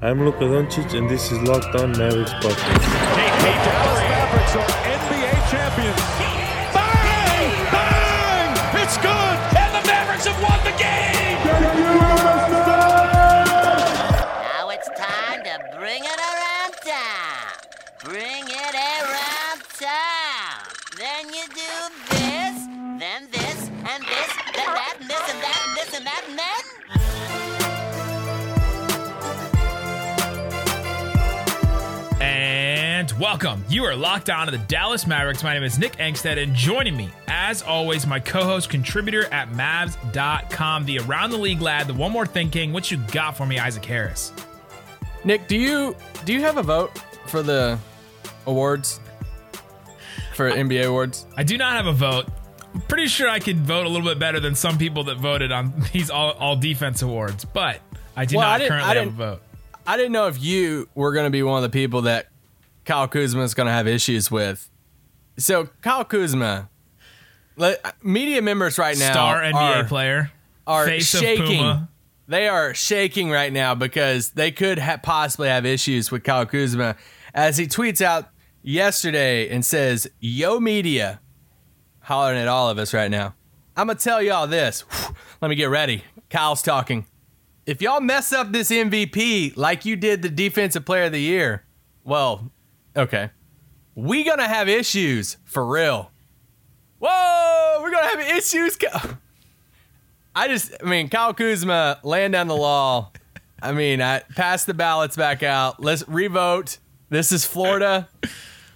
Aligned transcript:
I'm 0.00 0.24
Luka 0.24 0.44
Doncic, 0.44 0.96
and 0.96 1.10
this 1.10 1.32
is 1.32 1.42
Locked 1.42 1.74
On 1.74 1.90
Mavericks 1.90 2.32
podcast. 2.34 2.84
The 2.84 3.50
Dallas 3.66 4.00
Mavericks 4.08 4.54
are 4.54 4.68
NBA 4.94 5.50
champions. 5.50 6.17
Welcome. 33.30 33.62
You 33.68 33.84
are 33.84 33.94
locked 33.94 34.30
on 34.30 34.46
to 34.46 34.50
the 34.52 34.56
Dallas 34.56 35.06
Mavericks. 35.06 35.44
My 35.44 35.52
name 35.52 35.62
is 35.62 35.78
Nick 35.78 35.96
Angstadt, 35.98 36.42
and 36.42 36.54
joining 36.54 36.96
me, 36.96 37.10
as 37.26 37.60
always, 37.60 38.06
my 38.06 38.18
co 38.18 38.42
host, 38.42 38.70
contributor 38.70 39.26
at 39.26 39.50
Mavs.com, 39.52 40.86
the 40.86 41.00
Around 41.00 41.32
the 41.32 41.36
League 41.36 41.60
lad, 41.60 41.88
the 41.88 41.92
One 41.92 42.10
More 42.10 42.24
Thing 42.24 42.48
King. 42.48 42.72
What 42.72 42.90
you 42.90 42.96
got 43.12 43.36
for 43.36 43.44
me, 43.44 43.58
Isaac 43.58 43.84
Harris? 43.84 44.32
Nick, 45.24 45.46
do 45.46 45.58
you 45.58 45.94
do 46.24 46.32
you 46.32 46.40
have 46.40 46.56
a 46.56 46.62
vote 46.62 46.96
for 47.26 47.42
the 47.42 47.78
awards 48.46 48.98
for 50.32 50.50
NBA 50.50 50.86
awards? 50.86 51.26
I 51.36 51.42
do 51.42 51.58
not 51.58 51.74
have 51.74 51.84
a 51.86 51.92
vote. 51.92 52.28
I'm 52.74 52.80
pretty 52.80 53.08
sure 53.08 53.28
I 53.28 53.40
could 53.40 53.58
vote 53.58 53.84
a 53.84 53.90
little 53.90 54.08
bit 54.08 54.18
better 54.18 54.40
than 54.40 54.54
some 54.54 54.78
people 54.78 55.04
that 55.04 55.18
voted 55.18 55.52
on 55.52 55.74
these 55.92 56.08
all, 56.08 56.30
all 56.32 56.56
defense 56.56 57.02
awards, 57.02 57.44
but 57.44 57.80
I 58.16 58.24
do 58.24 58.38
Well, 58.38 58.48
not 58.48 58.58
didn't- 58.60 58.68
currently 58.70 58.90
I 58.90 58.98
have 59.00 59.08
a 59.08 59.10
vote. 59.10 59.42
I 59.86 59.98
didn't 59.98 60.12
know 60.12 60.28
if 60.28 60.42
you 60.42 60.88
were 60.94 61.12
going 61.12 61.26
to 61.26 61.30
be 61.30 61.42
one 61.42 61.62
of 61.62 61.70
the 61.70 61.78
people 61.78 62.02
that 62.02 62.28
Kyle 62.88 63.06
Kuzma 63.06 63.42
is 63.42 63.52
going 63.52 63.66
to 63.66 63.72
have 63.72 63.86
issues 63.86 64.30
with. 64.30 64.70
So 65.36 65.68
Kyle 65.82 66.06
Kuzma, 66.06 66.70
let, 67.54 68.02
media 68.02 68.40
members 68.40 68.78
right 68.78 68.98
now 68.98 69.12
Star 69.12 69.42
NBA 69.42 69.52
are, 69.52 69.84
player, 69.84 70.30
are 70.66 70.86
face 70.86 71.06
shaking. 71.06 71.86
They 72.28 72.48
are 72.48 72.72
shaking 72.72 73.30
right 73.30 73.52
now 73.52 73.74
because 73.74 74.30
they 74.30 74.50
could 74.50 74.78
ha- 74.78 74.96
possibly 75.02 75.48
have 75.48 75.66
issues 75.66 76.10
with 76.10 76.24
Kyle 76.24 76.46
Kuzma 76.46 76.96
as 77.34 77.58
he 77.58 77.66
tweets 77.66 78.00
out 78.00 78.30
yesterday 78.62 79.50
and 79.50 79.62
says, 79.66 80.08
"Yo, 80.18 80.58
media, 80.58 81.20
hollering 82.00 82.38
at 82.38 82.48
all 82.48 82.70
of 82.70 82.78
us 82.78 82.94
right 82.94 83.10
now. 83.10 83.34
I'm 83.76 83.88
gonna 83.88 83.98
tell 83.98 84.22
y'all 84.22 84.46
this. 84.46 84.84
Let 85.42 85.48
me 85.48 85.56
get 85.56 85.68
ready. 85.68 86.04
Kyle's 86.30 86.62
talking. 86.62 87.04
If 87.66 87.82
y'all 87.82 88.00
mess 88.00 88.32
up 88.32 88.50
this 88.50 88.70
MVP 88.70 89.58
like 89.58 89.84
you 89.84 89.94
did 89.94 90.22
the 90.22 90.30
Defensive 90.30 90.86
Player 90.86 91.04
of 91.04 91.12
the 91.12 91.20
Year, 91.20 91.64
well, 92.02 92.50
okay, 92.98 93.30
we 93.94 94.24
gonna 94.24 94.48
have 94.48 94.68
issues 94.68 95.38
for 95.44 95.64
real. 95.64 96.10
Whoa, 97.00 97.78
we're 97.80 97.90
gonna 97.90 98.08
have 98.08 98.36
issues. 98.36 98.76
I 100.34 100.48
just, 100.48 100.74
I 100.82 100.86
mean, 100.88 101.08
Kyle 101.08 101.34
Kuzma 101.34 101.98
laying 102.02 102.30
down 102.30 102.48
the 102.48 102.56
law. 102.56 103.12
I 103.60 103.72
mean, 103.72 104.00
I 104.00 104.20
pass 104.36 104.64
the 104.64 104.74
ballots 104.74 105.16
back 105.16 105.42
out. 105.42 105.82
Let's 105.82 106.06
revote. 106.08 106.78
This 107.08 107.32
is 107.32 107.44
Florida. 107.44 108.08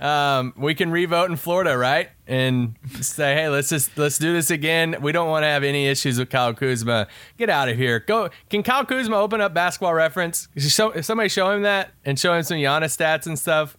Um, 0.00 0.52
we 0.56 0.74
can 0.74 0.90
revote 0.90 1.30
in 1.30 1.36
Florida, 1.36 1.78
right? 1.78 2.08
And 2.26 2.74
say, 3.00 3.34
hey, 3.34 3.48
let's 3.48 3.68
just 3.68 3.96
let's 3.96 4.18
do 4.18 4.32
this 4.32 4.50
again. 4.50 4.96
We 5.00 5.12
don't 5.12 5.28
want 5.28 5.44
to 5.44 5.46
have 5.46 5.62
any 5.62 5.86
issues 5.86 6.18
with 6.18 6.30
Kyle 6.30 6.52
Kuzma. 6.52 7.06
Get 7.38 7.48
out 7.48 7.68
of 7.68 7.76
here. 7.76 8.00
Go. 8.00 8.30
Can 8.50 8.64
Kyle 8.64 8.84
Kuzma 8.84 9.16
open 9.16 9.40
up 9.40 9.54
Basketball 9.54 9.94
Reference? 9.94 10.48
Show, 10.56 11.00
somebody 11.02 11.28
show 11.28 11.52
him 11.52 11.62
that 11.62 11.92
and 12.04 12.18
show 12.18 12.34
him 12.34 12.42
some 12.42 12.56
Giannis 12.56 12.96
stats 12.96 13.26
and 13.26 13.38
stuff, 13.38 13.78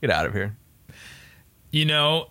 get 0.00 0.10
out 0.10 0.26
of 0.26 0.32
here. 0.32 0.56
you 1.70 1.84
know, 1.84 2.28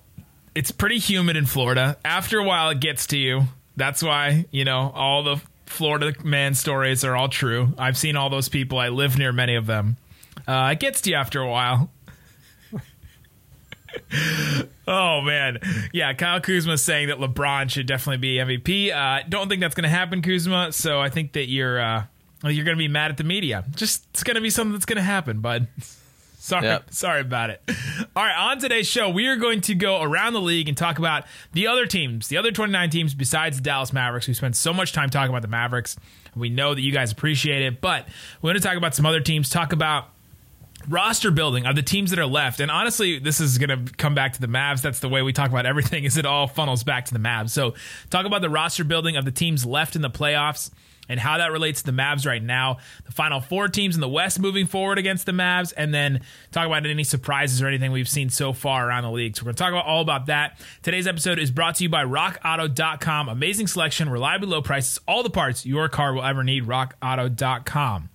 it's 0.55 0.71
pretty 0.71 0.97
humid 0.99 1.35
in 1.35 1.45
Florida. 1.45 1.97
After 2.05 2.39
a 2.39 2.43
while, 2.43 2.69
it 2.69 2.79
gets 2.79 3.07
to 3.07 3.17
you. 3.17 3.43
That's 3.75 4.01
why, 4.01 4.45
you 4.51 4.63
know, 4.63 4.91
all 4.95 5.23
the 5.23 5.41
Florida 5.65 6.13
man 6.23 6.53
stories 6.53 7.03
are 7.03 7.15
all 7.15 7.27
true. 7.27 7.73
I've 7.77 7.97
seen 7.97 8.15
all 8.15 8.29
those 8.29 8.47
people. 8.47 8.77
I 8.77 8.89
live 8.89 9.17
near 9.17 9.33
many 9.33 9.55
of 9.55 9.65
them. 9.65 9.97
Uh, 10.47 10.69
it 10.71 10.79
gets 10.79 11.01
to 11.01 11.09
you 11.09 11.15
after 11.17 11.41
a 11.41 11.49
while. 11.49 11.89
oh, 14.87 15.21
man. 15.21 15.59
Yeah, 15.91 16.13
Kyle 16.13 16.39
Kuzma 16.39 16.77
saying 16.77 17.09
that 17.09 17.17
LeBron 17.17 17.69
should 17.69 17.87
definitely 17.87 18.17
be 18.17 18.35
MVP. 18.37 18.93
Uh, 18.93 19.23
don't 19.27 19.49
think 19.49 19.59
that's 19.61 19.75
going 19.75 19.83
to 19.83 19.89
happen, 19.89 20.21
Kuzma. 20.21 20.71
So 20.71 20.99
I 20.99 21.09
think 21.09 21.33
that 21.33 21.49
you're. 21.49 21.81
Uh, 21.81 22.03
you're 22.43 22.65
going 22.65 22.77
to 22.77 22.81
be 22.81 22.87
mad 22.87 23.09
at 23.09 23.17
the 23.17 23.23
media. 23.23 23.63
Just 23.75 24.05
it's 24.11 24.23
going 24.23 24.35
to 24.35 24.41
be 24.41 24.51
something 24.51 24.73
that's 24.73 24.85
going 24.85 24.97
to 24.97 25.01
happen, 25.01 25.39
bud. 25.39 25.67
Sorry, 26.45 26.67
Yep. 26.67 26.93
sorry 26.93 27.21
about 27.21 27.49
it. 27.49 27.59
All 28.15 28.23
right, 28.23 28.37
on 28.37 28.59
today's 28.59 28.87
show, 28.87 29.09
we 29.09 29.25
are 29.25 29.35
going 29.35 29.61
to 29.61 29.73
go 29.73 30.03
around 30.03 30.33
the 30.33 30.41
league 30.41 30.67
and 30.67 30.77
talk 30.77 30.99
about 30.99 31.23
the 31.53 31.65
other 31.65 31.87
teams, 31.87 32.27
the 32.27 32.37
other 32.37 32.51
29 32.51 32.87
teams 32.91 33.15
besides 33.15 33.57
the 33.57 33.63
Dallas 33.63 33.91
Mavericks. 33.91 34.27
We 34.27 34.35
spent 34.35 34.55
so 34.55 34.71
much 34.71 34.93
time 34.93 35.09
talking 35.09 35.31
about 35.31 35.41
the 35.41 35.47
Mavericks. 35.47 35.95
We 36.35 36.49
know 36.49 36.75
that 36.75 36.81
you 36.81 36.91
guys 36.91 37.11
appreciate 37.11 37.63
it, 37.63 37.81
but 37.81 38.07
we're 38.43 38.49
going 38.51 38.61
to 38.61 38.67
talk 38.67 38.77
about 38.77 38.93
some 38.93 39.07
other 39.07 39.21
teams, 39.21 39.49
talk 39.49 39.73
about 39.73 40.09
roster 40.87 41.31
building 41.31 41.65
of 41.65 41.75
the 41.75 41.81
teams 41.81 42.11
that 42.11 42.19
are 42.19 42.27
left. 42.27 42.59
And 42.59 42.69
honestly, 42.69 43.17
this 43.17 43.39
is 43.39 43.57
going 43.57 43.85
to 43.87 43.91
come 43.93 44.13
back 44.13 44.33
to 44.33 44.41
the 44.41 44.45
Mavs. 44.47 44.83
That's 44.83 44.99
the 44.99 45.09
way 45.09 45.23
we 45.23 45.33
talk 45.33 45.49
about 45.49 45.65
everything 45.65 46.03
is 46.03 46.15
it 46.15 46.27
all 46.27 46.45
funnels 46.45 46.83
back 46.83 47.05
to 47.05 47.13
the 47.13 47.19
Mavs. 47.19 47.49
So, 47.49 47.73
talk 48.11 48.27
about 48.27 48.41
the 48.41 48.51
roster 48.51 48.83
building 48.83 49.17
of 49.17 49.25
the 49.25 49.31
teams 49.31 49.65
left 49.65 49.95
in 49.95 50.03
the 50.03 50.11
playoffs 50.11 50.69
and 51.07 51.19
how 51.19 51.37
that 51.37 51.51
relates 51.51 51.81
to 51.81 51.91
the 51.91 51.91
Mavs 51.91 52.25
right 52.25 52.41
now. 52.41 52.77
The 53.05 53.11
final 53.11 53.39
four 53.39 53.67
teams 53.67 53.95
in 53.95 54.01
the 54.01 54.09
West 54.09 54.39
moving 54.39 54.65
forward 54.67 54.97
against 54.97 55.25
the 55.25 55.31
Mavs 55.31 55.73
and 55.75 55.93
then 55.93 56.21
talk 56.51 56.65
about 56.65 56.85
any 56.85 57.03
surprises 57.03 57.61
or 57.61 57.67
anything 57.67 57.91
we've 57.91 58.09
seen 58.09 58.29
so 58.29 58.53
far 58.53 58.87
around 58.87 59.03
the 59.03 59.11
league. 59.11 59.35
So, 59.35 59.43
we're 59.43 59.47
going 59.47 59.55
to 59.55 59.63
talk 59.63 59.71
about 59.71 59.85
all 59.85 60.01
about 60.01 60.27
that. 60.27 60.59
Today's 60.83 61.07
episode 61.07 61.39
is 61.39 61.51
brought 61.51 61.75
to 61.75 61.83
you 61.83 61.89
by 61.89 62.03
rockauto.com. 62.03 63.29
Amazing 63.29 63.67
selection, 63.67 64.09
reliably 64.09 64.47
low 64.47 64.61
prices, 64.61 64.99
all 65.07 65.23
the 65.23 65.29
parts 65.29 65.65
your 65.65 65.89
car 65.89 66.13
will 66.13 66.23
ever 66.23 66.43
need. 66.43 66.65
rockauto.com. 66.65 68.09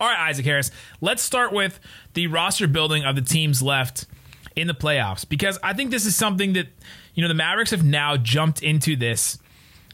All 0.00 0.08
right, 0.08 0.28
Isaac 0.30 0.44
Harris. 0.44 0.72
Let's 1.00 1.22
start 1.22 1.52
with 1.52 1.78
the 2.14 2.26
roster 2.26 2.66
building 2.66 3.04
of 3.04 3.14
the 3.14 3.22
teams 3.22 3.62
left 3.62 4.06
in 4.56 4.66
the 4.66 4.74
playoffs 4.74 5.28
because 5.28 5.58
I 5.62 5.74
think 5.74 5.92
this 5.92 6.06
is 6.06 6.16
something 6.16 6.54
that 6.54 6.66
you 7.14 7.22
know 7.22 7.28
the 7.28 7.34
Mavericks 7.34 7.70
have 7.70 7.84
now 7.84 8.16
jumped 8.16 8.62
into 8.62 8.96
this 8.96 9.38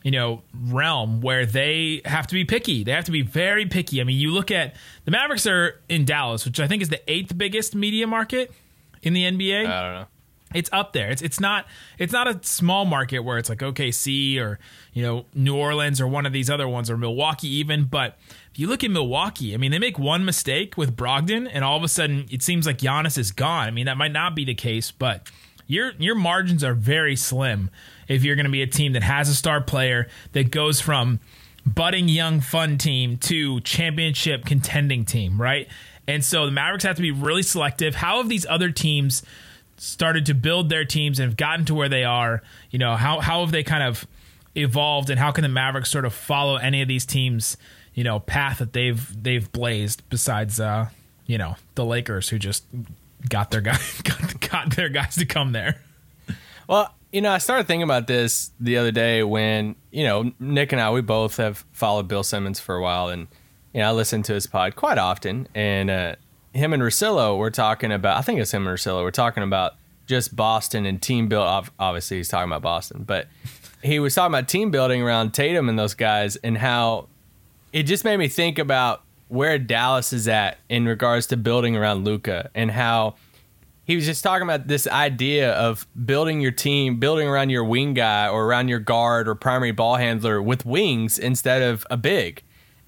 you 0.09 0.13
know 0.13 0.41
realm 0.59 1.21
where 1.21 1.45
they 1.45 2.01
have 2.07 2.27
to 2.27 2.33
be 2.33 2.43
picky. 2.43 2.83
They 2.83 2.93
have 2.93 3.05
to 3.05 3.13
be 3.13 3.21
very 3.21 3.67
picky. 3.67 4.01
I 4.01 4.05
mean, 4.05 4.17
you 4.17 4.31
look 4.31 4.51
at 4.51 4.75
the 5.05 5.11
Mavericks 5.11 5.47
are 5.47 5.83
in 5.87 6.07
Dallas, 6.07 6.47
which 6.47 6.59
I 6.61 6.67
think 6.67 6.81
is 6.81 6.89
the 6.89 7.03
eighth 7.13 7.37
biggest 7.37 7.75
media 7.75 8.07
market 8.07 8.51
in 9.03 9.13
the 9.13 9.25
NBA 9.25 9.67
I 9.67 9.83
don't 9.83 9.93
know. 10.01 10.07
it's 10.55 10.71
up 10.73 10.95
there. 10.95 11.11
It's 11.11 11.21
it's 11.21 11.41
not 11.41 11.67
it's 11.99 12.15
not 12.15 12.27
a 12.27 12.43
small 12.43 12.87
market 12.87 13.19
where 13.19 13.37
it's 13.37 13.51
like 13.51 13.59
OKC 13.59 14.41
or 14.41 14.59
you 14.95 15.03
know 15.03 15.27
New 15.35 15.55
Orleans 15.55 16.01
or 16.01 16.09
one 16.09 16.25
of 16.25 16.33
these 16.33 16.49
other 16.49 16.67
ones 16.67 16.89
or 16.89 16.97
Milwaukee 16.97 17.49
even. 17.57 17.85
But 17.85 18.17
if 18.51 18.59
you 18.59 18.67
look 18.67 18.83
at 18.83 18.91
Milwaukee, 18.91 19.53
I 19.53 19.59
mean 19.59 19.73
they 19.73 19.79
make 19.79 19.99
one 19.99 20.25
mistake 20.25 20.79
with 20.79 20.97
Brogdon 20.97 21.51
and 21.53 21.63
all 21.67 21.77
of 21.77 21.83
a 21.83 21.89
sudden 21.89 22.25
it 22.31 22.41
seems 22.43 22.65
like 22.65 22.79
Giannis 22.79 23.19
is 23.19 23.31
gone. 23.31 23.69
I 23.69 23.73
mean 23.73 23.85
that 23.85 23.99
might 23.99 24.13
not 24.13 24.35
be 24.35 24.47
the 24.47 24.55
case, 24.55 24.91
but 24.91 25.31
your 25.67 25.93
your 25.99 26.15
margins 26.15 26.65
are 26.65 26.73
very 26.73 27.15
slim 27.15 27.69
if 28.09 28.25
you're 28.25 28.37
going 28.37 28.47
to 28.47 28.53
be 28.53 28.63
a 28.63 28.67
team 28.67 28.95
that 28.95 29.03
has 29.03 29.29
a 29.29 29.35
star 29.35 29.61
player 29.61 30.09
that 30.33 30.51
goes 30.51 30.81
from 30.81 31.21
budding 31.67 32.09
young 32.09 32.41
fun 32.41 32.79
team 32.79 33.17
to 33.19 33.61
championship 33.61 34.45
contending 34.45 35.05
team, 35.05 35.41
right? 35.41 35.69
And 36.07 36.25
so 36.25 36.47
the 36.47 36.53
Mavericks 36.53 36.85
have 36.85 36.97
to 36.97 37.03
be 37.03 37.11
really 37.11 37.43
selective. 37.43 37.95
How 37.95 38.17
have 38.19 38.29
these 38.29 38.47
other 38.47 38.71
teams 38.71 39.23
started 39.77 40.27
to 40.27 40.35
build 40.35 40.71
their 40.71 40.85
teams 40.85 41.21
and 41.21 41.29
have 41.29 41.37
gotten 41.37 41.67
to 41.67 41.75
where 41.75 41.89
they 41.89 42.05
are? 42.05 42.43
You 42.71 42.79
know, 42.79 42.97
how 42.97 43.21
how 43.21 43.43
have 43.43 43.53
they 43.53 43.63
kind 43.63 43.83
of 43.83 44.07
evolved 44.55 45.11
and 45.11 45.21
how 45.21 45.31
can 45.31 45.43
the 45.43 45.49
Mavericks 45.49 45.91
sort 45.91 46.07
of 46.07 46.15
follow 46.15 46.57
any 46.57 46.81
of 46.81 46.89
these 46.89 47.05
teams, 47.05 47.59
you 47.95 48.05
know, 48.05 48.21
path 48.21 48.59
that 48.59 48.73
they've 48.73 49.23
they've 49.23 49.53
blazed 49.53 50.03
besides 50.09 50.59
uh, 50.59 50.89
you 51.27 51.37
know, 51.37 51.57
the 51.75 51.85
Lakers 51.85 52.31
who 52.31 52.39
just 52.39 52.65
got 53.29 53.51
their 53.51 53.61
guy 53.61 53.79
got, 54.03 54.51
got 54.51 54.77
their 54.77 54.89
guys 54.89 55.15
to 55.17 55.27
come 55.27 55.53
there. 55.53 55.81
Well, 56.69 56.95
you 57.11 57.23
know, 57.23 57.33
I 57.33 57.39
started 57.39 57.67
thinking 57.67 57.83
about 57.83 58.07
this 58.07 58.51
the 58.61 58.77
other 58.77 58.93
day 58.93 59.23
when, 59.23 59.75
you 59.91 60.05
know, 60.05 60.33
Nick 60.39 60.73
and 60.73 60.81
I, 60.81 60.91
we 60.91 61.01
both 61.01 61.39
have 61.39 61.65
followed 61.73 62.07
Bill 62.07 62.23
Simmons 62.23 62.61
for 62.61 62.77
a 62.77 62.83
while. 62.83 63.09
And, 63.09 63.27
you 63.73 63.81
know, 63.81 63.89
I 63.89 63.93
listen 63.93 64.23
to 64.25 64.35
his 64.35 64.47
pod 64.47 64.77
quite 64.77 64.99
often. 64.99 65.49
And 65.55 65.89
uh, 65.89 66.17
him 66.53 66.75
and 66.75 66.83
Russillo 66.83 67.39
were 67.39 67.51
talking 67.51 67.91
about, 67.91 68.19
I 68.19 68.21
think 68.21 68.39
it's 68.39 68.53
him 68.53 68.67
and 68.67 68.77
Russillo, 68.77 69.03
were 69.03 69.11
talking 69.11 69.43
about 69.43 69.77
just 70.07 70.37
Boston 70.37 70.85
and 70.85 71.01
team 71.01 71.29
build. 71.29 71.71
Obviously, 71.79 72.19
he's 72.19 72.29
talking 72.29 72.51
about 72.51 72.63
Boston. 72.63 73.03
But 73.05 73.29
he 73.83 73.99
was 73.99 74.15
talking 74.15 74.35
about 74.35 74.47
team 74.47 74.71
building 74.71 75.03
around 75.03 75.33
Tatum 75.33 75.71
and 75.71 75.79
those 75.79 75.95
guys 75.95 76.37
and 76.37 76.59
how 76.59 77.09
it 77.73 77.85
just 77.85 78.05
made 78.05 78.19
me 78.19 78.29
think 78.29 78.59
about 78.59 79.03
where 79.29 79.59
Dallas 79.59 80.13
is 80.13 80.29
at 80.29 80.59
in 80.69 80.85
regards 80.85 81.27
to 81.29 81.39
building 81.39 81.77
around 81.77 82.05
Luka 82.05 82.51
and 82.55 82.71
how 82.71 83.15
he 83.89 83.97
was 83.97 84.05
just 84.05 84.23
talking 84.23 84.43
about 84.43 84.69
this 84.69 84.87
idea 84.87 85.53
of 85.55 85.87
building 86.05 86.43
your 86.43 86.51
team, 86.51 87.01
building 87.01 87.27
around 87.27 87.49
your 87.49 87.65
wing 87.65 87.95
guy 87.95 88.29
or 88.29 88.45
around 88.45 88.69
your 88.69 88.81
guard 88.81 89.27
or 89.27 89.35
primary 89.35 89.73
ball 89.73 89.97
handler 89.97 90.43
with 90.43 90.67
wings 90.67 91.19
instead 91.19 91.63
of 91.63 91.87
a 91.91 91.97
big. 91.97 92.43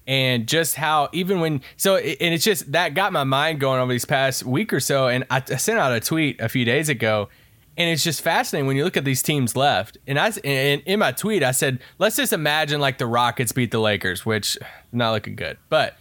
and 0.05 0.47
just 0.47 0.75
how 0.75 1.09
even 1.11 1.39
when 1.39 1.61
so 1.75 1.95
and 1.95 2.33
it's 2.33 2.43
just 2.43 2.71
that 2.71 2.93
got 2.93 3.11
my 3.13 3.23
mind 3.23 3.59
going 3.59 3.79
over 3.79 3.91
these 3.91 4.05
past 4.05 4.45
week 4.45 4.71
or 4.71 4.79
so. 4.79 5.07
And 5.07 5.25
I, 5.31 5.37
I 5.37 5.55
sent 5.55 5.79
out 5.79 5.91
a 5.91 5.99
tweet 5.99 6.39
a 6.39 6.47
few 6.47 6.65
days 6.65 6.87
ago 6.87 7.29
and 7.77 7.89
it's 7.89 8.03
just 8.03 8.21
fascinating 8.21 8.67
when 8.67 8.77
you 8.77 8.83
look 8.83 8.97
at 8.97 9.05
these 9.05 9.23
teams 9.23 9.55
left. 9.55 9.97
And 10.05 10.19
i 10.19 10.31
and 10.43 10.83
in 10.85 10.99
my 10.99 11.13
tweet 11.13 11.41
i 11.41 11.51
said 11.51 11.79
let's 11.97 12.15
just 12.15 12.31
imagine 12.31 12.79
like 12.79 12.99
the 12.99 13.07
rockets 13.07 13.51
beat 13.51 13.71
the 13.71 13.79
lakers 13.79 14.23
which 14.23 14.55
not 14.91 15.13
looking 15.13 15.35
good. 15.35 15.57
But 15.67 15.97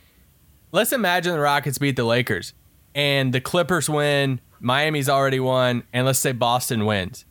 let's 0.73 0.93
imagine 0.93 1.33
the 1.33 1.41
rockets 1.41 1.79
beat 1.79 1.97
the 1.97 2.05
lakers 2.05 2.53
and 2.95 3.33
the 3.33 3.41
clippers 3.41 3.89
win 3.89 4.41
miami's 4.61 5.09
already 5.09 5.41
won 5.41 5.83
and 5.93 6.07
let's 6.07 6.19
say 6.19 6.33
boston 6.33 6.85
wins 6.87 7.25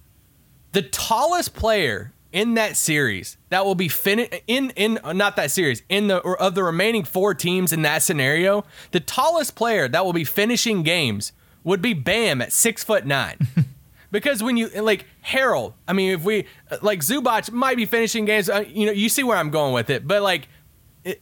the 0.72 0.81
tallest 0.81 1.54
player 1.54 2.14
in 2.31 2.54
that 2.54 2.78
series 2.78 3.38
that 3.50 3.66
will 3.66 3.76
be 3.76 3.88
fin 3.88 4.20
in 4.48 4.70
in 4.72 5.00
not 5.16 5.36
that 5.36 5.52
series 5.52 5.81
in 5.90 6.08
the 6.08 6.20
or 6.20 6.40
of 6.40 6.56
the 6.56 6.64
remaining 6.64 7.04
four 7.04 7.34
teams 7.34 7.74
in 7.74 7.81
that 7.81 8.04
scenario, 8.04 8.66
the 8.92 9.00
tallest 9.00 9.56
player 9.56 9.88
that 9.88 10.06
will 10.06 10.14
be 10.14 10.24
finishing 10.24 10.84
games 10.84 11.31
would 11.64 11.81
be 11.81 11.94
Bam 11.94 12.42
at 12.42 12.54
six 12.54 12.84
foot 12.84 13.06
nine. 13.06 13.38
because 14.12 14.44
when 14.44 14.58
you 14.58 14.70
like 14.81 15.06
Harrell, 15.26 15.74
I 15.88 15.94
mean, 15.94 16.12
if 16.12 16.24
we 16.24 16.46
like 16.81 17.00
Zubac 17.00 17.52
might 17.52 17.78
be 17.78 17.86
finishing 17.86 18.26
games, 18.26 18.50
uh, 18.50 18.64
you 18.68 18.86
know, 18.86 18.92
you 18.92 19.10
see 19.10 19.24
where 19.24 19.38
I'm 19.38 19.50
going 19.50 19.74
with 19.74 19.90
it, 19.90 20.08
but 20.08 20.22
like 20.22 20.48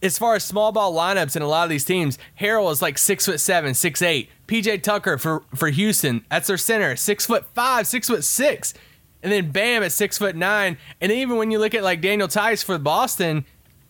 as 0.02 0.18
far 0.18 0.36
as 0.36 0.44
small 0.44 0.72
ball 0.72 0.94
lineups 0.94 1.36
in 1.36 1.42
a 1.42 1.48
lot 1.48 1.64
of 1.64 1.70
these 1.70 1.86
teams, 1.86 2.18
Harrell 2.40 2.72
is 2.72 2.82
like 2.82 2.98
six 2.98 3.26
foot 3.26 3.40
seven, 3.40 3.74
six 3.74 4.02
eight. 4.02 4.30
PJ 4.48 4.82
Tucker 4.84 5.18
for 5.18 5.44
for 5.56 5.70
Houston, 5.70 6.26
that's 6.30 6.48
their 6.48 6.58
center, 6.58 6.96
six 6.96 7.26
foot 7.26 7.46
five, 7.54 7.88
six 7.88 8.08
foot 8.08 8.24
six 8.24 8.74
and 9.24 9.32
then 9.32 9.52
bam 9.52 9.84
at 9.84 9.92
six 9.92 10.18
foot 10.18 10.36
nine. 10.36 10.78
And 11.02 11.12
even 11.12 11.38
when 11.38 11.52
you 11.52 11.60
look 11.60 11.74
at 11.74 11.84
like 11.84 12.02
Daniel 12.02 12.28
Theis 12.28 12.64
for 12.64 12.78
Boston, 12.78 13.46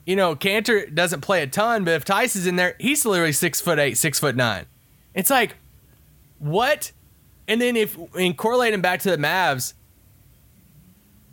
you 0.06 0.16
know 0.16 0.36
Kanter 0.36 0.94
doesn't 0.94 1.22
play 1.22 1.44
a 1.44 1.48
ton, 1.48 1.84
but 1.84 1.94
if 1.94 2.06
Theis 2.06 2.36
is 2.36 2.48
in 2.48 2.56
there, 2.56 2.75
he's 2.80 3.06
literally 3.06 3.33
six 3.33 3.62
foot 3.62 3.80
eight, 3.80 3.98
six 3.98 4.19
foot 4.19 4.36
nine. 4.36 4.66
It's 5.13 5.30
like 5.30 5.56
what? 6.40 6.92
And 7.48 7.62
then 7.62 7.75
if 7.75 7.98
in 8.16 8.33
correlating 8.33 8.81
back 8.81 9.01
to 9.01 9.12
the 9.12 9.18
Mavs, 9.18 9.74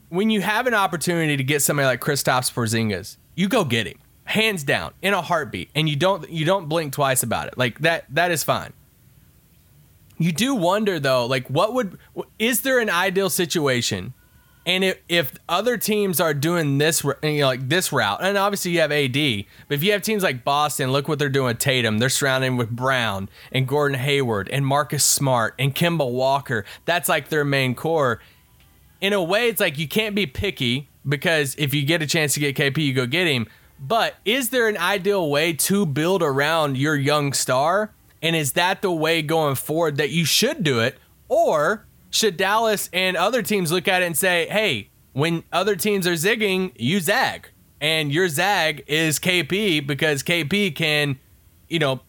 when 0.08 0.30
you 0.30 0.40
have 0.40 0.66
an 0.66 0.74
opportunity 0.74 1.36
to 1.36 1.44
get 1.44 1.62
somebody 1.62 1.86
like 1.86 2.00
Kristaps 2.00 2.52
Porzingis, 2.52 3.16
you 3.34 3.48
go 3.48 3.64
get 3.64 3.86
him 3.86 3.98
hands 4.24 4.64
down 4.64 4.92
in 5.02 5.14
a 5.14 5.22
heartbeat, 5.22 5.70
and 5.74 5.88
you 5.88 5.96
don't 5.96 6.28
you 6.28 6.44
don't 6.44 6.68
blink 6.68 6.92
twice 6.92 7.22
about 7.22 7.48
it. 7.48 7.58
Like 7.58 7.78
that 7.80 8.04
that 8.10 8.30
is 8.30 8.42
fine. 8.42 8.72
You 10.18 10.32
do 10.32 10.54
wonder 10.54 10.98
though, 11.00 11.26
like 11.26 11.48
what 11.48 11.74
would 11.74 11.98
is 12.38 12.62
there 12.62 12.78
an 12.78 12.90
ideal 12.90 13.30
situation? 13.30 14.14
And 14.66 14.82
if, 14.82 14.98
if 15.08 15.32
other 15.46 15.76
teams 15.76 16.20
are 16.20 16.32
doing 16.32 16.78
this, 16.78 17.04
you 17.04 17.40
know, 17.40 17.46
like 17.46 17.68
this 17.68 17.92
route, 17.92 18.20
and 18.22 18.38
obviously 18.38 18.70
you 18.70 18.80
have 18.80 18.92
AD, 18.92 19.12
but 19.12 19.74
if 19.74 19.82
you 19.82 19.92
have 19.92 20.00
teams 20.00 20.22
like 20.22 20.42
Boston, 20.42 20.90
look 20.90 21.06
what 21.06 21.18
they're 21.18 21.28
doing 21.28 21.48
with 21.48 21.58
Tatum. 21.58 21.98
They're 21.98 22.08
surrounding 22.08 22.56
with 22.56 22.70
Brown 22.70 23.28
and 23.52 23.68
Gordon 23.68 23.98
Hayward 23.98 24.48
and 24.48 24.66
Marcus 24.66 25.04
Smart 25.04 25.54
and 25.58 25.74
Kemba 25.74 26.10
Walker. 26.10 26.64
That's 26.86 27.10
like 27.10 27.28
their 27.28 27.44
main 27.44 27.74
core. 27.74 28.20
In 29.02 29.12
a 29.12 29.22
way, 29.22 29.48
it's 29.48 29.60
like 29.60 29.76
you 29.76 29.86
can't 29.86 30.14
be 30.14 30.24
picky 30.26 30.88
because 31.06 31.54
if 31.58 31.74
you 31.74 31.84
get 31.84 32.00
a 32.00 32.06
chance 32.06 32.32
to 32.34 32.40
get 32.40 32.56
KP, 32.56 32.78
you 32.78 32.94
go 32.94 33.06
get 33.06 33.26
him. 33.26 33.46
But 33.78 34.16
is 34.24 34.50
there 34.50 34.68
an 34.68 34.76
ideal 34.76 35.28
way 35.28 35.52
to 35.52 35.84
build 35.84 36.22
around 36.22 36.76
your 36.76 36.96
young 36.96 37.32
star? 37.32 37.92
And 38.22 38.34
is 38.34 38.52
that 38.52 38.82
the 38.82 38.90
way 38.90 39.20
going 39.20 39.56
forward 39.56 39.96
that 39.98 40.10
you 40.10 40.24
should 40.24 40.64
do 40.64 40.80
it? 40.80 40.96
Or 41.28 41.86
should 42.10 42.36
Dallas 42.36 42.88
and 42.92 43.16
other 43.16 43.42
teams 43.42 43.72
look 43.72 43.88
at 43.88 44.02
it 44.02 44.06
and 44.06 44.16
say, 44.16 44.46
hey, 44.48 44.88
when 45.12 45.44
other 45.52 45.76
teams 45.76 46.06
are 46.06 46.12
zigging, 46.12 46.72
you 46.76 47.00
zag. 47.00 47.50
And 47.80 48.12
your 48.12 48.28
zag 48.28 48.84
is 48.86 49.18
KP 49.18 49.86
because 49.86 50.22
KP 50.22 50.74
can, 50.74 51.18
you 51.68 51.78
know, 51.78 52.00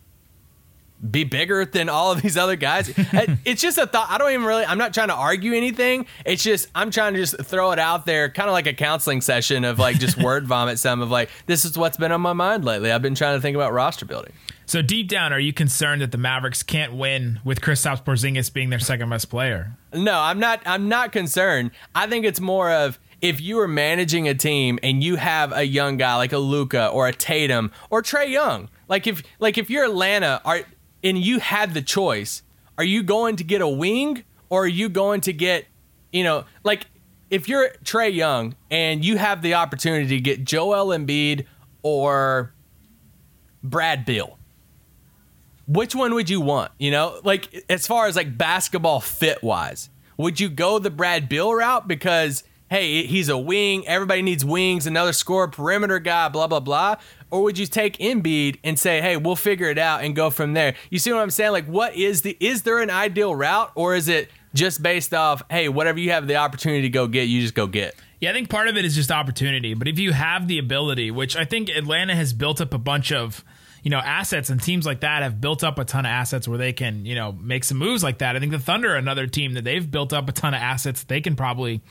be 1.12 1.24
bigger 1.24 1.66
than 1.66 1.90
all 1.90 2.12
of 2.12 2.22
these 2.22 2.38
other 2.38 2.56
guys. 2.56 2.90
Uh, 2.98 3.36
it's 3.46 3.62
just 3.62 3.78
a 3.78 3.86
thought. 3.86 4.10
I 4.10 4.18
don't 4.18 4.32
even 4.32 4.46
really, 4.46 4.66
I'm 4.66 4.78
not 4.78 4.94
trying 4.94 5.10
to 5.10 5.14
argue 5.14 5.54
anything. 5.54 6.08
It's 6.26 6.44
just, 6.44 6.70
I'm 6.74 6.92
trying 6.92 7.14
to 7.14 7.20
just 7.20 7.38
throw 7.44 7.72
it 7.72 7.80
out 7.80 8.06
there, 8.06 8.30
kind 8.30 8.50
of 8.50 8.54
like 8.54 8.68
a 8.68 8.74
counseling 8.74 9.22
session 9.22 9.64
of 9.66 9.78
like 9.80 10.00
just 10.00 10.18
word 10.18 10.48
vomit 10.48 10.80
some 10.80 11.02
of 11.02 11.12
like, 11.12 11.30
this 11.46 11.66
is 11.66 11.78
what's 11.78 11.98
been 11.98 12.12
on 12.12 12.22
my 12.22 12.34
mind 12.34 12.66
lately. 12.66 12.92
I've 12.92 13.02
been 13.02 13.16
trying 13.16 13.38
to 13.38 13.42
think 13.42 13.56
about 13.56 13.74
roster 13.74 14.06
building. 14.06 14.34
So 14.68 14.82
deep 14.82 15.08
down, 15.08 15.32
are 15.32 15.40
you 15.40 15.54
concerned 15.54 16.02
that 16.02 16.12
the 16.12 16.18
Mavericks 16.18 16.64
can't 16.64 16.94
win 16.94 17.40
with 17.44 17.62
Kristaps 17.62 18.04
Porzingis 18.04 18.52
being 18.52 18.72
their 18.72 18.80
second 18.80 19.10
best 19.10 19.30
player? 19.30 19.78
No, 19.94 20.18
I'm 20.20 20.40
not. 20.40 20.62
I'm 20.66 20.90
not 20.90 21.12
concerned. 21.12 21.72
I 21.94 22.08
think 22.08 22.26
it's 22.26 22.40
more 22.40 22.72
of 22.72 23.00
if 23.22 23.40
you 23.42 23.60
are 23.60 23.68
managing 23.68 24.28
a 24.28 24.34
team 24.34 24.80
and 24.82 25.04
you 25.04 25.16
have 25.18 25.52
a 25.52 25.64
young 25.64 25.98
guy 25.98 26.16
like 26.16 26.34
a 26.34 26.38
Luka 26.38 26.88
or 26.88 27.08
a 27.08 27.14
Tatum 27.14 27.72
or 27.90 28.02
Trae 28.02 28.30
Young, 28.30 28.70
like 28.88 29.08
if 29.08 29.24
like 29.40 29.58
if 29.58 29.70
you're 29.70 29.86
Atlanta, 29.86 30.42
are 30.44 30.62
and 31.06 31.18
you 31.18 31.40
had 31.40 31.74
the 31.74 31.82
choice, 31.82 32.44
are 32.78 32.84
you 32.84 33.02
going 33.04 33.38
to 33.38 33.46
get 33.46 33.62
a 33.62 33.68
wing 33.68 34.26
or 34.50 34.66
are 34.66 34.68
you 34.68 34.90
going 34.90 35.22
to 35.22 35.32
get, 35.32 35.66
you 36.12 36.26
know, 36.26 36.44
like 36.66 36.88
if 37.30 37.48
you're 37.48 37.70
Trae 37.86 38.14
Young 38.14 38.56
and 38.70 39.06
you 39.06 39.18
have 39.18 39.42
the 39.42 39.54
opportunity 39.54 40.08
to 40.08 40.20
get 40.20 40.44
Joel 40.44 40.88
Embiid 40.88 41.46
or 41.82 42.54
Brad 43.64 44.06
Beal 44.06 44.38
which 45.68 45.96
one 45.96 46.14
would 46.14 46.30
you 46.30 46.42
want? 46.42 46.72
You 46.78 46.92
know, 46.92 47.20
like 47.24 47.66
as 47.70 47.88
far 47.88 48.08
as 48.08 48.16
like 48.16 48.38
basketball 48.38 49.00
fit 49.00 49.42
wise, 49.44 49.90
would 50.18 50.40
you 50.40 50.50
go 50.50 50.80
the 50.80 50.90
Brad 50.90 51.28
Beal 51.30 51.54
route 51.54 51.88
because 51.88 52.44
hey, 52.70 53.06
he's 53.06 53.30
a 53.30 53.38
wing, 53.38 53.88
everybody 53.88 54.22
needs 54.24 54.44
wings, 54.44 54.88
another 54.88 55.14
score 55.14 55.48
perimeter 55.48 56.00
guy, 56.00 56.30
blah 56.30 56.48
blah 56.48 56.60
blah, 56.60 56.96
or 57.36 57.44
would 57.44 57.58
you 57.58 57.66
take 57.66 57.98
Embiid 57.98 58.60
and 58.64 58.80
say, 58.80 59.02
hey, 59.02 59.18
we'll 59.18 59.36
figure 59.36 59.70
it 59.70 59.78
out 59.78 60.06
and 60.06 60.16
go 60.16 60.30
from 60.30 60.54
there? 60.54 60.74
You 60.90 61.00
see 61.00 61.12
what 61.12 61.22
I'm 61.22 61.30
saying? 61.30 61.52
Like, 61.52 61.66
what 61.66 61.94
is 61.94 62.22
the 62.22 62.38
is 62.40 62.62
there 62.62 62.80
an 62.80 62.90
ideal 62.90 63.36
route, 63.36 63.74
or 63.76 63.94
is 63.94 64.08
it 64.08 64.30
just 64.54 64.82
based 64.82 65.14
off 65.14 65.44
hey, 65.52 65.68
whatever 65.68 66.00
you 66.00 66.12
have 66.12 66.28
the 66.28 66.38
opportunity 66.38 66.84
to 66.84 66.90
go 66.90 67.08
get, 67.08 67.24
you 67.24 67.42
just 67.42 67.54
go 67.54 67.68
get? 67.68 67.94
Yeah, 68.22 68.30
I 68.30 68.34
think 68.34 68.50
part 68.50 68.70
of 68.70 68.78
it 68.78 68.86
is 68.86 68.96
just 68.96 69.12
opportunity. 69.12 69.74
But 69.74 69.90
if 69.90 70.00
you 70.00 70.14
have 70.14 70.48
the 70.48 70.60
ability, 70.60 71.12
which 71.12 71.36
I 71.36 71.44
think 71.44 71.68
Atlanta 71.68 72.16
has 72.16 72.32
built 72.32 72.62
up 72.62 72.74
a 72.74 72.78
bunch 72.78 73.12
of 73.12 73.44
you 73.84 73.92
know, 73.92 74.00
assets 74.00 74.50
and 74.50 74.64
teams 74.64 74.86
like 74.86 75.02
that 75.02 75.22
have 75.22 75.40
built 75.40 75.64
up 75.64 75.78
a 75.78 75.86
ton 75.86 76.06
of 76.06 76.10
assets 76.10 76.48
where 76.48 76.58
they 76.58 76.74
can, 76.74 77.06
you 77.06 77.14
know, 77.14 77.34
make 77.34 77.64
some 77.64 77.78
moves 77.78 78.02
like 78.02 78.18
that. 78.18 78.36
I 78.36 78.40
think 78.40 78.52
the 78.52 78.58
Thunder 78.58 78.96
another 78.96 79.28
team 79.28 79.54
that 79.54 79.64
they've 79.64 79.92
built 79.92 80.12
up 80.12 80.28
a 80.28 80.32
ton 80.32 80.56
of 80.56 80.62
assets. 80.62 81.04
They 81.04 81.22
can 81.22 81.36
probably 81.36 81.82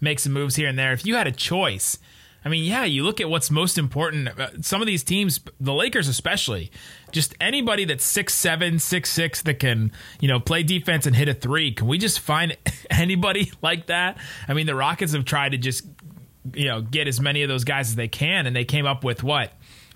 make 0.00 0.18
some 0.18 0.32
moves 0.32 0.56
here 0.56 0.66
and 0.66 0.76
there. 0.76 0.92
If 0.92 1.06
you 1.06 1.14
had 1.14 1.28
a 1.28 1.32
choice, 1.32 2.00
I 2.44 2.50
mean, 2.50 2.64
yeah, 2.64 2.84
you 2.84 3.04
look 3.04 3.20
at 3.20 3.30
what's 3.30 3.50
most 3.50 3.78
important. 3.78 4.28
Uh, 4.28 4.60
some 4.60 4.82
of 4.82 4.86
these 4.86 5.02
teams, 5.02 5.40
the 5.58 5.72
Lakers 5.72 6.08
especially, 6.08 6.70
just 7.10 7.34
anybody 7.40 7.86
that's 7.86 8.04
six 8.04 8.34
seven, 8.34 8.78
six 8.78 9.10
six 9.10 9.40
that 9.42 9.58
can, 9.60 9.92
you 10.20 10.28
know, 10.28 10.40
play 10.40 10.62
defense 10.62 11.06
and 11.06 11.16
hit 11.16 11.28
a 11.28 11.34
three. 11.34 11.72
Can 11.72 11.86
we 11.86 11.96
just 11.96 12.20
find 12.20 12.56
anybody 12.90 13.50
like 13.62 13.86
that? 13.86 14.18
I 14.46 14.52
mean, 14.52 14.66
the 14.66 14.74
Rockets 14.74 15.14
have 15.14 15.24
tried 15.24 15.52
to 15.52 15.58
just, 15.58 15.86
you 16.52 16.66
know, 16.66 16.82
get 16.82 17.08
as 17.08 17.18
many 17.18 17.42
of 17.42 17.48
those 17.48 17.64
guys 17.64 17.88
as 17.88 17.94
they 17.94 18.08
can, 18.08 18.46
and 18.46 18.54
they 18.54 18.64
came 18.66 18.84
up 18.84 19.04
with 19.04 19.22
what 19.22 19.52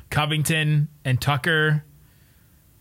Covington 0.09 0.89
and 1.05 1.21
Tucker. 1.21 1.85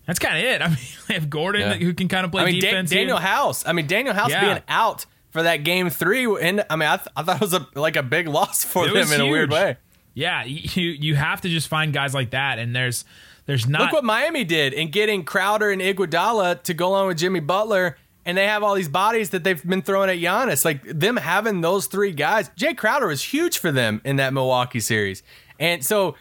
That's 0.06 0.20
kind 0.20 0.38
of 0.38 0.44
it. 0.46 0.62
I 0.62 0.68
mean, 0.70 0.78
they 1.10 1.14
have 1.16 1.30
Gordon 1.30 1.62
yeah. 1.62 1.74
who 1.74 1.94
can 1.94 2.08
kind 2.08 2.26
of 2.26 2.32
play 2.32 2.44
I 2.44 2.46
mean, 2.46 2.62
defense. 2.62 2.90
Da- 2.90 3.06
Danuel 3.06 3.20
House. 3.20 3.68
I 3.68 3.74
mean, 3.74 3.88
Daniel 3.88 4.16
House 4.16 4.30
yeah. 4.30 4.46
being 4.46 4.62
out 4.70 5.06
for 5.30 5.44
that 5.44 5.64
game 5.64 5.90
three, 5.90 6.26
and 6.42 6.66
I 6.70 6.76
mean, 6.76 6.90
I, 6.90 6.98
th- 6.98 7.10
I 7.16 7.24
thought 7.24 7.36
it 7.36 7.42
was 7.42 7.54
a, 7.54 7.68
like 7.76 7.96
a 7.96 8.04
big 8.04 8.28
loss 8.28 8.64
for 8.64 8.86
it 8.88 8.94
them 8.94 9.04
in 9.04 9.08
huge. 9.08 9.20
a 9.20 9.28
weird 9.28 9.52
way. 9.52 9.78
Yeah, 10.14 10.44
you 10.46 10.90
you 10.92 11.16
have 11.16 11.42
to 11.42 11.50
just 11.50 11.68
find 11.68 11.94
guys 11.94 12.14
like 12.14 12.32
that, 12.32 12.60
and 12.60 12.76
there's 12.76 13.06
there's 13.46 13.68
not. 13.68 13.82
Look 13.82 13.94
what 13.94 14.04
Miami 14.04 14.44
did 14.44 14.74
in 14.74 14.90
getting 14.90 15.24
Crowder 15.24 15.70
and 15.70 15.82
Iguodala 15.82 16.64
to 16.64 16.74
go 16.74 16.90
along 16.90 17.08
with 17.08 17.18
Jimmy 17.18 17.40
Butler, 17.40 17.98
and 18.26 18.38
they 18.38 18.48
have 18.48 18.64
all 18.64 18.74
these 18.74 18.90
bodies 18.90 19.30
that 19.30 19.44
they've 19.44 19.64
been 19.64 19.84
throwing 19.84 20.10
at 20.10 20.18
Giannis. 20.18 20.66
Like 20.66 20.82
them 20.84 21.18
having 21.18 21.62
those 21.62 21.86
three 21.86 22.12
guys, 22.12 22.50
Jae 22.58 22.76
Crowder 22.76 23.08
was 23.08 23.24
huge 23.24 23.60
for 23.60 23.72
them 23.72 24.02
in 24.04 24.16
that 24.16 24.34
Milwaukee 24.34 24.80
series, 24.80 25.22
and 25.60 25.86
so 25.86 26.16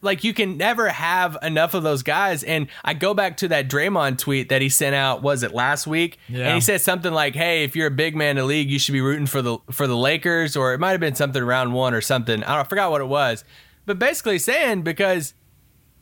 like 0.00 0.24
you 0.24 0.34
can 0.34 0.56
never 0.56 0.88
have 0.88 1.36
enough 1.42 1.74
of 1.74 1.82
those 1.82 2.02
guys. 2.02 2.42
And 2.42 2.68
I 2.84 2.94
go 2.94 3.14
back 3.14 3.36
to 3.38 3.48
that 3.48 3.68
Draymond 3.68 4.18
tweet 4.18 4.48
that 4.48 4.62
he 4.62 4.68
sent 4.68 4.94
out. 4.94 5.22
Was 5.22 5.42
it 5.42 5.52
last 5.52 5.86
week? 5.86 6.18
Yeah. 6.28 6.46
And 6.46 6.54
he 6.54 6.60
said 6.60 6.80
something 6.80 7.12
like, 7.12 7.34
"Hey, 7.34 7.64
if 7.64 7.74
you're 7.76 7.86
a 7.86 7.92
big 7.92 8.16
man 8.16 8.30
in 8.30 8.36
the 8.36 8.44
league, 8.44 8.70
you 8.70 8.78
should 8.78 8.92
be 8.92 9.00
rooting 9.00 9.26
for 9.26 9.42
the 9.42 9.58
for 9.70 9.86
the 9.86 9.96
Lakers." 9.96 10.56
Or 10.56 10.74
it 10.74 10.78
might 10.80 10.92
have 10.92 11.00
been 11.00 11.14
something 11.14 11.42
round 11.42 11.72
one 11.72 11.94
or 11.94 12.00
something. 12.00 12.42
I 12.44 12.54
don't 12.54 12.60
I 12.60 12.64
forgot 12.64 12.90
what 12.90 13.00
it 13.00 13.08
was. 13.08 13.44
But 13.86 13.98
basically 13.98 14.38
saying 14.38 14.82
because 14.82 15.34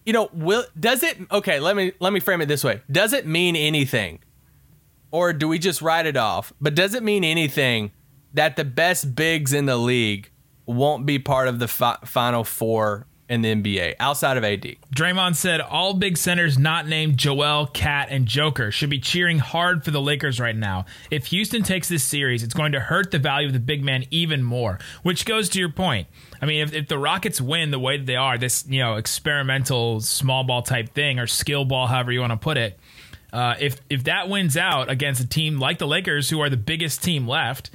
you 0.07 0.12
know, 0.12 0.31
will 0.33 0.64
does 0.78 1.02
it? 1.02 1.19
Okay, 1.31 1.59
let 1.61 1.76
me 1.76 1.93
let 2.00 2.12
me 2.12 2.21
frame 2.21 2.40
it 2.40 2.47
this 2.47 2.62
way. 2.62 2.81
Does 2.90 3.12
it 3.12 3.26
mean 3.26 3.57
anything, 3.57 4.21
or 5.11 5.33
do 5.33 5.49
we 5.49 5.59
just 5.59 5.83
write 5.83 6.07
it 6.07 6.16
off? 6.16 6.52
But 6.61 6.76
does 6.76 6.95
it 6.95 7.02
mean 7.02 7.25
anything 7.25 7.90
that 8.33 8.57
the 8.57 8.64
best 8.64 9.16
bigs 9.16 9.52
in 9.52 9.66
the 9.66 9.76
league 9.76 10.31
won't 10.64 11.07
be 11.07 11.19
part 11.19 11.49
of 11.49 11.59
the 11.59 11.69
fi- 11.69 11.99
final 12.05 12.45
four 12.45 13.07
in 13.28 13.42
the 13.42 13.54
NBA 13.54 13.95
outside 13.99 14.37
of 14.37 14.45
AD. 14.45 14.76
Draymond 14.95 15.35
said 15.35 15.61
all 15.61 15.95
big 15.95 16.16
centers 16.16 16.59
not 16.59 16.87
named 16.87 17.16
Joel, 17.16 17.66
Cat, 17.66 18.09
and 18.11 18.26
Joker 18.26 18.71
should 18.71 18.90
be 18.90 19.00
cheering 19.00 19.38
hard 19.38 19.85
for 19.85 19.90
the 19.90 20.00
Lakers 20.00 20.38
right 20.38 20.54
now. 20.54 20.87
If 21.11 21.26
Houston 21.26 21.62
takes 21.62 21.88
this 21.88 22.04
series, 22.04 22.42
it's 22.42 22.54
going 22.54 22.73
to 22.73 22.80
hurt 22.80 23.11
the 23.11 23.18
value 23.18 23.49
of 23.49 23.52
the 23.52 23.61
big 23.61 23.83
man 23.83 24.04
even 24.11 24.42
more, 24.42 24.78
which 25.02 25.25
goes 25.25 25.49
to 25.50 25.59
your 25.59 25.71
point. 25.71 26.06
I 26.40 26.47
mean, 26.47 26.62
if, 26.62 26.73
if 26.73 26.88
the 26.88 26.99
Rockets 26.99 27.40
win 27.40 27.71
the 27.71 27.78
way 27.78 27.97
that 27.97 28.06
they 28.06 28.16
are, 28.16 28.38
this, 28.38 28.64
you 28.68 28.80
know, 28.80 28.97
experimental 28.97 30.00
small 30.00 30.45
ball 30.45 30.62
type 30.62 30.95
thing 30.95 31.18
or 31.18 31.26
skill 31.26 31.64
ball, 31.64 31.88
however 31.88 32.12
you 32.12 32.21
want 32.21 32.33
to 32.33 32.37
put 32.37 32.56
it, 32.56 32.78
uh, 33.33 33.54
if 33.59 33.80
if 33.90 34.04
that 34.04 34.28
wins 34.28 34.56
out 34.56 34.88
against 34.88 35.21
a 35.21 35.26
team 35.26 35.59
like 35.59 35.78
the 35.78 35.87
Lakers, 35.87 36.30
who 36.30 36.40
are 36.40 36.49
the 36.49 36.56
biggest 36.56 37.02
team 37.02 37.26
left, 37.26 37.71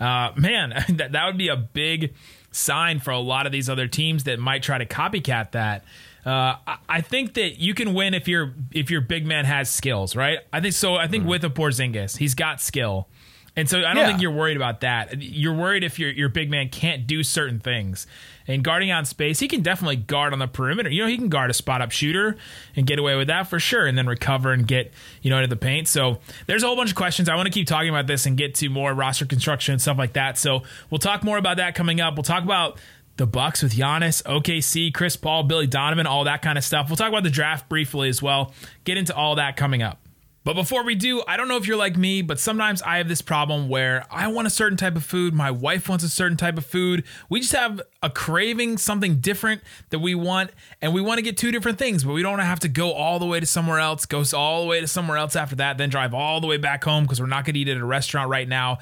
uh, 0.00 0.32
man, 0.36 0.70
that, 0.88 1.12
that 1.12 1.26
would 1.26 1.38
be 1.38 1.48
a 1.48 1.56
big 1.56 2.14
sign 2.54 3.00
for 3.00 3.10
a 3.10 3.18
lot 3.18 3.46
of 3.46 3.52
these 3.52 3.68
other 3.68 3.88
teams 3.88 4.24
that 4.24 4.38
might 4.38 4.62
try 4.62 4.78
to 4.78 4.86
copycat 4.86 5.52
that. 5.52 5.84
Uh, 6.24 6.56
I- 6.88 7.00
think 7.02 7.34
that 7.34 7.60
you 7.60 7.74
can 7.74 7.92
win 7.92 8.14
if 8.14 8.26
your 8.28 8.54
if 8.72 8.90
your 8.90 9.02
big 9.02 9.26
man 9.26 9.44
has 9.44 9.68
skills, 9.68 10.16
right? 10.16 10.38
I 10.52 10.60
think 10.60 10.72
so. 10.74 10.94
I 10.96 11.06
think 11.06 11.26
with 11.26 11.44
a 11.44 11.50
Porzingis, 11.50 12.16
he's 12.16 12.34
got 12.34 12.62
skill, 12.62 13.08
and 13.56 13.68
so 13.68 13.78
I 13.78 13.82
don't 13.94 13.98
Yeah. 13.98 14.06
think 14.08 14.20
you're 14.22 14.30
worried 14.32 14.56
about 14.56 14.80
that. 14.80 15.22
You're 15.22 15.54
worried 15.54 15.84
if 15.84 15.98
your 15.98 16.10
your 16.10 16.28
big 16.28 16.50
man 16.50 16.68
can't 16.68 17.06
do 17.06 17.22
certain 17.22 17.58
things. 17.60 18.06
And 18.46 18.62
guarding 18.62 18.92
on 18.92 19.06
space, 19.06 19.38
he 19.40 19.48
can 19.48 19.62
definitely 19.62 19.96
guard 19.96 20.34
on 20.34 20.38
the 20.38 20.46
perimeter. 20.46 20.90
You 20.90 21.02
know, 21.02 21.08
he 21.08 21.16
can 21.16 21.30
guard 21.30 21.50
a 21.50 21.54
spot 21.54 21.80
up 21.80 21.90
shooter 21.92 22.36
and 22.76 22.86
get 22.86 22.98
away 22.98 23.16
with 23.16 23.28
that 23.28 23.48
for 23.48 23.58
sure, 23.58 23.86
and 23.86 23.96
then 23.96 24.06
recover 24.06 24.52
and 24.52 24.66
get 24.66 24.92
you 25.22 25.30
know 25.30 25.36
into 25.38 25.48
the 25.48 25.56
paint. 25.56 25.88
So 25.88 26.20
there's 26.46 26.62
a 26.62 26.66
whole 26.66 26.76
bunch 26.76 26.90
of 26.90 26.96
questions. 26.96 27.28
I 27.28 27.36
want 27.36 27.46
to 27.46 27.52
keep 27.52 27.66
talking 27.66 27.88
about 27.88 28.06
this 28.06 28.26
and 28.26 28.36
get 28.36 28.54
to 28.56 28.68
more 28.68 28.92
roster 28.92 29.24
construction 29.24 29.72
and 29.72 29.80
stuff 29.82 29.96
like 29.98 30.12
that. 30.12 30.36
So 30.36 30.62
we'll 30.90 30.98
talk 30.98 31.24
more 31.24 31.38
about 31.38 31.56
that 31.56 31.74
coming 31.74 32.00
up. 32.02 32.16
We'll 32.16 32.22
talk 32.22 32.42
about 32.44 32.78
the 33.16 33.26
Bucks 33.26 33.62
with 33.62 33.74
Giannis, 33.76 34.22
OKC, 34.24 34.92
Chris 34.92 35.14
Paul, 35.16 35.44
Billy 35.44 35.68
Donovan, 35.68 36.04
all 36.06 36.24
that 36.24 36.42
kind 36.42 36.58
of 36.58 36.64
stuff. 36.64 36.88
We'll 36.90 36.96
talk 36.96 37.08
about 37.10 37.22
the 37.22 37.30
draft 37.30 37.68
briefly 37.68 38.08
as 38.08 38.20
well. 38.20 38.52
Get 38.82 38.98
into 38.98 39.14
all 39.14 39.36
that 39.36 39.56
coming 39.56 39.82
up. 39.82 40.00
But 40.44 40.54
before 40.56 40.84
we 40.84 40.94
do, 40.94 41.22
I 41.26 41.38
don't 41.38 41.48
know 41.48 41.56
if 41.56 41.66
you're 41.66 41.78
like 41.78 41.96
me, 41.96 42.20
but 42.20 42.38
sometimes 42.38 42.82
I 42.82 42.98
have 42.98 43.08
this 43.08 43.22
problem 43.22 43.70
where 43.70 44.04
I 44.10 44.28
want 44.28 44.46
a 44.46 44.50
certain 44.50 44.76
type 44.76 44.94
of 44.94 45.02
food, 45.02 45.32
my 45.32 45.50
wife 45.50 45.88
wants 45.88 46.04
a 46.04 46.08
certain 46.10 46.36
type 46.36 46.58
of 46.58 46.66
food. 46.66 47.02
We 47.30 47.40
just 47.40 47.54
have 47.54 47.80
a 48.02 48.10
craving, 48.10 48.76
something 48.76 49.20
different 49.20 49.62
that 49.88 50.00
we 50.00 50.14
want, 50.14 50.50
and 50.82 50.92
we 50.92 51.00
want 51.00 51.16
to 51.16 51.22
get 51.22 51.38
two 51.38 51.50
different 51.50 51.78
things, 51.78 52.04
but 52.04 52.12
we 52.12 52.20
don't 52.20 52.38
have 52.40 52.60
to 52.60 52.68
go 52.68 52.92
all 52.92 53.18
the 53.18 53.24
way 53.24 53.40
to 53.40 53.46
somewhere 53.46 53.78
else, 53.78 54.04
go 54.04 54.22
all 54.34 54.60
the 54.60 54.68
way 54.68 54.82
to 54.82 54.86
somewhere 54.86 55.16
else 55.16 55.34
after 55.34 55.56
that, 55.56 55.78
then 55.78 55.88
drive 55.88 56.12
all 56.12 56.42
the 56.42 56.46
way 56.46 56.58
back 56.58 56.84
home 56.84 57.04
because 57.04 57.22
we're 57.22 57.26
not 57.26 57.46
going 57.46 57.54
to 57.54 57.60
eat 57.60 57.68
at 57.68 57.78
a 57.78 57.84
restaurant 57.84 58.28
right 58.28 58.48
now. 58.48 58.78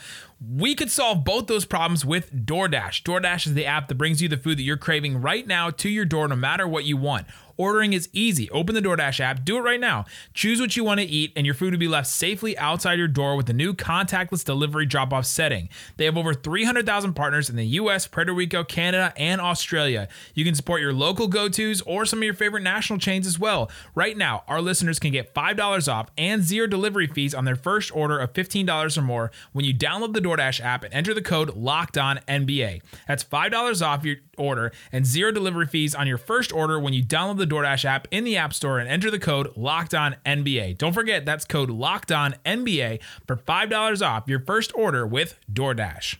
We 0.51 0.75
could 0.75 0.91
solve 0.91 1.25
both 1.25 1.47
those 1.47 1.65
problems 1.65 2.05
with 2.05 2.47
DoorDash. 2.47 3.03
DoorDash 3.03 3.47
is 3.47 3.55
the 3.55 3.67
app 3.67 3.89
that 3.89 3.95
brings 3.97 4.21
you 4.21 4.29
the 4.29 4.37
food 4.37 4.59
that 4.59 4.63
you're 4.63 4.77
craving 4.77 5.21
right 5.21 5.47
now 5.47 5.71
to 5.71 5.89
your 5.89 6.05
door, 6.05 6.27
no 6.27 6.37
matter 6.37 6.67
what 6.67 6.85
you 6.85 6.97
want. 6.97 7.27
Ordering 7.57 7.93
is 7.93 8.09
easy. 8.13 8.51
Open 8.51 8.75
the 8.75 8.81
DoorDash 8.81 9.21
app, 9.21 9.45
do 9.45 9.57
it 9.57 9.61
right 9.61 9.79
now. 9.79 10.05
Choose 10.35 10.61
what 10.61 10.77
you 10.77 10.85
want 10.85 11.01
to 11.01 11.07
eat, 11.07 11.33
and 11.37 11.47
your 11.47 11.55
food 11.55 11.73
will 11.73 11.79
be 11.79 11.89
left 11.89 12.09
safely 12.09 12.57
outside 12.59 12.99
your 12.99 13.09
door 13.09 13.37
with 13.37 13.47
the 13.47 13.53
new 13.53 13.75
contactless 13.75 14.45
delivery 14.45 14.87
drop 14.87 15.13
off 15.13 15.27
setting. 15.27 15.69
They 15.97 16.07
have 16.07 16.17
over 16.17 16.35
300,000 16.35 17.13
partners 17.13 17.51
in 17.51 17.57
the 17.57 17.67
US, 17.67 18.07
Puerto 18.07 18.33
Rico, 18.33 18.65
Canada, 18.65 19.13
and 19.17 19.41
Australia. 19.41 20.09
You 20.35 20.45
can 20.45 20.55
support 20.55 20.81
your 20.81 20.93
local 20.93 21.29
go 21.29 21.49
tos 21.49 21.83
or 21.83 22.07
some 22.07 22.21
of 22.21 22.25
your 22.25 22.35
favorite 22.35 22.63
national 22.63 22.99
chains 22.99 23.27
as 23.27 23.39
well. 23.39 23.71
Right 23.95 24.17
now, 24.17 24.45
our 24.49 24.61
listeners 24.61 24.99
can 24.99 25.13
get 25.13 25.35
$5 25.35 25.93
off 25.93 26.09
and 26.17 26.43
zero 26.43 26.67
delivery 26.67 27.07
fees 27.07 27.35
on 27.35 27.45
their 27.45 27.57
first 27.57 27.95
order 27.95 28.19
of 28.19 28.33
$15 28.33 28.97
or 28.97 29.03
more 29.03 29.31
when 29.53 29.65
you 29.65 29.75
download 29.75 30.15
the 30.15 30.21
DoorDash 30.21 30.32
app 30.41 30.85
and 30.85 30.93
enter 30.93 31.15
the 31.15 31.23
code 31.23 31.57
Locked 31.57 31.99
On 31.99 32.19
NBA. 32.29 32.83
That's 33.09 33.25
$5 33.25 33.87
off 33.87 34.05
your 34.05 34.17
order 34.37 34.73
and 34.91 35.07
zero 35.07 35.33
delivery 35.33 35.67
fees 35.67 35.95
on 35.95 36.07
your 36.07 36.19
first 36.19 36.53
order 36.53 36.79
when 36.79 36.93
you 36.93 37.03
download 37.03 37.39
the 37.39 37.47
DoorDash 37.47 37.85
app 37.85 38.09
in 38.11 38.25
the 38.25 38.37
App 38.37 38.53
Store 38.55 38.79
and 38.79 38.89
enter 38.89 39.11
the 39.11 39.19
code 39.19 39.57
Locked 39.57 39.95
On 39.95 40.17
NBA. 40.25 40.79
Don't 40.79 40.93
forget 40.93 41.25
that's 41.25 41.45
code 41.45 41.71
Locked 41.71 42.13
On 42.13 42.35
NBA 42.45 43.01
for 43.27 43.37
$5 43.37 44.07
off 44.07 44.25
your 44.27 44.41
first 44.41 44.73
order 44.75 45.07
with 45.07 45.39
DoorDash. 45.53 46.17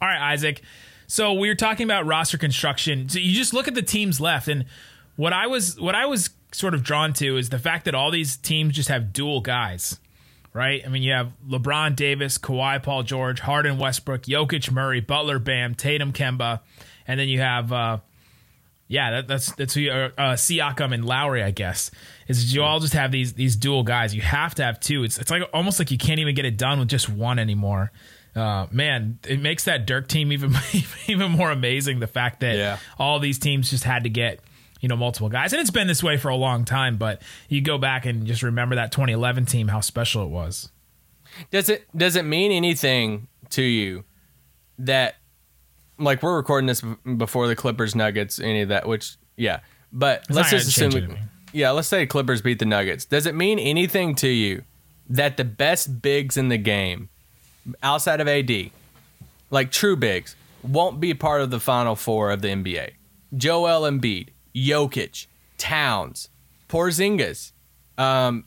All 0.00 0.08
right, 0.08 0.32
Isaac. 0.32 0.62
So 1.06 1.32
we 1.32 1.48
were 1.48 1.54
talking 1.54 1.84
about 1.84 2.06
roster 2.06 2.38
construction. 2.38 3.08
So 3.08 3.18
you 3.18 3.34
just 3.34 3.54
look 3.54 3.66
at 3.66 3.74
the 3.74 3.82
teams 3.82 4.20
left, 4.20 4.46
and 4.46 4.66
what 5.16 5.32
I 5.32 5.46
was 5.46 5.80
what 5.80 5.94
I 5.94 6.06
was 6.06 6.30
sort 6.52 6.74
of 6.74 6.82
drawn 6.82 7.12
to 7.14 7.36
is 7.36 7.48
the 7.48 7.58
fact 7.58 7.86
that 7.86 7.94
all 7.94 8.10
these 8.10 8.36
teams 8.36 8.74
just 8.74 8.88
have 8.88 9.12
dual 9.12 9.40
guys, 9.40 9.98
right? 10.52 10.82
I 10.84 10.88
mean, 10.88 11.02
you 11.02 11.12
have 11.12 11.32
LeBron 11.48 11.96
Davis, 11.96 12.38
Kawhi, 12.38 12.82
Paul 12.82 13.02
George, 13.02 13.40
Harden, 13.40 13.78
Westbrook, 13.78 14.22
Jokic, 14.22 14.70
Murray, 14.70 15.00
Butler, 15.00 15.38
Bam, 15.38 15.74
Tatum, 15.74 16.12
Kemba, 16.12 16.60
and 17.06 17.18
then 17.18 17.28
you 17.28 17.40
have. 17.40 17.72
Uh, 17.72 17.98
yeah, 18.90 19.10
that, 19.10 19.28
that's 19.28 19.52
that's 19.52 19.74
who 19.74 19.80
you, 19.82 19.92
uh, 19.92 20.08
uh, 20.16 20.32
Siakam 20.34 20.94
and 20.94 21.04
Lowry, 21.04 21.42
I 21.42 21.50
guess. 21.50 21.90
Is 22.26 22.54
you 22.54 22.62
all 22.62 22.80
just 22.80 22.94
have 22.94 23.12
these 23.12 23.34
these 23.34 23.54
dual 23.54 23.82
guys. 23.82 24.14
You 24.14 24.22
have 24.22 24.54
to 24.54 24.64
have 24.64 24.80
two. 24.80 25.04
It's 25.04 25.18
it's 25.18 25.30
like 25.30 25.42
almost 25.52 25.78
like 25.78 25.90
you 25.90 25.98
can't 25.98 26.20
even 26.20 26.34
get 26.34 26.46
it 26.46 26.56
done 26.56 26.78
with 26.78 26.88
just 26.88 27.08
one 27.08 27.38
anymore. 27.38 27.92
Uh, 28.34 28.66
man, 28.70 29.18
it 29.28 29.40
makes 29.40 29.64
that 29.64 29.86
Dirk 29.86 30.08
team 30.08 30.32
even 30.32 30.54
even 31.06 31.30
more 31.32 31.50
amazing. 31.50 32.00
The 32.00 32.06
fact 32.06 32.40
that 32.40 32.56
Yeah. 32.56 32.78
all 32.98 33.18
these 33.18 33.38
teams 33.38 33.68
just 33.68 33.84
had 33.84 34.04
to 34.04 34.08
get 34.10 34.40
you 34.80 34.88
know 34.88 34.96
multiple 34.96 35.28
guys, 35.28 35.52
and 35.52 35.60
it's 35.60 35.70
been 35.70 35.86
this 35.86 36.02
way 36.02 36.16
for 36.16 36.28
a 36.28 36.36
long 36.36 36.64
time. 36.64 36.96
But 36.96 37.22
you 37.48 37.60
go 37.60 37.78
back 37.78 38.06
and 38.06 38.26
just 38.26 38.42
remember 38.42 38.76
that 38.76 38.92
2011 38.92 39.46
team, 39.46 39.68
how 39.68 39.80
special 39.80 40.22
it 40.24 40.28
was. 40.28 40.70
Does 41.50 41.68
it 41.68 41.86
does 41.96 42.16
it 42.16 42.24
mean 42.24 42.50
anything 42.52 43.28
to 43.50 43.62
you 43.62 44.04
that 44.78 45.16
like 45.98 46.22
we're 46.22 46.36
recording 46.36 46.66
this 46.66 46.82
before 47.16 47.48
the 47.48 47.56
Clippers 47.56 47.94
Nuggets 47.94 48.38
any 48.38 48.62
of 48.62 48.68
that 48.68 48.86
which 48.86 49.16
yeah 49.36 49.60
but 49.92 50.20
It's 50.28 50.30
let's 50.36 50.50
just 50.50 50.68
assume 50.68 51.08
we- 51.10 51.16
yeah 51.52 51.70
let's 51.70 51.88
say 51.88 52.06
Clippers 52.06 52.40
beat 52.42 52.58
the 52.58 52.64
Nuggets 52.64 53.04
does 53.04 53.26
it 53.26 53.34
mean 53.34 53.58
anything 53.58 54.14
to 54.16 54.28
you 54.28 54.62
that 55.08 55.36
the 55.36 55.44
best 55.44 56.00
bigs 56.02 56.36
in 56.36 56.48
the 56.48 56.58
game 56.58 57.08
outside 57.82 58.20
of 58.20 58.28
AD 58.28 58.70
like 59.50 59.70
true 59.72 59.96
bigs 59.96 60.36
won't 60.62 61.00
be 61.00 61.14
part 61.14 61.40
of 61.40 61.50
the 61.50 61.58
final 61.60 61.96
four 61.96 62.30
of 62.30 62.42
the 62.42 62.48
NBA 62.48 62.90
Joel 63.36 63.82
Embiid 63.90 64.28
Jokic 64.66 65.26
Towns 65.56 66.28
Porzingis 66.68 67.52
um 67.96 68.44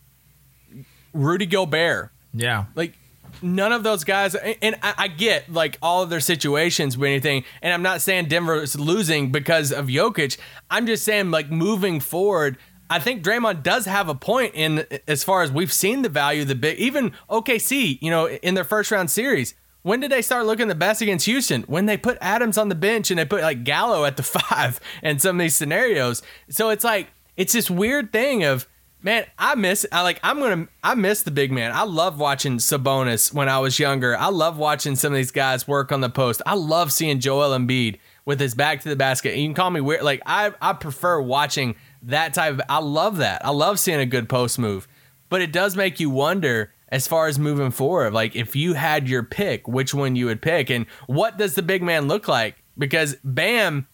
Rudy 1.13 1.46
Gobert. 1.46 2.12
Yeah, 2.34 2.65
like 2.75 2.94
none 3.41 3.72
of 3.72 3.84
those 3.84 4.03
guys 4.03 4.36
and 4.36 4.75
I, 4.84 4.94
I 4.98 5.08
get 5.08 5.51
like 5.51 5.77
all 5.82 6.03
of 6.03 6.10
their 6.10 6.20
situations 6.20 6.98
with 6.98 7.08
anything 7.08 7.44
and 7.62 7.74
i'm 7.74 7.82
not 7.82 8.01
saying 8.01 8.27
denver 8.27 8.62
is 8.62 8.77
losing 8.77 9.32
because 9.32 9.72
of 9.72 9.88
Jokic. 9.88 10.38
i'm 10.70 10.86
just 10.86 11.03
saying 11.03 11.32
like 11.32 11.50
moving 11.50 12.00
forward 12.00 12.58
i 12.89 13.00
think 13.00 13.24
Draymond 13.24 13.63
does 13.63 13.86
have 13.86 14.10
a 14.10 14.15
point 14.15 14.53
in 14.53 14.86
as 15.08 15.24
far 15.24 15.44
as 15.44 15.51
we've 15.51 15.72
seen 15.72 16.01
the 16.01 16.10
value 16.10 16.41
of 16.41 16.50
the 16.50 16.56
big 16.56 16.77
even 16.77 17.13
okc 17.30 18.00
you 18.01 18.12
know 18.12 18.27
in 18.27 18.53
their 18.53 18.65
first 18.65 18.91
round 18.91 19.10
series 19.10 19.56
when 19.83 20.00
did 20.00 20.11
they 20.11 20.21
start 20.21 20.45
looking 20.45 20.67
the 20.67 20.75
best 20.75 21.01
against 21.01 21.25
Houston? 21.25 21.63
When 21.63 21.85
they 21.85 21.97
put 21.97 22.17
Adams 22.21 22.57
on 22.57 22.69
the 22.69 22.75
bench 22.75 23.09
and 23.09 23.19
they 23.19 23.25
put 23.25 23.41
like 23.41 23.63
Gallo 23.63 24.05
at 24.05 24.17
the 24.17 24.23
five 24.23 24.79
and 25.01 25.21
some 25.21 25.38
of 25.38 25.43
these 25.43 25.55
scenarios. 25.55 26.21
So 26.50 26.69
it's 26.69 26.83
like 26.83 27.07
it's 27.38 27.53
this 27.53 27.69
weird 27.69 28.11
thing 28.11 28.43
of 28.43 28.67
man, 29.01 29.25
I 29.38 29.55
miss 29.55 29.85
I 29.91 30.03
like 30.03 30.19
I'm 30.23 30.39
gonna 30.39 30.67
I 30.83 30.95
miss 30.95 31.23
the 31.23 31.31
big 31.31 31.51
man. 31.51 31.71
I 31.71 31.83
love 31.83 32.19
watching 32.19 32.57
Sabonis 32.57 33.33
when 33.33 33.50
I 33.50 33.59
was 33.59 33.79
younger. 33.79 34.17
I 34.17 34.27
love 34.27 34.57
watching 34.57 34.95
some 34.95 35.13
of 35.13 35.17
these 35.17 35.31
guys 35.31 35.67
work 35.67 35.91
on 35.91 36.01
the 36.01 36.09
post. 36.09 36.41
I 36.45 36.55
love 36.55 36.91
seeing 36.91 37.19
Joel 37.19 37.57
Embiid 37.57 37.97
with 38.25 38.39
his 38.39 38.53
back 38.55 38.81
to 38.81 38.89
the 38.89 38.95
basket. 38.95 39.35
You 39.35 39.47
can 39.47 39.55
call 39.55 39.71
me 39.71 39.81
weird. 39.81 40.03
Like 40.03 40.21
I 40.25 40.51
I 40.61 40.73
prefer 40.73 41.19
watching 41.19 41.75
that 42.03 42.33
type 42.33 42.53
of 42.53 42.61
I 42.69 42.79
love 42.79 43.17
that. 43.17 43.43
I 43.45 43.50
love 43.50 43.79
seeing 43.79 44.00
a 44.00 44.05
good 44.05 44.29
post 44.29 44.59
move. 44.59 44.88
But 45.29 45.41
it 45.41 45.53
does 45.53 45.77
make 45.77 46.00
you 46.00 46.09
wonder 46.09 46.73
as 46.91 47.07
far 47.07 47.27
as 47.27 47.39
moving 47.39 47.71
forward, 47.71 48.13
like 48.13 48.36
if 48.36 48.55
you 48.55 48.74
had 48.74 49.07
your 49.07 49.24
pick, 49.24 49.67
which 49.67 49.93
one 49.93 50.15
you 50.15 50.25
would 50.25 50.41
pick, 50.41 50.69
and 50.69 50.86
what 51.07 51.38
does 51.38 51.55
the 51.55 51.62
big 51.62 51.81
man 51.81 52.07
look 52.07 52.27
like? 52.27 52.62
Because 52.77 53.15
Bam, 53.24 53.88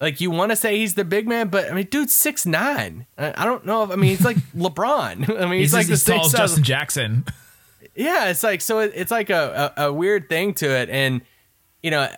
like 0.00 0.20
you 0.20 0.30
want 0.30 0.50
to 0.50 0.56
say 0.56 0.78
he's 0.78 0.94
the 0.94 1.04
big 1.04 1.28
man, 1.28 1.48
but 1.48 1.70
I 1.70 1.74
mean, 1.74 1.86
dude's 1.86 2.12
six 2.12 2.44
nine. 2.44 3.06
I 3.16 3.44
don't 3.44 3.64
know 3.64 3.84
if 3.84 3.90
I 3.90 3.96
mean 3.96 4.10
he's 4.10 4.24
like 4.24 4.36
LeBron. 4.56 5.40
I 5.40 5.46
mean, 5.46 5.60
he's, 5.60 5.72
he's, 5.72 5.74
like 5.74 5.90
as 5.90 6.04
the 6.04 6.14
tall 6.14 6.26
as 6.26 6.32
Justin 6.32 6.64
Jackson. 6.64 7.24
Yeah, 7.92 8.28
it's 8.28 8.44
like 8.44 8.60
so. 8.60 8.78
It, 8.78 8.92
it's 8.94 9.10
like 9.10 9.30
a, 9.30 9.72
a 9.76 9.86
a 9.86 9.92
weird 9.92 10.28
thing 10.28 10.54
to 10.54 10.70
it, 10.70 10.88
and 10.88 11.22
you 11.82 11.90
know, 11.90 12.08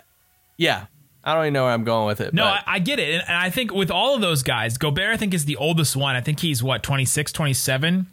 yeah, 0.59 0.87
I 1.25 1.35
don't 1.35 1.45
even 1.45 1.55
know 1.55 1.65
where 1.65 1.73
I'm 1.73 1.85
going 1.85 2.07
with 2.07 2.21
it. 2.21 2.35
No, 2.35 2.45
I, 2.45 2.63
I 2.67 2.79
get 2.79 2.99
it. 2.99 3.15
And, 3.15 3.23
and 3.27 3.37
I 3.37 3.49
think 3.51 3.73
with 3.73 3.91
all 3.91 4.15
of 4.15 4.21
those 4.21 4.43
guys, 4.43 4.77
Gobert, 4.77 5.15
I 5.15 5.17
think, 5.17 5.35
is 5.35 5.45
the 5.45 5.57
oldest 5.57 5.97
one. 5.97 6.15
I 6.15 6.21
think 6.21 6.41
he's 6.41 6.63
what, 6.63 6.83
26, 6.83 7.33
27? 7.33 8.07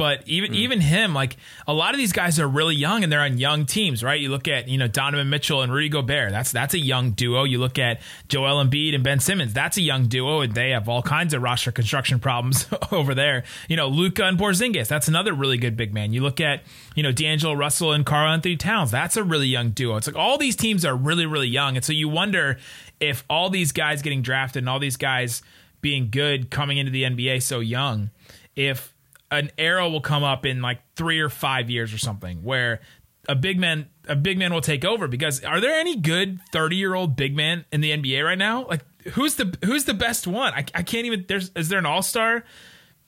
But 0.00 0.22
even 0.24 0.52
hmm. 0.52 0.56
even 0.56 0.80
him, 0.80 1.12
like 1.12 1.36
a 1.66 1.74
lot 1.74 1.92
of 1.92 1.98
these 1.98 2.12
guys 2.12 2.40
are 2.40 2.48
really 2.48 2.74
young 2.74 3.02
and 3.02 3.12
they're 3.12 3.20
on 3.20 3.36
young 3.36 3.66
teams, 3.66 4.02
right? 4.02 4.18
You 4.18 4.30
look 4.30 4.48
at 4.48 4.66
you 4.66 4.78
know 4.78 4.88
Donovan 4.88 5.28
Mitchell 5.28 5.60
and 5.60 5.70
Rudy 5.70 5.90
Gobert. 5.90 6.30
That's 6.30 6.50
that's 6.52 6.72
a 6.72 6.78
young 6.78 7.10
duo. 7.10 7.44
You 7.44 7.58
look 7.58 7.78
at 7.78 8.00
Joel 8.26 8.64
Embiid 8.64 8.94
and 8.94 9.04
Ben 9.04 9.20
Simmons. 9.20 9.52
That's 9.52 9.76
a 9.76 9.82
young 9.82 10.06
duo, 10.06 10.40
and 10.40 10.54
they 10.54 10.70
have 10.70 10.88
all 10.88 11.02
kinds 11.02 11.34
of 11.34 11.42
roster 11.42 11.70
construction 11.70 12.18
problems 12.18 12.66
over 12.90 13.14
there. 13.14 13.44
You 13.68 13.76
know 13.76 13.88
Luka 13.88 14.24
and 14.24 14.38
Porzingis. 14.38 14.88
That's 14.88 15.06
another 15.06 15.34
really 15.34 15.58
good 15.58 15.76
big 15.76 15.92
man. 15.92 16.14
You 16.14 16.22
look 16.22 16.40
at 16.40 16.62
you 16.94 17.02
know 17.02 17.12
D'Angelo 17.12 17.52
Russell 17.52 17.92
and 17.92 18.06
Karl-Anthony 18.06 18.56
Towns. 18.56 18.90
That's 18.90 19.18
a 19.18 19.22
really 19.22 19.48
young 19.48 19.68
duo. 19.72 19.96
It's 19.98 20.06
like 20.06 20.16
all 20.16 20.38
these 20.38 20.56
teams 20.56 20.86
are 20.86 20.96
really 20.96 21.26
really 21.26 21.48
young, 21.48 21.76
and 21.76 21.84
so 21.84 21.92
you 21.92 22.08
wonder 22.08 22.56
if 23.00 23.22
all 23.28 23.50
these 23.50 23.70
guys 23.70 24.00
getting 24.00 24.22
drafted 24.22 24.62
and 24.62 24.68
all 24.70 24.78
these 24.78 24.96
guys 24.96 25.42
being 25.82 26.08
good 26.08 26.50
coming 26.50 26.78
into 26.78 26.90
the 26.90 27.02
NBA 27.02 27.42
so 27.42 27.60
young, 27.60 28.08
if 28.56 28.94
an 29.30 29.50
era 29.58 29.88
will 29.88 30.00
come 30.00 30.22
up 30.24 30.44
in 30.46 30.60
like 30.62 30.80
three 30.96 31.20
or 31.20 31.28
five 31.28 31.70
years 31.70 31.92
or 31.94 31.98
something 31.98 32.42
where 32.42 32.80
a 33.28 33.34
big 33.34 33.58
man 33.60 33.88
a 34.08 34.16
big 34.16 34.38
man 34.38 34.52
will 34.52 34.60
take 34.60 34.84
over 34.84 35.06
because 35.06 35.44
are 35.44 35.60
there 35.60 35.78
any 35.78 35.96
good 35.96 36.40
30 36.52 36.76
year 36.76 36.94
old 36.94 37.14
big 37.16 37.36
man 37.36 37.64
in 37.70 37.80
the 37.80 37.90
NBA 37.90 38.24
right 38.24 38.38
now? 38.38 38.66
Like 38.66 38.80
who's 39.12 39.36
the 39.36 39.56
who's 39.64 39.84
the 39.84 39.94
best 39.94 40.26
one? 40.26 40.52
I, 40.54 40.64
I 40.74 40.82
can't 40.82 41.06
even 41.06 41.24
there's 41.28 41.50
is 41.54 41.68
there 41.68 41.78
an 41.78 41.86
all 41.86 42.02
star 42.02 42.44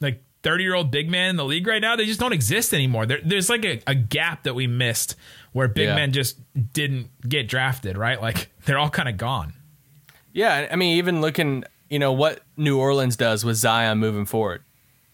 like 0.00 0.23
30 0.43 0.64
year 0.64 0.75
old 0.75 0.91
big 0.91 1.09
man 1.11 1.31
in 1.31 1.37
the 1.37 1.45
league 1.45 1.67
right 1.67 1.81
now? 1.81 1.97
They 1.97 2.05
just 2.07 2.21
don't 2.21 2.33
exist 2.33 2.73
anymore. 2.75 3.07
There, 3.07 3.21
there's 3.25 3.49
like 3.50 3.64
a, 3.64 3.81
a 3.87 3.95
gap 3.95 4.43
that 4.45 4.55
we 4.55 4.67
missed 4.67 5.17
where 5.52 5.67
big 5.67 5.87
Yeah. 5.88 5.95
men 5.97 6.12
just 6.12 6.38
didn't 6.73 7.09
get 7.29 7.49
drafted, 7.49 7.97
right? 7.97 8.21
Like 8.21 8.50
they're 8.64 8.79
all 8.79 8.91
kind 8.91 9.09
of 9.09 9.17
gone. 9.17 9.55
Yeah, 10.33 10.69
I 10.71 10.76
mean, 10.76 10.97
even 10.97 11.21
looking, 11.21 11.64
you 11.91 11.99
know, 11.99 12.12
what 12.12 12.41
New 12.57 12.79
Orleans 12.79 13.17
does 13.17 13.45
with 13.45 13.57
Zion 13.57 13.99
moving 13.99 14.25
forward. 14.25 14.62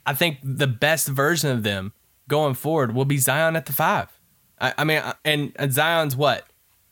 I 0.09 0.15
think 0.15 0.39
the 0.43 0.67
best 0.67 1.07
version 1.07 1.51
of 1.51 1.65
them 1.65 1.93
going 2.29 2.55
forward 2.55 2.95
will 2.95 3.05
be 3.05 3.19
Zion 3.19 3.57
at 3.57 3.67
the 3.67 3.75
five. 3.75 4.09
I, 4.59 4.73
I 4.79 4.85
mean, 4.85 4.99
uh, 4.99 5.13
and, 5.23 5.53
and 5.57 5.71
Zion's 5.71 6.17
what 6.17 6.47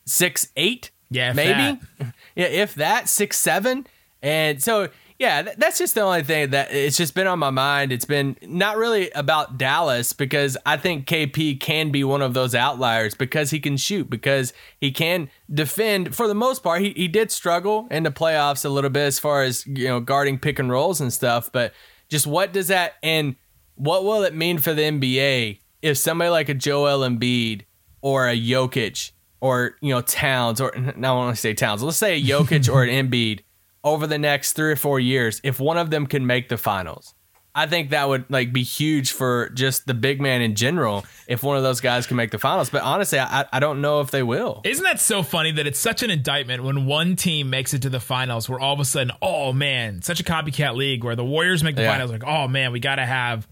six 0.05 0.49
eight? 0.55 0.91
Yeah, 1.09 1.33
maybe. 1.33 1.79
yeah, 2.35 2.45
if 2.45 2.75
that 2.75 3.09
six 3.09 3.39
seven. 3.39 3.87
And 4.21 4.61
so, 4.61 4.89
yeah, 5.17 5.41
th- 5.41 5.57
that's 5.57 5.79
just 5.79 5.95
the 5.95 6.01
only 6.01 6.21
thing 6.21 6.51
that 6.51 6.71
it's 6.71 6.95
just 6.95 7.15
been 7.15 7.25
on 7.25 7.39
my 7.39 7.49
mind. 7.49 7.91
It's 7.91 8.05
been 8.05 8.37
not 8.43 8.77
really 8.77 9.09
about 9.09 9.57
Dallas 9.57 10.13
because 10.13 10.55
I 10.63 10.77
think 10.77 11.07
KP 11.07 11.59
can 11.59 11.89
be 11.89 12.03
one 12.03 12.21
of 12.21 12.35
those 12.35 12.53
outliers 12.53 13.15
because 13.15 13.49
he 13.49 13.59
can 13.59 13.77
shoot, 13.77 14.11
because 14.11 14.53
he 14.79 14.91
can 14.91 15.31
defend 15.51 16.15
for 16.15 16.27
the 16.27 16.35
most 16.35 16.61
part. 16.61 16.81
He, 16.81 16.91
he 16.91 17.07
did 17.07 17.31
struggle 17.31 17.87
in 17.89 18.03
the 18.03 18.11
playoffs 18.11 18.63
a 18.63 18.69
little 18.69 18.91
bit 18.91 19.07
as 19.07 19.17
far 19.17 19.41
as, 19.41 19.65
you 19.65 19.87
know, 19.87 19.99
guarding 19.99 20.37
pick 20.37 20.59
and 20.59 20.69
rolls 20.69 21.01
and 21.01 21.11
stuff. 21.11 21.51
But 21.51 21.73
just 22.09 22.27
what 22.27 22.53
does 22.53 22.67
that 22.67 22.93
and 23.03 23.35
what 23.75 24.03
will 24.03 24.23
it 24.23 24.33
mean 24.33 24.57
for 24.57 24.73
the 24.73 24.81
NBA 24.81 25.59
if 25.81 25.97
somebody 25.97 26.29
like 26.29 26.49
a 26.49 26.53
Joel 26.53 27.07
Embiid 27.07 27.63
or 28.01 28.27
a 28.27 28.35
Jokic 28.35 29.11
or 29.39 29.75
you 29.81 29.93
know 29.93 30.01
Towns 30.01 30.59
or 30.59 30.73
no, 30.95 31.13
I 31.13 31.15
want 31.17 31.35
to 31.35 31.41
say 31.41 31.53
Towns. 31.53 31.83
Let's 31.83 31.97
say 31.97 32.17
a 32.17 32.21
Jokic 32.21 32.71
or 32.71 32.83
an 32.83 32.89
Embiid 33.09 33.41
over 33.83 34.07
the 34.07 34.17
next 34.17 34.53
three 34.53 34.71
or 34.71 34.75
four 34.75 34.99
years, 34.99 35.39
if 35.43 35.59
one 35.59 35.77
of 35.77 35.91
them 35.91 36.07
can 36.07 36.25
make 36.25 36.49
the 36.49 36.57
finals, 36.57 37.13
I 37.57 37.65
think 37.65 37.89
that 37.89 38.07
would 38.07 38.25
like 38.29 38.53
be 38.53 38.61
huge 38.63 39.11
for 39.11 39.49
just 39.49 39.87
the 39.87 39.93
big 39.93 40.21
man 40.21 40.41
in 40.41 40.53
general. 40.55 41.03
If 41.27 41.41
one 41.43 41.57
of 41.57 41.63
those 41.63 41.81
guys 41.81 42.05
can 42.05 42.15
make 42.15 42.31
the 42.31 42.37
finals, 42.37 42.69
but 42.69 42.83
honestly, 42.83 43.19
I, 43.19 43.45
I 43.51 43.59
don't 43.59 43.81
know 43.81 43.99
if 44.01 44.11
they 44.11 44.21
will. 44.23 44.61
Isn't 44.63 44.83
that 44.83 45.01
so 45.01 45.23
funny 45.23 45.51
that 45.53 45.65
it's 45.65 45.79
such 45.79 46.03
an 46.03 46.11
indictment 46.11 46.63
when 46.63 46.85
one 46.85 47.15
team 47.15 47.49
makes 47.49 47.73
it 47.73 47.81
to 47.81 47.89
the 47.89 47.99
finals 47.99 48.47
where 48.47 48.59
all 48.59 48.73
of 48.73 48.79
a 48.79 48.85
sudden, 48.85 49.11
oh 49.21 49.51
man, 49.53 50.01
such 50.03 50.19
a 50.19 50.23
copycat 50.23 50.75
league 50.75 51.03
where 51.03 51.15
the 51.15 51.25
Warriors 51.25 51.63
make 51.63 51.75
the 51.75 51.81
Yeah. 51.81 51.91
finals, 51.91 52.11
like, 52.11 52.23
oh 52.23 52.47
man, 52.47 52.71
we 52.71 52.79
got 52.79 52.95
to 52.97 53.05
have 53.05 53.47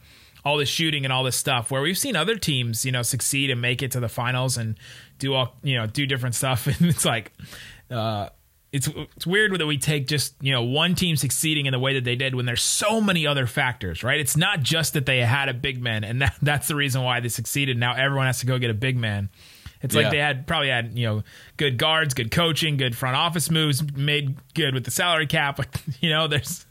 all 0.45 0.57
this 0.57 0.69
shooting 0.69 1.03
and 1.05 1.11
all 1.11 1.23
this 1.23 1.35
stuff. 1.35 1.71
Where 1.71 1.81
we've 1.81 1.97
seen 1.97 2.15
other 2.15 2.35
teams, 2.37 2.85
you 2.85 2.91
know, 2.91 3.01
succeed 3.01 3.49
and 3.49 3.59
make 3.59 3.81
it 3.81 3.89
to 3.91 3.99
the 3.99 4.07
finals 4.09 4.55
and 4.57 4.77
do 5.17 5.33
all, 5.33 5.55
you 5.63 5.75
know, 5.75 5.87
do 5.87 6.05
different 6.05 6.35
stuff. 6.35 6.67
And 6.79 6.89
it's 6.89 7.03
like, 7.05 7.31
uh, 7.89 8.29
it's 8.75 8.87
it's 8.87 9.25
weird 9.25 9.57
that 9.57 9.65
we 9.65 9.77
take 9.77 10.05
just 10.05 10.35
you 10.41 10.51
know 10.51 10.63
one 10.63 10.95
team 10.95 11.15
succeeding 11.15 11.65
in 11.65 11.71
the 11.71 11.79
way 11.79 11.93
that 11.93 12.03
they 12.03 12.17
did 12.17 12.35
when 12.35 12.45
there's 12.45 12.61
so 12.61 12.99
many 12.99 13.25
other 13.25 13.47
factors, 13.47 14.03
right? 14.03 14.19
It's 14.19 14.35
not 14.35 14.61
just 14.61 14.93
that 14.93 15.05
they 15.05 15.21
had 15.21 15.47
a 15.47 15.53
big 15.53 15.81
man 15.81 16.03
and 16.03 16.21
that, 16.21 16.35
that's 16.41 16.67
the 16.67 16.75
reason 16.75 17.01
why 17.01 17.21
they 17.21 17.29
succeeded. 17.29 17.77
Now 17.77 17.95
everyone 17.95 18.25
has 18.25 18.39
to 18.39 18.45
go 18.45 18.59
get 18.59 18.69
a 18.69 18.75
big 18.75 18.97
man. 18.97 19.29
It's 19.81 19.93
like 19.93 20.09
they 20.09 20.17
had 20.17 20.47
probably 20.47 20.69
had 20.69 20.97
you 20.97 21.05
know 21.07 21.23
good 21.57 21.77
guards, 21.77 22.13
good 22.13 22.31
coaching, 22.31 22.75
good 22.75 22.97
front 22.97 23.15
office 23.15 23.49
moves, 23.49 23.83
made 23.95 24.35
good 24.55 24.73
with 24.73 24.83
the 24.83 24.91
salary 24.91 25.27
cap. 25.27 25.59
Like 25.59 25.79
you 26.01 26.09
know, 26.09 26.27
there's 26.27 26.65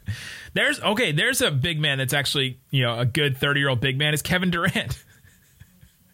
there's 0.53 0.79
okay, 0.81 1.11
there's 1.11 1.41
a 1.41 1.49
big 1.49 1.79
man 1.79 1.97
that's 1.97 2.13
actually 2.13 2.59
you 2.69 2.83
know 2.83 2.99
a 2.99 3.05
good 3.05 3.37
thirty 3.37 3.61
year 3.61 3.69
old 3.69 3.79
big 3.79 3.97
man 3.97 4.13
is 4.13 4.21
Kevin 4.21 4.51
Durant. 4.51 5.03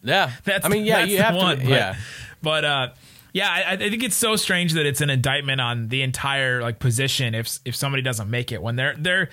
Yeah, 0.04 0.32
That's 0.42 0.66
I 0.66 0.68
mean, 0.68 0.84
yeah, 0.84 1.04
you 1.04 1.18
have 1.18 1.36
one, 1.36 1.58
to. 1.58 1.64
but, 1.64 1.70
yeah, 1.70 1.94
but 2.42 2.64
uh, 2.64 2.88
yeah, 3.32 3.48
I, 3.50 3.72
I 3.72 3.76
think 3.76 4.02
it's 4.02 4.16
so 4.16 4.36
strange 4.36 4.72
that 4.74 4.84
it's 4.86 5.00
an 5.00 5.10
indictment 5.10 5.60
on 5.60 5.88
the 5.88 6.02
entire 6.02 6.60
like 6.62 6.78
position 6.78 7.34
if 7.34 7.58
if 7.64 7.74
somebody 7.74 8.02
doesn't 8.02 8.28
make 8.30 8.52
it 8.52 8.62
when 8.62 8.76
they're 8.76 8.94
they're 8.98 9.28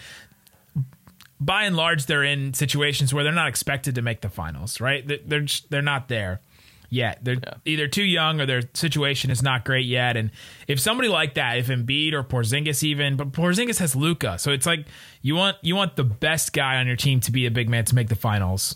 by 1.39 1.63
and 1.63 1.75
large 1.75 2.06
they're 2.06 2.24
in 2.24 2.53
situations 2.53 3.13
where 3.13 3.24
they're 3.24 3.32
not 3.34 3.48
expected 3.48 3.96
to 3.96 4.01
make 4.01 4.22
the 4.22 4.29
finals, 4.29 4.82
right? 4.82 5.08
They're 5.08 5.20
they're, 5.25 5.41
just, 5.41 5.70
they're 5.70 5.82
not 5.82 6.08
there 6.10 6.41
yet. 6.89 7.20
They're 7.24 7.38
either 7.65 7.88
too 7.88 8.04
young 8.04 8.41
or 8.41 8.45
their 8.45 8.63
situation 8.73 9.32
is 9.32 9.41
not 9.43 9.63
great 9.63 9.86
yet. 9.86 10.17
And 10.17 10.32
if 10.67 10.80
somebody 10.80 11.08
like 11.08 11.36
that, 11.36 11.58
if 11.58 11.67
Embiid 11.67 12.13
or 12.13 12.23
Porzingis 12.23 12.84
even, 12.84 13.15
but 13.15 13.32
Porzingis 13.32 13.78
has 13.80 13.95
Luka, 13.95 14.38
so 14.39 14.52
it's 14.52 14.65
like 14.65 14.86
you 15.21 15.36
want 15.36 15.58
you 15.62 15.76
want 15.76 15.95
the 15.95 16.04
best 16.04 16.52
guy 16.52 16.78
on 16.78 16.88
your 16.88 16.95
team 16.97 17.19
to 17.21 17.32
be 17.32 17.45
a 17.45 17.52
big 17.52 17.69
man 17.69 17.86
to 17.86 17.95
make 17.95 18.10
the 18.10 18.15
finals. 18.15 18.76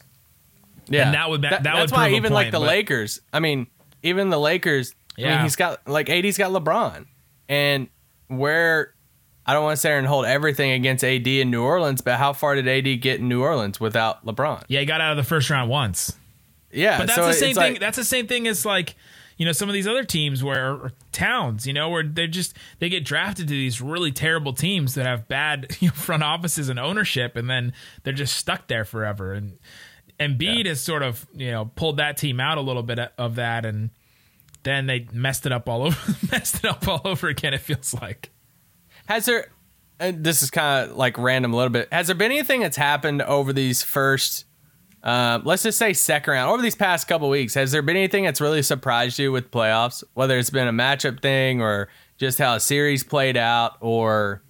yeah. 0.88 1.06
and 1.06 1.14
that 1.16 1.30
would- 1.30 1.42
that 1.42 1.52
would 1.52 1.64
that's 1.64 1.92
why 1.92 2.06
prove 2.08 2.14
a 2.14 2.18
even 2.18 2.34
like 2.34 2.52
the 2.52 2.60
but- 2.60 2.68
Lakers. 2.68 3.20
I 3.34 3.40
mean, 3.40 3.68
even 4.04 4.30
the 4.30 4.40
Lakers. 4.40 4.96
I 5.18 5.22
Yeah. 5.22 5.36
mean, 5.36 5.44
he's 5.44 5.56
got 5.56 5.88
like 5.88 6.10
AD's 6.10 6.38
got 6.38 6.52
LeBron, 6.52 7.06
and 7.50 7.88
where 8.28 8.94
I 9.46 9.54
don't 9.54 9.64
want 9.64 9.74
to 9.76 9.82
sit 9.82 9.90
here 9.90 9.98
and 9.98 10.08
hold 10.08 10.26
everything 10.26 10.72
against 10.72 11.04
AD 11.04 11.28
in 11.42 11.52
New 11.52 11.64
Orleans, 11.64 12.02
but 12.02 12.18
how 12.18 12.32
far 12.34 12.56
did 12.56 12.68
AD 12.68 12.96
get 13.02 13.20
in 13.20 13.28
New 13.28 13.42
Orleans 13.42 13.80
without 13.80 14.26
LeBron? 14.26 14.64
Yeah, 14.70 14.80
he 14.80 14.86
got 14.86 15.02
out 15.02 15.12
of 15.12 15.18
the 15.18 15.24
first 15.24 15.50
round 15.50 15.70
once. 15.70 16.18
Yeah, 16.72 16.98
But 16.98 17.08
that's 17.08 17.16
so 17.20 17.28
the 17.28 17.34
same 17.34 17.54
thing. 17.56 17.74
like- 17.74 17.80
that's 17.80 17.98
the 17.98 18.04
same 18.06 18.26
thing 18.28 18.48
as 18.48 18.66
like 18.66 18.96
you 19.38 19.46
know 19.46 19.52
some 19.52 19.68
of 19.68 19.74
these 19.74 19.88
other 19.88 20.04
teams 20.04 20.44
where 20.44 20.92
towns, 21.12 21.68
you 21.68 21.74
know, 21.74 21.90
where 21.90 22.04
they're 22.04 22.26
just 22.28 22.56
they 22.80 22.88
get 22.90 23.04
drafted 23.04 23.48
to 23.48 23.54
these 23.54 23.82
really 23.82 24.12
terrible 24.12 24.54
teams 24.54 24.94
that 24.96 25.06
have 25.06 25.28
bad 25.28 25.76
you 25.82 25.90
know, 25.90 25.94
front 25.94 26.24
offices 26.24 26.70
and 26.70 26.80
ownership, 26.80 27.36
and 27.36 27.50
then 27.50 27.74
they're 28.04 28.14
just 28.14 28.36
stuck 28.38 28.68
there 28.68 28.86
forever. 28.86 29.34
And 29.34 29.58
Embiid 30.20 30.66
has 30.68 30.80
sort 30.82 31.04
of 31.04 31.28
you 31.36 31.52
know 31.52 31.66
pulled 31.76 31.98
that 31.98 32.16
team 32.18 32.40
out 32.40 32.58
a 32.58 32.62
little 32.62 32.84
bit 32.84 32.98
of 33.18 33.36
that, 33.36 33.66
and 33.66 33.90
then 34.64 34.88
they 34.88 35.08
messed 35.12 35.46
it 35.46 35.52
up 35.52 35.70
all 35.70 35.84
over, 35.84 36.16
messed 36.32 36.64
it 36.64 36.66
up 36.66 36.88
all 36.88 37.02
over 37.06 37.28
again. 37.28 37.54
It 37.54 37.62
feels 37.62 37.94
like. 37.94 38.32
Has 39.06 39.26
there? 39.26 39.48
And 40.00 40.24
this 40.24 40.42
is 40.42 40.50
kind 40.50 40.90
of 40.90 40.98
like 40.98 41.18
random 41.18 41.54
a 41.54 41.56
little 41.56 41.70
bit. 41.70 41.88
Has 41.92 42.08
there 42.08 42.16
been 42.16 42.32
anything 42.32 42.62
that's 42.62 42.78
happened 42.78 43.22
over 43.22 43.54
these 43.54 43.84
first, 43.84 44.46
uh, 45.04 45.40
let's 45.44 45.64
just 45.64 45.78
say 45.78 45.94
second 45.94 46.34
round, 46.34 46.52
over 46.52 46.62
these 46.62 46.76
past 46.76 47.08
couple 47.08 47.30
weeks? 47.30 47.54
Has 47.54 47.72
there 47.72 47.82
been 47.82 47.96
anything 47.96 48.24
that's 48.24 48.42
really 48.42 48.64
surprised 48.64 49.20
you 49.20 49.32
with 49.32 49.52
playoffs? 49.52 50.04
Whether 50.14 50.38
it's 50.38 50.50
been 50.50 50.68
a 50.68 50.74
matchup 50.74 51.22
thing 51.22 51.62
or 51.62 51.90
just 52.18 52.40
how 52.40 52.56
a 52.56 52.60
series 52.60 53.04
played 53.04 53.38
out, 53.38 53.78
or 53.82 54.42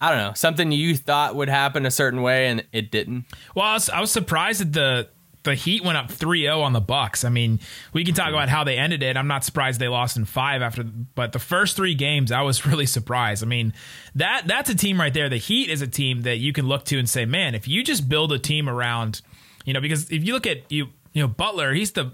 I 0.00 0.10
don't 0.10 0.18
know, 0.18 0.32
something 0.34 0.72
you 0.72 0.96
thought 0.96 1.36
would 1.36 1.48
happen 1.48 1.86
a 1.86 1.90
certain 1.90 2.22
way 2.22 2.48
and 2.48 2.64
it 2.72 2.90
didn't. 2.90 3.26
Well, 3.54 3.66
I 3.66 3.74
was, 3.74 3.88
I 3.90 4.00
was 4.00 4.10
surprised 4.10 4.60
at 4.60 4.72
the 4.72 5.08
the 5.42 5.54
Heat 5.54 5.82
went 5.82 5.96
up 5.96 6.08
3-0 6.08 6.62
on 6.62 6.72
the 6.72 6.80
Bucks. 6.80 7.24
I 7.24 7.30
mean, 7.30 7.60
we 7.92 8.04
can 8.04 8.14
talk 8.14 8.28
about 8.28 8.48
how 8.50 8.62
they 8.64 8.76
ended 8.76 9.02
it. 9.02 9.16
I'm 9.16 9.26
not 9.26 9.42
surprised 9.44 9.80
they 9.80 9.88
lost 9.88 10.16
in 10.16 10.24
5 10.26 10.60
after 10.62 10.82
but 10.82 11.32
the 11.32 11.38
first 11.38 11.76
3 11.76 11.94
games 11.94 12.30
I 12.30 12.42
was 12.42 12.66
really 12.70 12.86
surprised. 12.86 13.42
I 13.42 13.46
mean, 13.46 13.72
that 14.14 14.42
that's 14.46 14.68
a 14.70 14.74
team 14.74 15.00
right 15.00 15.12
there. 15.14 15.28
The 15.28 15.38
Heat 15.38 15.70
is 15.70 15.80
a 15.82 15.86
team 15.86 16.22
that 16.22 16.36
you 16.36 16.52
can 16.52 16.66
look 16.66 16.84
to 16.86 16.98
and 16.98 17.08
say, 17.08 17.24
"Man, 17.24 17.54
if 17.54 17.66
you 17.66 17.82
just 17.82 18.08
build 18.08 18.32
a 18.32 18.38
team 18.38 18.68
around, 18.68 19.22
you 19.64 19.72
know, 19.72 19.80
because 19.80 20.10
if 20.10 20.24
you 20.26 20.32
look 20.34 20.46
at 20.46 20.70
you, 20.70 20.88
you 21.12 21.22
know, 21.22 21.28
Butler, 21.28 21.72
he's 21.72 21.92
the 21.92 22.12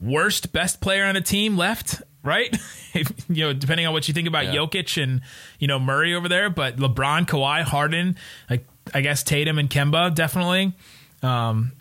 worst 0.00 0.52
best 0.52 0.80
player 0.80 1.04
on 1.04 1.14
the 1.14 1.20
team 1.20 1.56
left, 1.56 2.02
right? 2.22 2.48
if, 2.94 3.10
you 3.28 3.44
know, 3.44 3.52
depending 3.52 3.86
on 3.86 3.92
what 3.92 4.08
you 4.08 4.14
think 4.14 4.28
about 4.28 4.46
Yeah. 4.46 4.54
Jokic 4.54 5.02
and 5.02 5.20
you 5.58 5.66
know 5.68 5.78
Murray 5.78 6.14
over 6.14 6.28
there, 6.28 6.50
but 6.50 6.76
LeBron, 6.76 7.26
Kawhi, 7.26 7.62
Harden, 7.62 8.16
like 8.50 8.66
I 8.94 9.00
guess 9.00 9.22
Tatum 9.22 9.58
and 9.58 9.68
Kemba 9.70 10.14
definitely. 10.14 10.72
Um, 11.22 11.72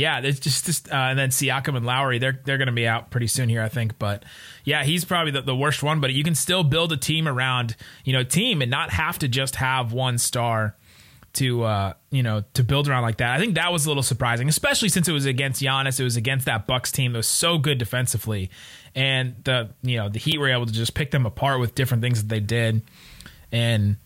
yeah, 0.00 0.20
it's 0.20 0.40
just, 0.40 0.64
just 0.64 0.90
uh, 0.90 0.96
and 0.96 1.18
then 1.18 1.28
Siakam 1.28 1.76
and 1.76 1.84
Lowry, 1.84 2.18
they're 2.18 2.40
they're 2.44 2.56
going 2.56 2.66
to 2.66 2.72
be 2.72 2.88
out 2.88 3.10
pretty 3.10 3.26
soon 3.26 3.48
here, 3.50 3.62
I 3.62 3.68
think. 3.68 3.98
But 3.98 4.24
yeah, 4.64 4.82
he's 4.82 5.04
probably 5.04 5.32
the, 5.32 5.42
the 5.42 5.54
worst 5.54 5.82
one. 5.82 6.00
But 6.00 6.12
you 6.12 6.24
can 6.24 6.34
still 6.34 6.64
build 6.64 6.90
a 6.92 6.96
team 6.96 7.28
around 7.28 7.76
you 8.04 8.14
know 8.14 8.24
team 8.24 8.62
and 8.62 8.70
not 8.70 8.90
have 8.90 9.18
to 9.18 9.28
just 9.28 9.56
have 9.56 9.92
one 9.92 10.16
star 10.16 10.74
to 11.34 11.62
uh, 11.64 11.92
you 12.10 12.22
know 12.22 12.44
to 12.54 12.64
build 12.64 12.88
around 12.88 13.02
like 13.02 13.18
that. 13.18 13.36
I 13.36 13.38
think 13.38 13.56
that 13.56 13.72
was 13.72 13.84
a 13.84 13.88
little 13.88 14.02
surprising, 14.02 14.48
especially 14.48 14.88
since 14.88 15.06
it 15.06 15.12
was 15.12 15.26
against 15.26 15.62
Giannis. 15.62 16.00
It 16.00 16.04
was 16.04 16.16
against 16.16 16.46
that 16.46 16.66
Bucks 16.66 16.90
team 16.90 17.12
that 17.12 17.18
was 17.18 17.26
so 17.26 17.58
good 17.58 17.76
defensively, 17.76 18.50
and 18.94 19.36
the 19.44 19.68
you 19.82 19.98
know 19.98 20.08
the 20.08 20.18
Heat 20.18 20.38
were 20.38 20.48
able 20.48 20.64
to 20.64 20.72
just 20.72 20.94
pick 20.94 21.10
them 21.10 21.26
apart 21.26 21.60
with 21.60 21.74
different 21.74 22.02
things 22.02 22.22
that 22.22 22.28
they 22.28 22.40
did, 22.40 22.82
and 23.52 23.96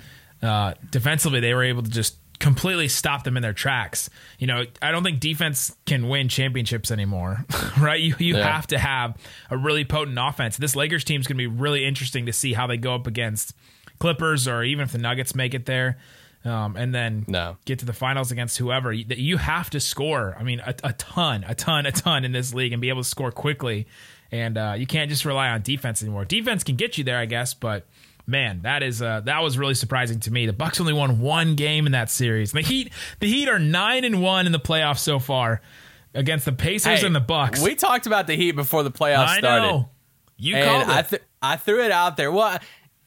uh, 0.43 0.75
defensively 0.91 1.39
they 1.39 1.55
were 1.55 1.65
able 1.65 1.85
to 1.85 1.91
just 1.91 2.17
completely 2.45 2.89
stop 2.89 3.25
them 3.25 3.37
in 3.39 3.43
their 3.43 3.55
tracks. 3.55 4.11
You 4.39 4.47
know, 4.47 4.65
I 4.83 4.91
don't 4.93 5.03
think 5.03 5.19
defense 5.19 5.75
can 5.87 6.09
win 6.09 6.29
championships 6.29 6.91
anymore, 6.91 7.45
right? 7.81 7.99
You 8.01 8.15
you 8.19 8.37
Yeah. 8.37 8.53
have 8.53 8.67
to 8.69 8.79
have 8.79 9.17
a 9.51 9.57
really 9.57 9.85
potent 9.87 10.19
offense. 10.21 10.59
This 10.59 10.77
Lakers 10.77 11.05
team 11.05 11.21
is 11.23 11.27
going 11.27 11.37
to 11.39 11.43
be 11.43 11.47
really 11.47 11.87
interesting 11.87 12.27
to 12.27 12.33
see 12.33 12.53
how 12.53 12.67
they 12.67 12.77
go 12.77 12.95
up 12.95 13.07
against 13.07 13.55
Clippers 13.99 14.47
or 14.47 14.63
even 14.63 14.83
if 14.85 14.93
the 14.93 14.99
Nuggets 14.99 15.35
make 15.35 15.55
it 15.55 15.65
there. 15.67 15.97
Um, 16.45 16.77
and 16.77 16.95
then 16.95 17.25
No. 17.27 17.57
get 17.65 17.79
to 17.79 17.87
the 17.87 17.95
finals 17.95 18.31
against 18.31 18.59
whoever. 18.59 18.93
You, 18.93 19.07
you 19.09 19.37
have 19.39 19.71
to 19.71 19.81
score. 19.81 20.37
I 20.39 20.43
mean, 20.43 20.61
a, 20.61 20.75
a 20.85 20.93
ton, 20.93 21.43
a 21.49 21.55
ton, 21.55 21.87
a 21.87 21.93
ton 21.93 22.27
in 22.27 22.33
this 22.33 22.53
league 22.53 22.73
and 22.75 22.83
be 22.83 22.91
able 22.91 23.03
to 23.03 23.09
score 23.09 23.33
quickly. 23.33 23.87
And 24.31 24.59
uh, 24.59 24.75
you 24.77 24.87
can't 24.87 25.09
just 25.09 25.25
rely 25.25 25.49
on 25.49 25.63
defense 25.63 26.03
anymore. 26.03 26.27
Defense 26.27 26.63
can 26.63 26.77
get 26.77 26.99
you 26.99 27.05
there, 27.05 27.17
I 27.19 27.25
guess, 27.25 27.55
but 27.55 27.87
man, 28.27 28.61
that 28.63 28.83
is 28.83 29.01
uh, 29.03 29.21
that 29.21 29.43
was 29.43 29.59
really 29.59 29.75
surprising 29.75 30.21
to 30.21 30.33
me. 30.33 30.47
The 30.47 30.53
Bucks 30.53 30.81
only 30.81 30.93
won 30.93 31.21
one 31.21 31.55
game 31.57 31.87
in 31.87 31.93
that 31.93 32.11
series. 32.11 32.53
The 32.53 32.61
Heat, 32.63 32.93
the 33.21 33.29
Heat 33.29 33.49
are 33.49 33.59
nine 33.59 34.05
and 34.05 34.23
one 34.23 34.47
in 34.47 34.53
the 34.53 34.61
playoffs 34.61 34.99
so 35.01 35.19
far 35.19 35.61
against 36.15 36.45
the 36.45 36.53
Pacers 36.53 37.01
Hey, 37.01 37.07
and 37.07 37.15
the 37.15 37.21
Bucks. 37.21 37.61
We 37.63 37.75
talked 37.75 38.07
about 38.07 38.27
the 38.27 38.37
Heat 38.37 38.53
before 38.53 38.83
the 38.83 38.91
playoffs 38.91 39.27
I 39.27 39.39
started. 39.39 39.67
know. 39.67 39.89
You 40.37 40.57
and 40.57 40.65
called 40.65 40.97
I 40.97 41.01
it. 41.01 41.09
th- 41.09 41.23
I 41.43 41.57
threw 41.57 41.83
it 41.85 41.91
out 41.91 42.17
there. 42.17 42.33
Well, 42.33 42.59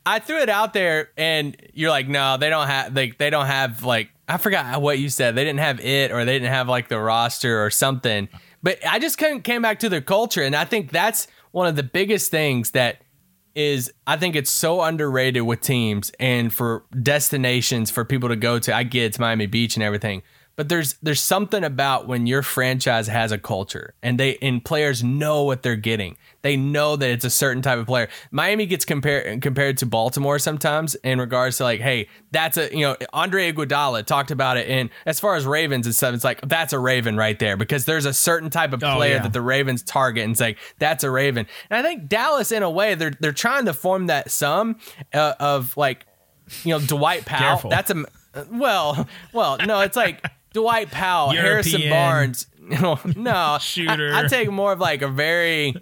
I 0.06 0.20
threw 0.20 0.40
it 0.40 0.50
out 0.50 0.74
there, 0.74 1.10
and 1.18 1.56
you're 1.74 1.90
like, 1.90 2.08
no, 2.08 2.38
they 2.38 2.50
don't 2.50 2.68
have 2.68 2.96
like 2.96 3.18
they 3.18 3.30
don't 3.30 3.46
have 3.48 3.84
like 3.84 4.10
I 4.28 4.38
forgot 4.38 4.82
what 4.82 5.00
you 5.00 5.10
said. 5.10 5.36
They 5.36 5.44
didn't 5.44 5.60
have 5.60 5.80
it, 5.82 6.12
or 6.12 6.24
they 6.26 6.34
didn't 6.34 6.54
have 6.54 6.70
like 6.70 6.88
the 6.88 7.00
roster 7.00 7.64
or 7.66 7.70
something. 7.70 8.30
But 8.64 8.86
I 8.86 9.00
just 9.00 9.18
came 9.18 9.62
back 9.62 9.80
to 9.80 9.90
their 9.90 10.02
culture, 10.02 10.44
and 10.44 10.56
I 10.56 10.66
think 10.66 10.92
that's 10.92 11.28
one 11.52 11.68
of 11.68 11.76
the 11.76 11.84
biggest 11.84 12.32
things 12.32 12.72
that 12.72 13.02
is 13.58 13.92
I 14.06 14.18
think 14.18 14.36
it's 14.36 14.52
so 14.52 14.82
underrated 14.84 15.42
with 15.42 15.62
teams 15.62 16.12
and 16.20 16.54
for 16.54 16.86
destinations 17.02 17.90
for 17.90 18.06
people 18.06 18.30
to 18.30 18.36
go 18.36 18.60
to. 18.60 18.74
I 18.74 18.84
get 18.84 19.06
it's 19.06 19.18
Miami 19.18 19.48
Beach 19.48 19.76
and 19.76 19.84
everything, 19.84 20.22
but 20.58 20.68
there's 20.70 20.96
there's 21.04 21.22
something 21.22 21.64
about 21.64 22.08
when 22.08 22.28
your 22.28 22.42
franchise 22.42 23.08
has 23.08 23.32
a 23.32 23.38
culture 23.38 23.94
and 24.04 24.20
they 24.20 24.38
and 24.42 24.66
players 24.66 25.04
know 25.04 25.44
what 25.44 25.62
they're 25.62 25.76
getting. 25.76 26.18
They 26.42 26.58
know 26.58 26.96
that 26.96 27.10
it's 27.10 27.24
a 27.26 27.30
certain 27.30 27.62
type 27.62 27.78
of 27.78 27.86
player. 27.86 28.10
Miami 28.32 28.66
gets 28.66 28.84
compared 28.84 29.42
compared 29.42 29.78
to 29.78 29.86
Baltimore 29.86 30.40
sometimes 30.40 30.96
in 30.96 31.20
regards 31.20 31.58
to 31.58 31.64
like, 31.64 31.80
hey, 31.80 32.10
that's 32.32 32.58
a 32.58 32.74
you 32.76 32.82
know 32.82 32.98
Andre 33.14 33.52
Iguodala 33.52 34.04
talked 34.06 34.32
about 34.32 34.58
it, 34.58 34.68
and 34.68 34.90
as 35.06 35.20
far 35.20 35.36
as 35.36 35.46
Ravens 35.46 35.86
and 35.86 35.94
stuff, 35.96 36.16
it's 36.16 36.24
like 36.24 36.42
that's 36.42 36.74
a 36.74 36.80
Raven 36.80 37.16
right 37.16 37.38
there 37.38 37.56
because 37.56 37.86
there's 37.86 38.06
a 38.06 38.14
certain 38.14 38.50
type 38.50 38.74
of 38.74 38.84
Oh, 38.84 38.96
player 38.96 39.16
yeah. 39.16 39.24
that 39.24 39.34
the 39.34 39.42
Ravens 39.42 39.84
target 39.84 40.24
and 40.24 40.32
it's 40.32 40.42
like 40.42 40.58
that's 40.80 41.04
a 41.04 41.12
Raven. 41.12 41.46
And 41.70 41.78
I 41.78 41.88
think 41.88 42.10
Dallas, 42.10 42.52
in 42.52 42.64
a 42.64 42.70
way, 42.70 42.96
they're 42.96 43.14
they're 43.20 43.32
trying 43.32 43.66
to 43.66 43.74
form 43.74 44.08
that 44.08 44.32
sum 44.32 44.78
uh, 45.14 45.36
of 45.40 45.78
like, 45.78 46.06
you 46.64 46.72
know, 46.74 46.80
Dwight 46.80 47.26
Powell. 47.26 47.40
Careful. 47.40 47.70
That's 47.70 47.92
a 47.92 48.06
well, 48.52 49.08
well, 49.34 49.58
no, 49.66 49.82
it's 49.82 49.96
like 49.98 50.24
Dwight 50.58 50.90
Powell, 50.90 51.30
Harrison 51.30 51.88
Barnes. 51.88 52.48
No, 52.60 53.00
no, 53.16 53.58
shooter. 53.62 54.12
I, 54.14 54.24
I 54.24 54.28
take 54.28 54.50
more 54.50 54.72
of 54.74 54.80
like 54.80 55.04
a 55.04 55.08
very 55.08 55.76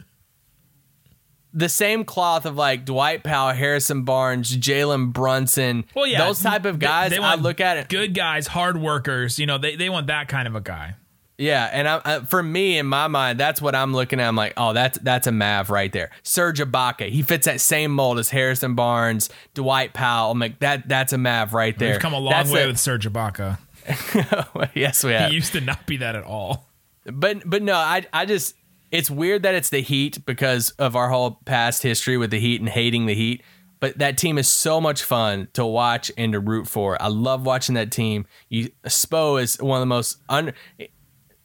the 1.53 1.69
same 1.69 2.03
cloth 2.03 2.45
of 2.45 2.57
like 2.57 2.83
Dwight 2.83 3.23
Powell, 3.23 3.53
Harrison 3.53 4.03
Barnes, 4.03 4.55
Jalen 4.55 5.13
Brunson. 5.13 5.85
well, 5.95 6.05
yeah, 6.05 6.25
those 6.25 6.41
type 6.41 6.65
of 6.65 6.79
guys. 6.79 7.11
they 7.11 7.17
I 7.17 7.21
want 7.21 7.41
look 7.41 7.61
at 7.61 7.77
it. 7.77 7.87
Good 7.89 8.13
guys, 8.13 8.47
hard 8.47 8.77
workers. 8.77 9.39
You 9.39 9.45
know, 9.45 9.57
they, 9.57 9.77
they 9.77 9.89
want 9.89 10.07
that 10.07 10.27
kind 10.27 10.47
of 10.47 10.55
a 10.55 10.61
guy. 10.61 10.95
Yeah, 11.37 11.69
and 11.71 11.87
I, 11.87 12.01
I, 12.05 12.19
for 12.21 12.41
me, 12.41 12.77
in 12.77 12.85
my 12.85 13.07
mind, 13.07 13.37
that's 13.39 13.61
what 13.61 13.75
I'm 13.75 13.93
looking 13.93 14.19
at. 14.21 14.27
I'm 14.27 14.35
like, 14.37 14.53
oh, 14.57 14.71
that's 14.73 14.97
that's 14.99 15.27
a 15.27 15.31
Mav 15.31 15.69
right 15.69 15.91
there. 15.91 16.11
Serge 16.23 16.59
Ibaka, 16.59 17.09
he 17.09 17.23
fits 17.23 17.45
that 17.45 17.59
same 17.61 17.91
mold 17.91 18.19
as 18.19 18.29
Harrison 18.29 18.75
Barnes, 18.75 19.29
Dwight 19.53 19.93
Powell. 19.93 20.31
I'm 20.31 20.39
like, 20.39 20.59
that 20.59 20.87
that's 20.87 21.13
a 21.13 21.17
Mav 21.17 21.53
right 21.53 21.77
there. 21.79 21.91
We've 21.93 21.99
come 22.01 22.13
a 22.13 22.19
long 22.19 22.31
That's 22.31 22.51
way 22.51 22.61
the- 22.63 22.67
with 22.67 22.79
Serge 22.79 23.07
Ibaka. 23.09 23.57
yes, 24.73 25.03
we 25.03 25.15
He 25.15 25.35
used 25.35 25.53
to 25.53 25.61
not 25.61 25.85
be 25.85 25.97
that 25.97 26.15
at 26.15 26.23
all. 26.23 26.69
But 27.05 27.47
but 27.47 27.61
no, 27.61 27.75
I 27.75 28.05
I 28.11 28.25
just 28.25 28.55
it's 28.91 29.09
weird 29.09 29.43
that 29.43 29.55
it's 29.55 29.69
the 29.69 29.81
Heat 29.81 30.25
because 30.25 30.71
of 30.71 30.95
our 30.95 31.09
whole 31.09 31.39
past 31.45 31.83
history 31.83 32.17
with 32.17 32.31
the 32.31 32.39
Heat 32.39 32.61
and 32.61 32.69
hating 32.69 33.05
the 33.05 33.15
Heat. 33.15 33.43
But 33.79 33.99
that 33.99 34.17
team 34.17 34.37
is 34.37 34.47
so 34.47 34.79
much 34.79 35.03
fun 35.03 35.49
to 35.53 35.65
watch 35.65 36.11
and 36.17 36.31
to 36.33 36.39
root 36.39 36.67
for. 36.67 36.99
I 37.01 37.07
love 37.07 37.45
watching 37.45 37.75
that 37.75 37.91
team. 37.91 38.25
You 38.49 38.71
Spo 38.85 39.41
is 39.41 39.61
one 39.61 39.77
of 39.77 39.81
the 39.81 39.87
most 39.87 40.17
un. 40.29 40.53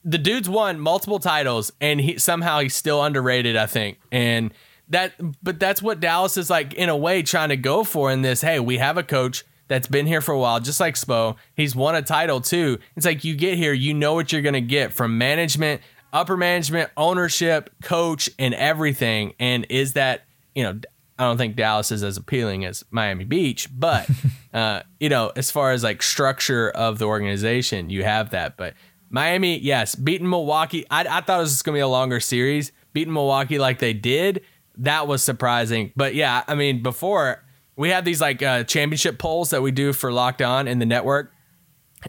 The 0.02 0.18
dude's 0.18 0.48
won 0.48 0.80
multiple 0.80 1.18
titles 1.18 1.72
and 1.80 2.00
he 2.00 2.18
somehow 2.18 2.60
he's 2.60 2.74
still 2.74 3.02
underrated. 3.02 3.56
I 3.56 3.66
think 3.66 3.98
and 4.10 4.54
that 4.88 5.12
but 5.42 5.60
that's 5.60 5.82
what 5.82 6.00
Dallas 6.00 6.36
is 6.36 6.48
like 6.48 6.72
in 6.74 6.88
a 6.88 6.96
way 6.96 7.22
trying 7.22 7.50
to 7.50 7.56
go 7.56 7.84
for 7.84 8.10
in 8.10 8.22
this. 8.22 8.40
Hey, 8.40 8.60
we 8.60 8.78
have 8.78 8.96
a 8.96 9.02
coach 9.02 9.44
that's 9.70 9.86
been 9.86 10.04
here 10.04 10.20
for 10.20 10.32
a 10.32 10.38
while, 10.38 10.58
just 10.58 10.80
like 10.80 10.96
Spo. 10.96 11.36
He's 11.54 11.76
won 11.76 11.94
a 11.94 12.02
title 12.02 12.40
too. 12.40 12.80
It's 12.96 13.06
like 13.06 13.22
you 13.22 13.36
get 13.36 13.56
here, 13.56 13.72
you 13.72 13.94
know 13.94 14.14
what 14.14 14.32
you're 14.32 14.42
gonna 14.42 14.60
get 14.60 14.92
from 14.92 15.16
management, 15.16 15.80
upper 16.12 16.36
management, 16.36 16.90
ownership, 16.96 17.70
coach, 17.80 18.28
and 18.36 18.52
everything. 18.52 19.34
And 19.38 19.66
is 19.70 19.92
that 19.92 20.24
you 20.54 20.64
know? 20.64 20.80
I 21.18 21.24
don't 21.24 21.36
think 21.36 21.54
Dallas 21.54 21.92
is 21.92 22.02
as 22.02 22.16
appealing 22.16 22.64
as 22.64 22.82
Miami 22.90 23.24
Beach, 23.24 23.68
but 23.70 24.08
uh, 24.54 24.80
you 24.98 25.08
know, 25.08 25.30
as 25.36 25.50
far 25.50 25.72
as 25.72 25.84
like 25.84 26.02
structure 26.02 26.70
of 26.70 26.98
the 26.98 27.04
organization, 27.04 27.90
you 27.90 28.02
have 28.04 28.30
that. 28.30 28.56
But 28.56 28.74
Miami, 29.10 29.58
yes, 29.58 29.94
beating 29.94 30.28
Milwaukee. 30.28 30.86
I, 30.90 31.02
I 31.02 31.20
thought 31.20 31.38
it 31.38 31.42
was 31.42 31.62
going 31.62 31.74
to 31.74 31.76
be 31.76 31.82
a 31.82 31.88
longer 31.88 32.20
series. 32.20 32.72
Beating 32.94 33.12
Milwaukee 33.12 33.58
like 33.58 33.80
they 33.80 33.92
did, 33.92 34.40
that 34.78 35.06
was 35.06 35.22
surprising. 35.22 35.92
But 35.94 36.14
yeah, 36.14 36.42
I 36.48 36.54
mean, 36.54 36.82
before 36.82 37.44
we 37.80 37.88
have 37.88 38.04
these 38.04 38.20
like 38.20 38.42
uh, 38.42 38.62
championship 38.64 39.18
polls 39.18 39.50
that 39.50 39.62
we 39.62 39.70
do 39.70 39.94
for 39.94 40.12
Locked 40.12 40.42
On 40.42 40.68
in 40.68 40.80
the 40.80 40.86
network, 40.86 41.32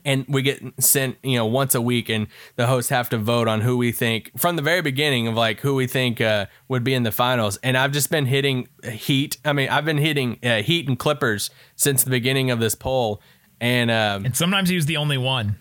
and 0.03 0.25
we 0.27 0.41
get 0.41 0.61
sent 0.79 1.15
you 1.23 1.37
know 1.37 1.45
once 1.45 1.73
a 1.73 1.81
week, 1.81 2.09
and 2.09 2.27
the 2.57 2.67
hosts 2.67 2.89
have 2.89 3.07
to 3.11 3.17
vote 3.17 3.47
on 3.47 3.61
who 3.61 3.77
we 3.77 3.93
think 3.93 4.37
from 4.37 4.57
the 4.57 4.61
very 4.61 4.81
beginning 4.81 5.29
of 5.29 5.35
like 5.35 5.61
who 5.61 5.73
we 5.73 5.87
think 5.87 6.19
uh, 6.19 6.47
would 6.67 6.83
be 6.83 6.93
in 6.93 7.03
the 7.03 7.11
finals. 7.11 7.57
And 7.63 7.77
I've 7.77 7.93
just 7.93 8.11
been 8.11 8.25
hitting 8.25 8.67
Heat. 8.83 9.37
I 9.45 9.53
mean, 9.53 9.69
I've 9.69 9.85
been 9.85 9.97
hitting 9.97 10.39
uh, 10.43 10.61
Heat 10.61 10.89
and 10.89 10.99
Clippers 10.99 11.49
since 11.77 12.03
the 12.03 12.09
beginning 12.09 12.51
of 12.51 12.59
this 12.59 12.75
poll, 12.75 13.21
and 13.61 13.89
um, 13.89 14.25
And 14.25 14.35
sometimes 14.35 14.67
he 14.67 14.75
was 14.75 14.87
the 14.87 14.97
only 14.97 15.17
one. 15.17 15.55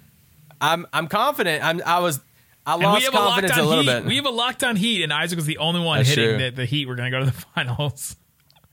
I'm 0.61 0.89
I'm 0.93 1.07
confident. 1.07 1.65
I'm 1.65 1.81
I 1.87 2.01
was 2.01 2.19
I 2.67 2.73
And 2.73 2.81
we 2.81 2.87
lost 2.87 3.05
have 3.05 3.15
a 3.15 3.17
confidence 3.17 3.53
lockdown 3.53 3.59
a 3.59 3.63
little 3.63 3.85
heat. 3.85 4.01
bit. 4.01 4.05
We 4.07 4.17
have 4.17 4.27
a 4.27 4.33
lockdown 4.33 4.77
heat, 4.77 5.05
and 5.05 5.13
Isaac 5.13 5.37
was 5.37 5.47
the 5.47 5.59
only 5.59 5.81
one 5.81 5.99
That's 5.99 6.09
hitting 6.09 6.39
the, 6.39 6.51
the 6.51 6.65
heat. 6.65 6.89
We're 6.89 6.97
going 6.97 7.13
to 7.13 7.17
go 7.17 7.25
to 7.25 7.31
the 7.31 7.47
finals. 7.55 8.17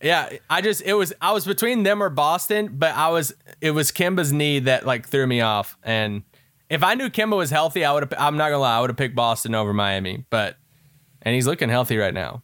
Yeah, 0.01 0.29
I 0.49 0.61
just 0.61 0.81
it 0.83 0.93
was 0.93 1.13
I 1.21 1.31
was 1.31 1.45
between 1.45 1.83
them 1.83 2.03
or 2.03 2.09
Boston, 2.09 2.69
but 2.73 2.95
I 2.95 3.09
was 3.09 3.33
it 3.61 3.71
was 3.71 3.91
Kemba's 3.91 4.31
knee 4.31 4.59
that 4.59 4.85
like 4.85 5.07
threw 5.07 5.25
me 5.25 5.41
off. 5.41 5.77
And 5.83 6.23
if 6.69 6.83
I 6.83 6.93
knew 6.93 7.09
Kemba 7.09 7.35
was 7.35 7.49
healthy, 7.49 7.83
I 7.83 7.93
would 7.93 8.03
have. 8.03 8.13
I'm 8.17 8.37
not 8.37 8.49
gonna 8.49 8.59
lie, 8.59 8.77
I 8.77 8.81
would 8.81 8.89
have 8.91 8.97
picked 8.97 9.15
Boston 9.15 9.55
over 9.55 9.73
Miami. 9.73 10.25
But 10.29 10.57
and 11.21 11.33
he's 11.33 11.47
looking 11.47 11.69
healthy 11.69 11.97
right 11.97 12.13
now. 12.13 12.43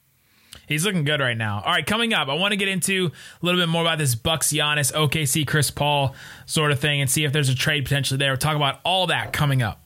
He's 0.68 0.86
looking 0.86 1.04
good 1.04 1.20
right 1.20 1.38
now. 1.38 1.62
All 1.66 1.72
right, 1.72 1.86
coming 1.86 2.14
up, 2.14 2.30
I 2.30 2.36
want 2.36 2.54
to 2.54 2.56
get 2.56 2.70
into 2.70 3.12
a 3.42 3.46
little 3.46 3.60
bit 3.60 3.68
more 3.70 3.82
about 3.82 3.98
this 3.98 4.16
Bucks 4.16 4.52
Giannis, 4.52 4.94
OKC 4.94 5.46
Chris 5.46 5.70
Paul 5.70 6.16
sort 6.46 6.72
of 6.72 6.80
thing 6.80 7.02
and 7.02 7.10
see 7.10 7.26
if 7.26 7.34
there's 7.34 7.50
a 7.50 7.56
trade 7.56 7.84
potentially 7.84 8.18
there. 8.18 8.32
We'll 8.32 8.38
talk 8.38 8.56
about 8.56 8.80
all 8.84 9.08
that 9.08 9.34
coming 9.34 9.62
up. 9.62 9.83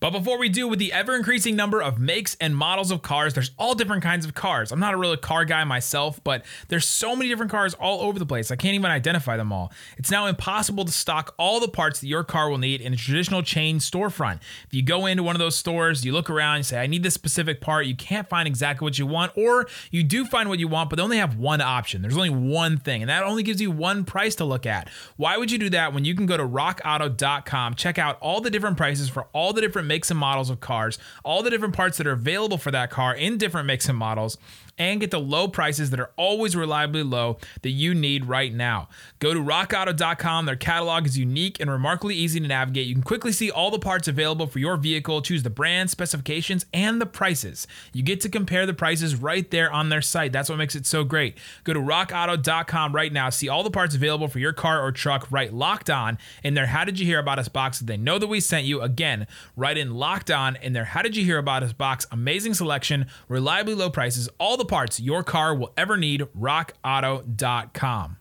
But 0.00 0.10
before 0.10 0.38
we 0.38 0.48
do, 0.48 0.68
with 0.68 0.78
the 0.78 0.92
ever 0.92 1.16
increasing 1.16 1.56
number 1.56 1.82
of 1.82 1.98
makes 1.98 2.36
and 2.40 2.56
models 2.56 2.90
of 2.90 3.02
cars, 3.02 3.34
there's 3.34 3.50
all 3.58 3.74
different 3.74 4.02
kinds 4.02 4.24
of 4.24 4.34
cars. 4.34 4.70
I'm 4.70 4.78
not 4.78 4.94
a 4.94 4.96
real 4.96 5.16
car 5.16 5.44
guy 5.44 5.64
myself, 5.64 6.22
but 6.22 6.44
there's 6.68 6.86
so 6.86 7.16
many 7.16 7.28
different 7.28 7.50
cars 7.50 7.74
all 7.74 8.02
over 8.02 8.18
the 8.18 8.26
place. 8.26 8.50
I 8.50 8.56
can't 8.56 8.74
even 8.74 8.90
identify 8.90 9.36
them 9.36 9.52
all. 9.52 9.72
It's 9.96 10.10
now 10.10 10.26
impossible 10.26 10.84
to 10.84 10.92
stock 10.92 11.34
all 11.36 11.58
the 11.58 11.68
parts 11.68 12.00
that 12.00 12.06
your 12.06 12.22
car 12.22 12.48
will 12.48 12.58
need 12.58 12.80
in 12.80 12.92
a 12.92 12.96
traditional 12.96 13.42
chain 13.42 13.78
storefront. 13.78 14.36
If 14.66 14.72
you 14.72 14.82
go 14.82 15.06
into 15.06 15.22
one 15.24 15.34
of 15.34 15.40
those 15.40 15.56
stores, 15.56 16.04
you 16.04 16.12
look 16.12 16.30
around, 16.30 16.58
you 16.58 16.62
say, 16.62 16.78
I 16.78 16.86
need 16.86 17.02
this 17.02 17.14
specific 17.14 17.60
part, 17.60 17.86
you 17.86 17.96
can't 17.96 18.28
find 18.28 18.46
exactly 18.46 18.84
what 18.84 18.98
you 18.98 19.06
want, 19.06 19.32
or 19.36 19.66
you 19.90 20.04
do 20.04 20.24
find 20.24 20.48
what 20.48 20.60
you 20.60 20.68
want, 20.68 20.90
but 20.90 20.96
they 20.96 21.02
only 21.02 21.18
have 21.18 21.36
one 21.36 21.60
option. 21.60 22.02
There's 22.02 22.16
only 22.16 22.30
one 22.30 22.78
thing, 22.78 23.02
and 23.02 23.08
that 23.08 23.24
only 23.24 23.42
gives 23.42 23.60
you 23.60 23.72
one 23.72 24.04
price 24.04 24.36
to 24.36 24.44
look 24.44 24.64
at. 24.64 24.88
Why 25.16 25.36
would 25.36 25.50
you 25.50 25.58
do 25.58 25.70
that 25.70 25.92
when 25.92 26.04
you 26.04 26.14
can 26.14 26.26
go 26.26 26.36
to 26.36 26.46
rockauto.com, 26.46 27.74
check 27.74 27.98
out 27.98 28.18
all 28.20 28.40
the 28.40 28.50
different 28.50 28.76
prices 28.76 29.08
for 29.08 29.26
all 29.32 29.52
the 29.52 29.60
different 29.60 29.87
makes 29.88 30.10
and 30.10 30.20
models 30.20 30.50
of 30.50 30.60
cars, 30.60 30.98
all 31.24 31.42
the 31.42 31.50
different 31.50 31.74
parts 31.74 31.98
that 31.98 32.06
are 32.06 32.12
available 32.12 32.58
for 32.58 32.70
that 32.70 32.90
car 32.90 33.14
in 33.14 33.38
different 33.38 33.66
makes 33.66 33.88
and 33.88 33.98
models, 33.98 34.38
and 34.78 35.00
get 35.00 35.10
the 35.10 35.20
low 35.20 35.48
prices 35.48 35.90
that 35.90 36.00
are 36.00 36.10
always 36.16 36.56
reliably 36.56 37.02
low 37.02 37.38
that 37.62 37.70
you 37.70 37.94
need 37.94 38.24
right 38.26 38.54
now. 38.54 38.88
Go 39.18 39.34
to 39.34 39.40
rockauto.com. 39.40 40.46
Their 40.46 40.56
catalog 40.56 41.06
is 41.06 41.18
unique 41.18 41.60
and 41.60 41.70
remarkably 41.70 42.14
easy 42.14 42.40
to 42.40 42.46
navigate. 42.46 42.86
You 42.86 42.94
can 42.94 43.02
quickly 43.02 43.32
see 43.32 43.50
all 43.50 43.70
the 43.70 43.78
parts 43.78 44.08
available 44.08 44.46
for 44.46 44.58
your 44.58 44.76
vehicle, 44.76 45.22
choose 45.22 45.42
the 45.42 45.50
brand, 45.50 45.90
specifications, 45.90 46.66
and 46.72 47.00
the 47.00 47.06
prices. 47.06 47.66
You 47.92 48.02
get 48.02 48.20
to 48.22 48.28
compare 48.28 48.66
the 48.66 48.74
prices 48.74 49.16
right 49.16 49.50
there 49.50 49.70
on 49.70 49.88
their 49.88 50.02
site. 50.02 50.32
That's 50.32 50.48
what 50.48 50.58
makes 50.58 50.76
it 50.76 50.86
so 50.86 51.04
great. 51.04 51.36
Go 51.64 51.72
to 51.72 51.80
rockauto.com 51.80 52.94
right 52.94 53.12
now. 53.12 53.30
See 53.30 53.48
all 53.48 53.62
the 53.62 53.70
parts 53.70 53.94
available 53.94 54.28
for 54.28 54.38
your 54.38 54.52
car 54.52 54.82
or 54.82 54.92
truck 54.92 55.26
right 55.30 55.52
locked 55.52 55.90
on 55.90 56.18
in 56.44 56.54
their 56.54 56.66
How 56.66 56.84
Did 56.84 57.00
You 57.00 57.06
Hear 57.06 57.18
About 57.18 57.38
Us 57.38 57.48
box. 57.48 57.80
They 57.80 57.96
know 57.96 58.18
that 58.18 58.26
we 58.26 58.40
sent 58.40 58.66
you. 58.66 58.80
Again, 58.80 59.26
right 59.56 59.76
in 59.76 59.94
locked 59.94 60.30
on 60.30 60.56
in 60.56 60.72
their 60.72 60.84
How 60.84 61.02
Did 61.02 61.16
You 61.16 61.24
Hear 61.24 61.38
About 61.38 61.62
Us 61.62 61.72
box. 61.72 62.06
Amazing 62.12 62.54
selection, 62.54 63.06
reliably 63.28 63.74
low 63.74 63.90
prices, 63.90 64.28
all 64.38 64.56
the 64.56 64.64
parts 64.68 65.00
your 65.00 65.22
car 65.24 65.54
will 65.54 65.72
ever 65.76 65.96
need. 65.96 66.22
RockAuto.com. 66.38 68.16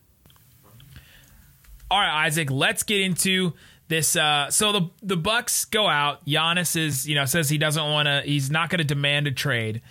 All 1.90 2.00
right, 2.00 2.26
Isaac, 2.26 2.52
let's 2.52 2.84
get 2.84 3.00
into 3.02 3.54
this 3.88 4.16
uh 4.18 4.50
so 4.52 4.72
the 4.74 4.90
the 5.02 5.16
Bucks 5.18 5.64
go 5.66 5.88
out. 5.88 6.26
Giannis 6.26 6.76
is, 6.76 7.08
you 7.08 7.16
know, 7.16 7.24
says 7.26 7.50
he 7.50 7.58
doesn't 7.58 7.84
want 7.84 8.08
to 8.08 8.22
he's 8.26 8.52
not 8.52 8.70
going 8.70 8.80
to 8.80 8.84
demand 8.84 9.28
a 9.28 9.32
trade. 9.32 9.82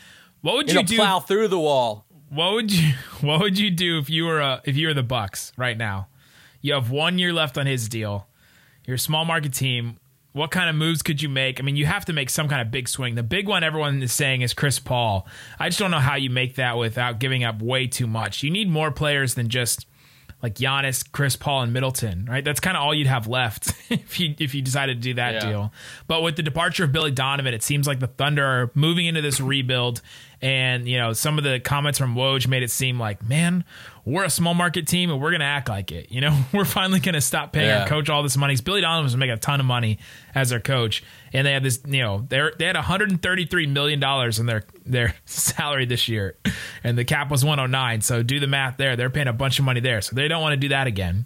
What 0.42 0.56
would 0.56 0.68
you 0.68 0.74
He'll 0.74 0.82
do? 0.82 0.96
plow 0.96 1.20
through 1.20 1.48
the 1.48 1.58
wall. 1.58 2.04
What 2.28 2.52
would 2.52 2.70
you 2.72 2.92
what 3.22 3.40
would 3.40 3.58
you 3.58 3.70
do 3.70 3.98
if 3.98 4.10
you 4.10 4.26
were 4.26 4.42
uh 4.42 4.60
if 4.64 4.76
you 4.76 4.88
were 4.88 4.94
the 4.94 5.02
Bucks 5.02 5.52
right 5.56 5.76
now? 5.78 6.08
You 6.60 6.74
have 6.74 6.90
1 6.90 7.18
year 7.18 7.32
left 7.32 7.56
on 7.56 7.66
his 7.66 7.88
deal. 7.88 8.26
You're 8.86 8.96
a 8.96 8.98
small 8.98 9.24
market 9.24 9.54
team. 9.54 9.98
What 10.36 10.50
kind 10.50 10.68
of 10.68 10.76
moves 10.76 11.00
could 11.02 11.22
you 11.22 11.30
make? 11.30 11.58
I 11.60 11.62
mean, 11.62 11.76
you 11.76 11.86
have 11.86 12.04
to 12.04 12.12
make 12.12 12.28
some 12.28 12.46
kind 12.46 12.60
of 12.60 12.70
big 12.70 12.88
swing. 12.88 13.14
The 13.14 13.22
big 13.22 13.48
one 13.48 13.64
everyone 13.64 14.02
is 14.02 14.12
saying 14.12 14.42
is 14.42 14.52
Chris 14.52 14.78
Paul. 14.78 15.26
I 15.58 15.68
just 15.70 15.78
don't 15.78 15.90
know 15.90 15.98
how 15.98 16.16
you 16.16 16.28
make 16.28 16.56
that 16.56 16.76
without 16.76 17.18
giving 17.18 17.42
up 17.42 17.62
way 17.62 17.86
too 17.86 18.06
much. 18.06 18.42
You 18.42 18.50
need 18.50 18.68
more 18.68 18.90
players 18.90 19.32
than 19.34 19.48
just 19.48 19.86
like 20.42 20.54
Giannis, 20.54 21.10
Chris 21.10 21.34
Paul, 21.36 21.62
and 21.62 21.72
Middleton, 21.72 22.26
right? 22.28 22.44
That's 22.44 22.60
kind 22.60 22.76
of 22.76 22.82
all 22.82 22.94
you'd 22.94 23.06
have 23.06 23.26
left 23.26 23.72
if 23.90 24.20
you 24.20 24.34
if 24.38 24.54
you 24.54 24.60
decided 24.60 24.98
to 24.98 25.00
do 25.00 25.14
that 25.14 25.34
Yeah. 25.42 25.48
deal. 25.48 25.72
But 26.06 26.20
with 26.22 26.36
the 26.36 26.42
departure 26.42 26.84
of 26.84 26.92
Billy 26.92 27.10
Donovan, 27.10 27.54
it 27.54 27.62
seems 27.62 27.86
like 27.86 28.00
the 28.00 28.06
Thunder 28.06 28.44
are 28.44 28.70
moving 28.74 29.06
into 29.06 29.22
this 29.22 29.40
rebuild. 29.40 30.02
And 30.42 30.86
you 30.86 30.98
know, 30.98 31.12
some 31.14 31.38
of 31.38 31.44
the 31.44 31.60
comments 31.60 31.98
from 31.98 32.14
Woj 32.14 32.46
made 32.46 32.62
it 32.62 32.70
seem 32.70 33.00
like, 33.00 33.26
man, 33.26 33.64
we're 34.04 34.24
a 34.24 34.30
small 34.30 34.52
market 34.54 34.86
team 34.86 35.10
and 35.10 35.20
we're 35.20 35.32
gonna 35.32 35.44
act 35.44 35.68
like 35.68 35.90
it. 35.92 36.12
You 36.12 36.20
know, 36.20 36.38
we're 36.52 36.64
finally 36.66 37.00
gonna 37.00 37.20
stop 37.22 37.52
paying 37.52 37.68
Yeah. 37.68 37.82
our 37.82 37.88
coach 37.88 38.10
all 38.10 38.22
this 38.22 38.36
money. 38.36 38.54
Billy 38.62 38.82
Donovan 38.82 39.04
was 39.04 39.16
making 39.16 39.32
a 39.34 39.38
ton 39.38 39.60
of 39.60 39.66
money 39.66 39.98
as 40.34 40.50
their 40.50 40.60
coach, 40.60 41.02
and 41.32 41.46
they 41.46 41.52
had 41.52 41.62
this, 41.62 41.80
you 41.86 42.02
know, 42.02 42.26
they 42.28 42.42
they 42.58 42.66
had 42.66 42.76
133 42.76 43.66
million 43.66 43.98
dollars 43.98 44.38
in 44.38 44.46
their 44.46 44.64
their 44.84 45.14
salary 45.24 45.86
this 45.86 46.06
year, 46.08 46.36
and 46.84 46.98
the 46.98 47.04
cap 47.04 47.30
was 47.30 47.44
109. 47.44 48.02
So 48.02 48.22
do 48.22 48.38
the 48.38 48.46
math 48.46 48.76
there. 48.76 48.94
They're 48.96 49.10
paying 49.10 49.28
a 49.28 49.32
bunch 49.32 49.58
of 49.58 49.64
money 49.64 49.80
there, 49.80 50.00
so 50.02 50.14
they 50.14 50.28
don't 50.28 50.42
want 50.42 50.52
to 50.52 50.56
do 50.58 50.68
that 50.68 50.86
again. 50.86 51.24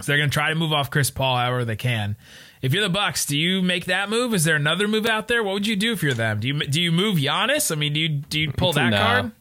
So 0.00 0.06
they're 0.10 0.18
going 0.18 0.30
to 0.30 0.34
try 0.34 0.48
to 0.48 0.54
move 0.56 0.72
off 0.72 0.90
Chris 0.90 1.10
Paul 1.10 1.36
however 1.36 1.64
they 1.64 1.76
can. 1.76 2.16
If 2.62 2.72
you're 2.72 2.82
the 2.82 2.88
Bucks, 2.88 3.26
do 3.26 3.36
you 3.36 3.60
make 3.60 3.86
that 3.86 4.08
move? 4.08 4.32
Is 4.32 4.44
there 4.44 4.54
another 4.56 4.86
move 4.86 5.04
out 5.04 5.26
there? 5.26 5.42
What 5.42 5.54
would 5.54 5.66
you 5.66 5.74
do 5.74 5.92
if 5.92 6.02
you're 6.02 6.14
them? 6.14 6.38
Do 6.40 6.46
you 6.48 6.60
do 6.60 6.80
you 6.80 6.92
move 6.92 7.18
Giannis? 7.18 7.72
I 7.72 7.74
mean, 7.74 7.92
do 7.92 8.00
you 8.00 8.08
do 8.08 8.38
you 8.40 8.52
pull 8.52 8.72
that 8.74 8.90
No. 8.90 8.98
card? 8.98 9.32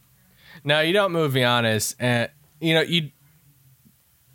No, 0.64 0.82
you 0.82 0.92
don't 0.92 1.12
move 1.12 1.34
Giannis, 1.34 1.96
and 2.00 2.30
you 2.60 2.74
know 2.74 2.82
you. 2.82 3.12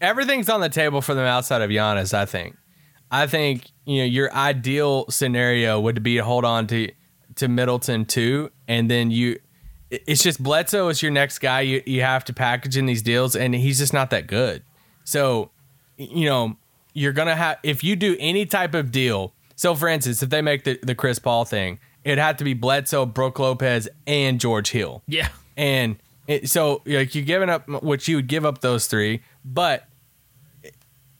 Everything's 0.00 0.48
on 0.48 0.60
the 0.60 0.68
table 0.68 1.00
for 1.00 1.14
them 1.14 1.26
outside 1.26 1.62
of 1.62 1.70
Giannis. 1.70 2.14
I 2.14 2.26
think. 2.26 2.56
I 3.10 3.26
think 3.26 3.64
you 3.84 3.98
know 3.98 4.04
your 4.04 4.32
ideal 4.32 5.06
scenario 5.10 5.80
would 5.80 6.02
be 6.02 6.16
to 6.16 6.24
hold 6.24 6.44
on 6.44 6.66
to 6.68 6.90
to 7.36 7.48
Middleton 7.48 8.04
too, 8.04 8.50
and 8.68 8.90
then 8.90 9.10
you. 9.10 9.40
It's 9.90 10.22
just 10.22 10.42
Bledsoe 10.42 10.88
is 10.88 11.00
your 11.02 11.12
next 11.12 11.38
guy. 11.38 11.60
You 11.60 11.82
you 11.86 12.02
have 12.02 12.24
to 12.26 12.32
package 12.32 12.76
in 12.76 12.86
these 12.86 13.02
deals, 13.02 13.34
and 13.36 13.54
he's 13.54 13.78
just 13.78 13.92
not 13.92 14.10
that 14.10 14.26
good. 14.26 14.62
So, 15.04 15.50
you 15.96 16.26
know, 16.28 16.56
you're 16.96 17.12
gonna 17.12 17.36
have 17.36 17.58
if 17.62 17.84
you 17.84 17.94
do 17.94 18.16
any 18.18 18.46
type 18.46 18.74
of 18.74 18.90
deal. 18.90 19.34
So, 19.54 19.74
for 19.74 19.88
instance, 19.88 20.22
if 20.22 20.30
they 20.30 20.42
make 20.42 20.64
the 20.64 20.78
the 20.82 20.94
Chris 20.94 21.18
Paul 21.18 21.44
thing, 21.44 21.78
it'd 22.04 22.18
have 22.18 22.36
to 22.38 22.44
be 22.44 22.54
Bledsoe, 22.54 23.06
Brook 23.06 23.38
Lopez, 23.38 23.88
and 24.06 24.40
George 24.40 24.70
Hill. 24.70 25.02
Yeah. 25.06 25.28
And 25.56 25.96
it, 26.26 26.48
so, 26.48 26.82
like, 26.86 27.14
you're 27.14 27.24
giving 27.24 27.48
up 27.48 27.68
what 27.68 28.06
you 28.08 28.16
would 28.16 28.26
give 28.26 28.44
up 28.44 28.60
those 28.60 28.86
three, 28.86 29.22
but 29.44 29.86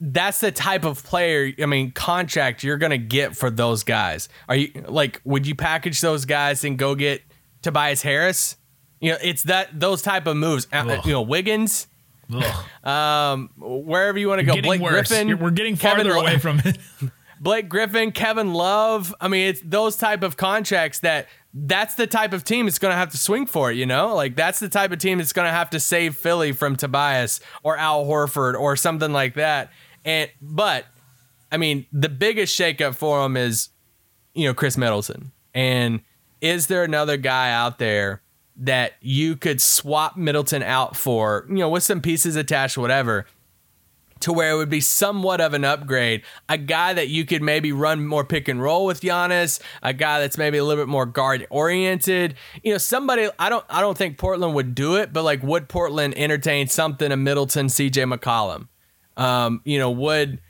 that's 0.01 0.41
the 0.41 0.53
type 0.53 0.85
of 0.85 1.03
player, 1.03 1.53
I 1.61 1.67
mean, 1.67 1.91
contract 1.93 2.62
you're 2.62 2.77
going 2.77 2.91
to 2.91 2.99
get 2.99 3.35
for 3.37 3.51
those 3.51 3.83
guys. 3.83 4.29
Are 4.49 4.57
you 4.57 4.85
like, 4.87 5.21
would 5.25 5.47
you 5.47 5.55
package 5.55 6.01
those 6.01 6.25
guys 6.27 6.65
and 6.65 6.79
go 6.79 6.95
get 6.95 7.23
Tobias 7.62 8.03
Harris? 8.03 8.57
You 9.01 9.12
know, 9.12 9.19
it's 9.23 9.45
that, 9.45 9.79
those 9.79 10.03
type 10.03 10.27
of 10.27 10.37
moves. 10.37 10.67
Uh, 10.73 10.85
Ugh. 10.89 11.07
you 11.07 11.12
know, 11.12 11.23
Wiggins. 11.23 11.87
Um, 12.85 13.51
wherever 13.57 14.19
you 14.19 14.29
want 14.29 14.41
to 14.41 14.47
go. 14.47 14.61
Blake 14.61 14.81
worse. 14.81 15.09
Griffin. 15.09 15.29
You're- 15.29 15.41
we're 15.41 15.51
getting 15.51 15.77
Kevin 15.77 16.07
farther 16.07 16.17
Lo- 16.17 16.23
away 16.23 16.39
from 16.39 16.61
it. 16.65 16.79
Blake 17.41 17.69
Griffin, 17.69 18.12
Kevin 18.12 18.55
Love. 18.55 19.15
I 19.21 19.29
mean, 19.29 19.49
it's 19.49 19.61
those 19.62 19.97
type 19.97 20.23
of 20.23 20.37
contracts 20.37 21.01
that 21.01 21.29
that's 21.53 21.95
the 21.95 22.07
type 22.07 22.33
of 22.33 22.45
team 22.45 22.67
it's 22.67 22.79
going 22.79 22.93
to 22.93 22.97
have 22.97 23.11
to 23.11 23.19
swing 23.19 23.47
for 23.47 23.71
it, 23.71 23.77
you 23.77 23.87
know? 23.87 24.15
Like 24.15 24.37
that's 24.37 24.59
the 24.59 24.69
type 24.69 24.91
of 24.93 24.99
team 24.99 25.19
that's 25.19 25.33
going 25.33 25.47
to 25.47 25.53
have 25.53 25.71
to 25.71 25.81
save 25.81 26.17
Philly 26.17 26.53
from 26.53 26.77
Tobias 26.77 27.41
or 27.62 27.77
Al 27.77 28.05
Horford 28.07 28.59
or 28.59 28.77
something 28.77 29.12
like 29.12 29.35
that. 29.35 29.71
And 30.05 30.31
but 30.41 30.87
I 31.53 31.59
mean, 31.59 31.87
the 31.93 32.09
biggest 32.09 32.59
shakeup 32.59 32.95
for 32.95 33.25
him 33.25 33.37
is 33.37 33.71
you 34.35 34.47
know, 34.47 34.55
Khris 34.55 34.77
Middleton. 34.77 35.33
And 35.55 36.03
is 36.41 36.67
there 36.67 36.85
another 36.85 37.17
guy 37.17 37.51
out 37.51 37.79
there 37.79 38.21
that 38.59 38.95
you 39.01 39.37
could 39.37 39.61
swap 39.61 40.16
Middleton 40.16 40.62
out 40.62 40.97
for, 40.97 41.47
you 41.49 41.57
know, 41.57 41.69
with 41.69 41.83
some 41.83 42.01
pieces 42.01 42.37
attached, 42.37 42.79
whatever, 42.79 43.27
to 44.21 44.33
where 44.33 44.53
it 44.53 44.57
would 44.57 44.71
be 44.71 44.81
somewhat 44.81 45.40
of 45.40 45.55
an 45.55 45.64
upgrade? 45.64 46.23
A 46.49 46.57
guy 46.57 46.95
that 46.95 47.09
you 47.09 47.25
could 47.25 47.42
maybe 47.42 47.73
run 47.73 48.07
more 48.07 48.25
pick 48.25 48.49
and 48.49 48.62
roll 48.62 48.87
with 48.87 49.01
Giannis, 49.01 49.61
a 49.83 49.92
guy 49.92 50.21
that's 50.21 50.38
maybe 50.38 50.59
a 50.59 50.64
little 50.64 50.83
bit 50.83 50.88
more 50.88 51.07
guard 51.07 51.47
oriented. 51.51 52.35
You 52.62 52.73
know, 52.73 52.79
somebody 52.79 53.29
I 53.38 53.49
don't 53.49 53.64
I 53.69 53.81
don't 53.81 53.97
think 53.97 54.19
Portland 54.19 54.55
would 54.55 54.75
do 54.75 54.97
it, 54.97 55.12
but 55.12 55.23
like 55.23 55.42
would 55.42 55.69
Portland 55.69 56.14
entertain 56.16 56.69
something 56.69 57.12
of 57.12 57.19
Middleton, 57.19 57.66
CJ 57.66 58.12
McCollum? 58.12 58.69
Um, 59.16 59.61
you 59.64 59.79
know, 59.79 59.90
would 59.90 60.40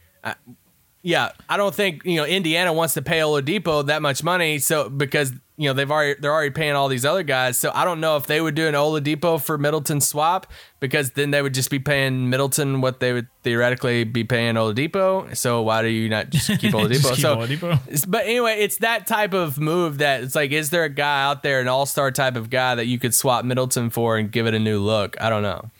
yeah, 1.07 1.31
I 1.49 1.57
don't 1.57 1.73
think 1.73 2.05
you 2.05 2.16
know 2.16 2.25
Indiana 2.25 2.73
wants 2.73 2.95
to 2.95 3.03
pay 3.03 3.21
Oladipo 3.21 3.87
that 3.87 4.03
much 4.03 4.25
money, 4.25 4.59
so 4.59 4.88
because 4.88 5.33
you 5.57 5.69
know 5.69 5.73
they've 5.73 5.90
already 5.90 6.21
they're 6.21 6.33
already 6.33 6.51
paying 6.51 6.75
all 6.75 6.88
these 6.88 7.05
other 7.05 7.23
guys. 7.23 7.59
So 7.59 7.71
I 7.75 7.85
don't 7.85 8.01
know 8.01 8.16
if 8.16 8.27
they 8.27 8.40
would 8.40 8.55
do 8.55 8.69
an 8.69 8.75
Oladipo 8.75 9.40
for 9.40 9.57
Middleton 9.57 10.01
swap 10.01 10.53
because 10.81 11.12
then 11.12 11.31
they 11.31 11.40
would 11.40 11.55
just 11.55 11.71
be 11.71 11.79
paying 11.79 12.29
Middleton 12.29 12.81
what 12.81 13.01
they 13.01 13.12
would 13.12 13.29
theoretically 13.42 14.05
be 14.05 14.25
paying 14.25 14.57
Oladipo. 14.57 15.35
So 15.37 15.62
why 15.62 15.83
do 15.83 15.88
you 15.88 16.09
not 16.09 16.31
just 16.31 16.49
keep 16.61 16.61
Oladipo? 16.75 16.88
Just 16.88 17.14
keep 17.14 17.23
so, 17.23 17.37
Oladipo. 17.37 18.11
but 18.11 18.25
anyway, 18.27 18.57
it's 18.61 18.79
that 18.79 19.07
type 19.07 19.33
of 19.33 19.59
move 19.59 19.99
that 19.99 20.23
it's 20.23 20.35
like, 20.35 20.53
is 20.53 20.71
there 20.71 20.85
a 20.85 20.90
guy 20.90 21.23
out 21.23 21.42
there, 21.42 21.61
an 21.61 21.69
all 21.69 21.87
star 21.87 22.11
type 22.11 22.37
of 22.37 22.51
guy 22.51 22.75
that 22.75 22.87
you 22.87 22.99
could 22.99 23.14
swap 23.14 23.45
Middleton 23.45 23.90
for 23.90 24.16
and 24.19 24.31
give 24.31 24.47
it 24.47 24.55
a 24.55 24.59
new 24.59 24.79
look? 24.79 25.16
I 25.21 25.31
don't 25.31 25.42
know. 25.42 25.71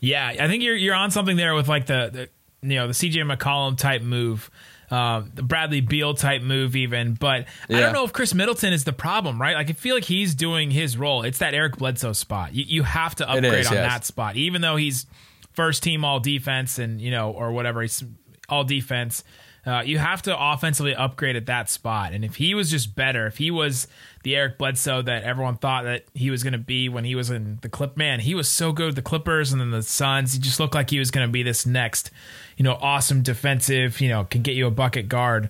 Yeah, 0.00 0.34
I 0.38 0.48
think 0.48 0.62
you're 0.62 0.76
you're 0.76 0.94
on 0.94 1.10
something 1.10 1.36
there 1.36 1.54
with 1.54 1.66
like 1.66 1.86
the, 1.86 2.10
the 2.12 2.68
you 2.68 2.76
know 2.76 2.86
the 2.86 2.92
CJ 2.92 3.36
McCollum 3.36 3.78
type 3.78 4.02
move, 4.02 4.50
Uh, 4.90 5.22
the 5.32 5.42
Bradley 5.42 5.80
Beal 5.80 6.14
type 6.14 6.42
move 6.42 6.76
even. 6.76 7.14
But 7.14 7.46
I 7.68 7.80
don't 7.80 7.92
know 7.92 8.04
if 8.04 8.12
Khris 8.12 8.34
Middleton 8.34 8.72
is 8.72 8.84
the 8.84 8.92
problem, 8.92 9.40
right? 9.40 9.56
Like 9.56 9.70
I 9.70 9.72
feel 9.72 9.94
like 9.94 10.04
he's 10.04 10.34
doing 10.34 10.70
his 10.70 10.96
role. 10.96 11.22
It's 11.22 11.38
that 11.38 11.54
Eric 11.54 11.76
Bledsoe 11.78 12.12
spot. 12.12 12.54
You 12.54 12.64
you 12.66 12.82
have 12.82 13.14
to 13.16 13.28
upgrade 13.28 13.60
is, 13.60 13.66
on 13.66 13.74
yes. 13.74 13.92
that 13.92 14.04
spot, 14.04 14.36
even 14.36 14.60
though 14.60 14.76
he's 14.76 15.06
first 15.52 15.82
team 15.82 16.04
all 16.04 16.20
defense 16.20 16.78
and 16.78 17.00
you 17.00 17.10
know 17.10 17.30
or 17.30 17.52
whatever 17.52 17.80
he's 17.82 18.02
all 18.48 18.64
defense. 18.64 19.24
Uh, 19.66 19.80
you 19.80 19.96
have 19.96 20.20
to 20.20 20.36
offensively 20.38 20.94
upgrade 20.94 21.36
at 21.36 21.46
that 21.46 21.70
spot. 21.70 22.12
And 22.12 22.22
if 22.22 22.36
he 22.36 22.54
was 22.54 22.70
just 22.70 22.94
better, 22.94 23.26
if 23.26 23.38
he 23.38 23.50
was 23.50 23.88
the 24.22 24.36
Eric 24.36 24.58
Bledsoe 24.58 25.00
that 25.02 25.22
everyone 25.22 25.56
thought 25.56 25.84
that 25.84 26.04
he 26.12 26.30
was 26.30 26.42
going 26.42 26.52
to 26.52 26.58
be 26.58 26.90
when 26.90 27.04
he 27.04 27.14
was 27.14 27.30
in 27.30 27.58
the 27.62 27.70
Clip, 27.70 27.96
man, 27.96 28.20
he 28.20 28.34
was 28.34 28.46
so 28.46 28.72
good 28.72 28.94
the 28.94 29.02
Clippers 29.02 29.52
and 29.52 29.60
then 29.60 29.70
the 29.70 29.82
Suns. 29.82 30.34
He 30.34 30.38
just 30.38 30.60
looked 30.60 30.74
like 30.74 30.90
he 30.90 30.98
was 30.98 31.10
going 31.10 31.26
to 31.26 31.32
be 31.32 31.42
this 31.42 31.64
next, 31.64 32.10
you 32.58 32.62
know, 32.62 32.74
awesome 32.74 33.22
defensive, 33.22 34.02
you 34.02 34.10
know, 34.10 34.24
can 34.24 34.42
get 34.42 34.54
you 34.54 34.66
a 34.66 34.70
bucket 34.70 35.08
guard. 35.08 35.48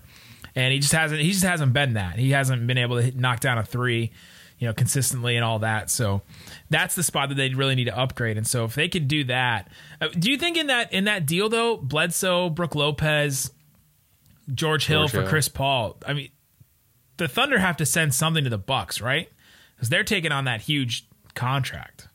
And 0.54 0.72
he 0.72 0.78
just 0.78 0.92
hasn't. 0.92 1.20
He 1.20 1.32
just 1.32 1.42
hasn't 1.42 1.72
been 1.72 1.94
that. 1.94 2.16
He 2.16 2.30
hasn't 2.30 2.64
been 2.68 2.78
able 2.78 2.96
to 2.96 3.02
hit, 3.02 3.16
knock 3.16 3.40
down 3.40 3.58
a 3.58 3.64
three, 3.64 4.12
you 4.58 4.66
know, 4.66 4.74
consistently 4.74 5.36
and 5.36 5.44
all 5.44 5.58
that. 5.60 5.90
So 5.90 6.22
that's 6.70 6.94
the 6.94 7.02
spot 7.02 7.28
that 7.28 7.34
they 7.34 7.50
really 7.50 7.74
need 7.74 7.84
to 7.84 7.98
upgrade. 7.98 8.36
And 8.36 8.46
so 8.46 8.64
if 8.64 8.74
they 8.74 8.88
could 8.88 9.08
do 9.08 9.24
that, 9.24 9.68
uh, 10.00 10.08
do 10.08 10.30
you 10.30 10.38
think 10.38 10.56
in 10.56 10.68
that 10.68 10.92
in 10.92 11.04
that 11.04 11.26
deal 11.26 11.48
though, 11.48 11.76
Bledsoe, 11.76 12.50
Brook 12.50 12.74
Lopez, 12.74 13.50
George 14.52 14.86
Hill 14.86 15.02
George 15.02 15.10
for 15.10 15.20
Hill. 15.20 15.28
Chris 15.28 15.48
Paul? 15.48 15.96
I 16.06 16.12
mean, 16.12 16.30
the 17.16 17.28
Thunder 17.28 17.58
have 17.58 17.76
to 17.78 17.86
send 17.86 18.14
something 18.14 18.44
to 18.44 18.50
the 18.50 18.58
Bucks, 18.58 19.00
right? 19.00 19.28
Because 19.74 19.88
they're 19.88 20.04
taking 20.04 20.32
on 20.32 20.44
that 20.44 20.62
huge 20.62 21.08
contract. 21.34 22.08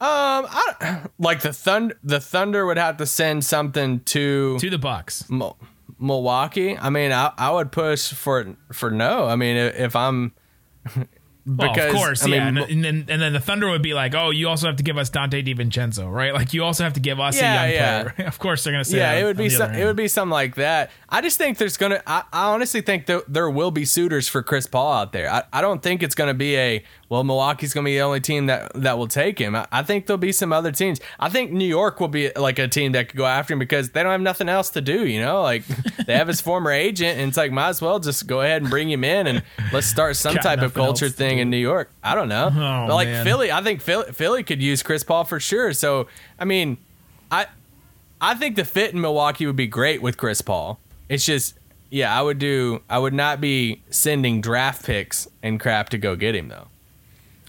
Um, 0.00 0.46
I, 0.48 1.02
like 1.20 1.42
the 1.42 1.52
thunder, 1.52 1.96
the 2.02 2.18
Thunder 2.18 2.66
would 2.66 2.76
have 2.76 2.96
to 2.96 3.06
send 3.06 3.44
something 3.44 4.00
to 4.00 4.58
to 4.58 4.68
the 4.68 4.78
Bucks. 4.78 5.30
Mil- 5.30 5.56
Milwaukee. 6.00 6.76
I 6.76 6.90
mean, 6.90 7.12
I, 7.12 7.32
I 7.38 7.52
would 7.52 7.70
push 7.70 8.12
for 8.12 8.56
for 8.72 8.90
no. 8.90 9.26
I 9.26 9.36
mean, 9.36 9.56
if, 9.56 9.76
if 9.76 9.96
I'm 10.86 11.08
Well, 11.44 11.76
of 11.76 11.92
course, 11.92 12.22
I 12.22 12.26
mean, 12.26 12.34
yeah, 12.34 12.46
and, 12.46 12.58
and 12.58 12.84
then 12.84 13.06
and 13.08 13.20
then 13.20 13.32
the 13.32 13.40
Thunder 13.40 13.68
would 13.68 13.82
be 13.82 13.94
like, 13.94 14.14
"Oh, 14.14 14.30
you 14.30 14.48
also 14.48 14.68
have 14.68 14.76
to 14.76 14.84
give 14.84 14.96
us 14.96 15.10
Donte 15.10 15.44
DiVincenzo, 15.44 16.08
right? 16.08 16.32
Like 16.32 16.54
you 16.54 16.62
also 16.62 16.84
have 16.84 16.92
to 16.92 17.00
give 17.00 17.18
us 17.18 17.36
Yeah, 17.36 17.64
a 17.64 17.66
young 17.66 17.74
yeah. 17.74 18.02
player." 18.12 18.26
of 18.28 18.38
course, 18.38 18.62
they're 18.62 18.72
gonna 18.72 18.84
say, 18.84 18.98
yeah, 18.98 19.14
that 19.14 19.22
it 19.22 19.24
would 19.24 19.36
be 19.36 19.48
some, 19.48 19.74
it 19.74 19.84
would 19.84 19.96
be 19.96 20.06
something 20.06 20.30
like 20.30 20.54
that. 20.54 20.92
I 21.08 21.20
just 21.20 21.38
think 21.38 21.58
there's 21.58 21.76
gonna. 21.76 22.00
I, 22.06 22.22
I 22.32 22.52
honestly 22.52 22.80
think 22.80 23.06
that 23.06 23.24
there 23.26 23.50
will 23.50 23.72
be 23.72 23.84
suitors 23.84 24.28
for 24.28 24.40
Chris 24.44 24.68
Paul 24.68 24.92
out 24.92 25.12
there. 25.12 25.28
I, 25.28 25.42
I 25.52 25.60
don't 25.62 25.82
think 25.82 26.04
it's 26.04 26.14
gonna 26.14 26.32
be 26.32 26.56
a 26.56 26.84
well. 27.12 27.24
Milwaukee's 27.24 27.72
gonna 27.74 27.84
be 27.84 27.94
the 27.96 28.00
only 28.02 28.20
team 28.20 28.46
that 28.46 28.72
that 28.74 28.98
will 28.98 29.06
take 29.06 29.38
him. 29.38 29.54
I, 29.54 29.66
I 29.70 29.82
think 29.82 30.06
there'll 30.06 30.18
be 30.18 30.32
some 30.32 30.52
other 30.52 30.72
teams. 30.72 31.00
I 31.20 31.28
think 31.28 31.52
New 31.52 31.66
York 31.66 32.00
will 32.00 32.08
be 32.08 32.30
like 32.34 32.58
a 32.58 32.66
team 32.66 32.92
that 32.92 33.08
could 33.08 33.18
go 33.18 33.26
after 33.26 33.52
him 33.52 33.58
because 33.58 33.90
they 33.90 34.02
don't 34.02 34.12
have 34.12 34.20
nothing 34.20 34.48
else 34.48 34.70
to 34.70 34.80
do. 34.80 35.06
You 35.06 35.20
know, 35.20 35.42
like 35.42 35.64
they 36.06 36.14
have 36.14 36.28
his 36.28 36.40
former 36.40 36.70
agent, 36.70 37.18
and 37.18 37.28
it's 37.28 37.36
like 37.36 37.52
might 37.52 37.68
as 37.68 37.80
well 37.82 38.00
just 38.00 38.26
go 38.26 38.40
ahead 38.40 38.62
and 38.62 38.70
bring 38.70 38.90
him 38.90 39.04
in 39.04 39.26
and 39.26 39.42
let's 39.72 39.86
start 39.86 40.16
some 40.16 40.34
Got 40.34 40.42
type 40.42 40.62
of 40.62 40.74
culture 40.74 41.08
thing 41.08 41.38
in 41.38 41.50
New 41.50 41.56
York. 41.56 41.90
I 42.02 42.14
don't 42.14 42.28
know. 42.28 42.46
Oh, 42.46 42.86
But 42.88 42.94
like 42.94 43.08
man. 43.08 43.24
Philly, 43.24 43.52
I 43.52 43.62
think 43.62 43.80
Philly, 43.80 44.12
Philly 44.12 44.42
could 44.42 44.62
use 44.62 44.82
Chris 44.82 45.04
Paul 45.04 45.24
for 45.24 45.38
sure. 45.38 45.72
So 45.72 46.08
I 46.38 46.44
mean, 46.44 46.78
I 47.30 47.46
I 48.20 48.34
think 48.34 48.56
the 48.56 48.64
fit 48.64 48.94
in 48.94 49.00
Milwaukee 49.00 49.46
would 49.46 49.56
be 49.56 49.66
great 49.66 50.00
with 50.00 50.16
Chris 50.16 50.40
Paul. 50.42 50.78
It's 51.08 51.26
just, 51.26 51.58
yeah, 51.90 52.16
I 52.16 52.22
would 52.22 52.38
do. 52.38 52.80
I 52.88 52.98
would 52.98 53.12
not 53.12 53.40
be 53.40 53.82
sending 53.90 54.40
draft 54.40 54.86
picks 54.86 55.28
and 55.42 55.58
crap 55.60 55.88
to 55.90 55.98
go 55.98 56.14
get 56.16 56.34
him 56.34 56.48
though. 56.48 56.68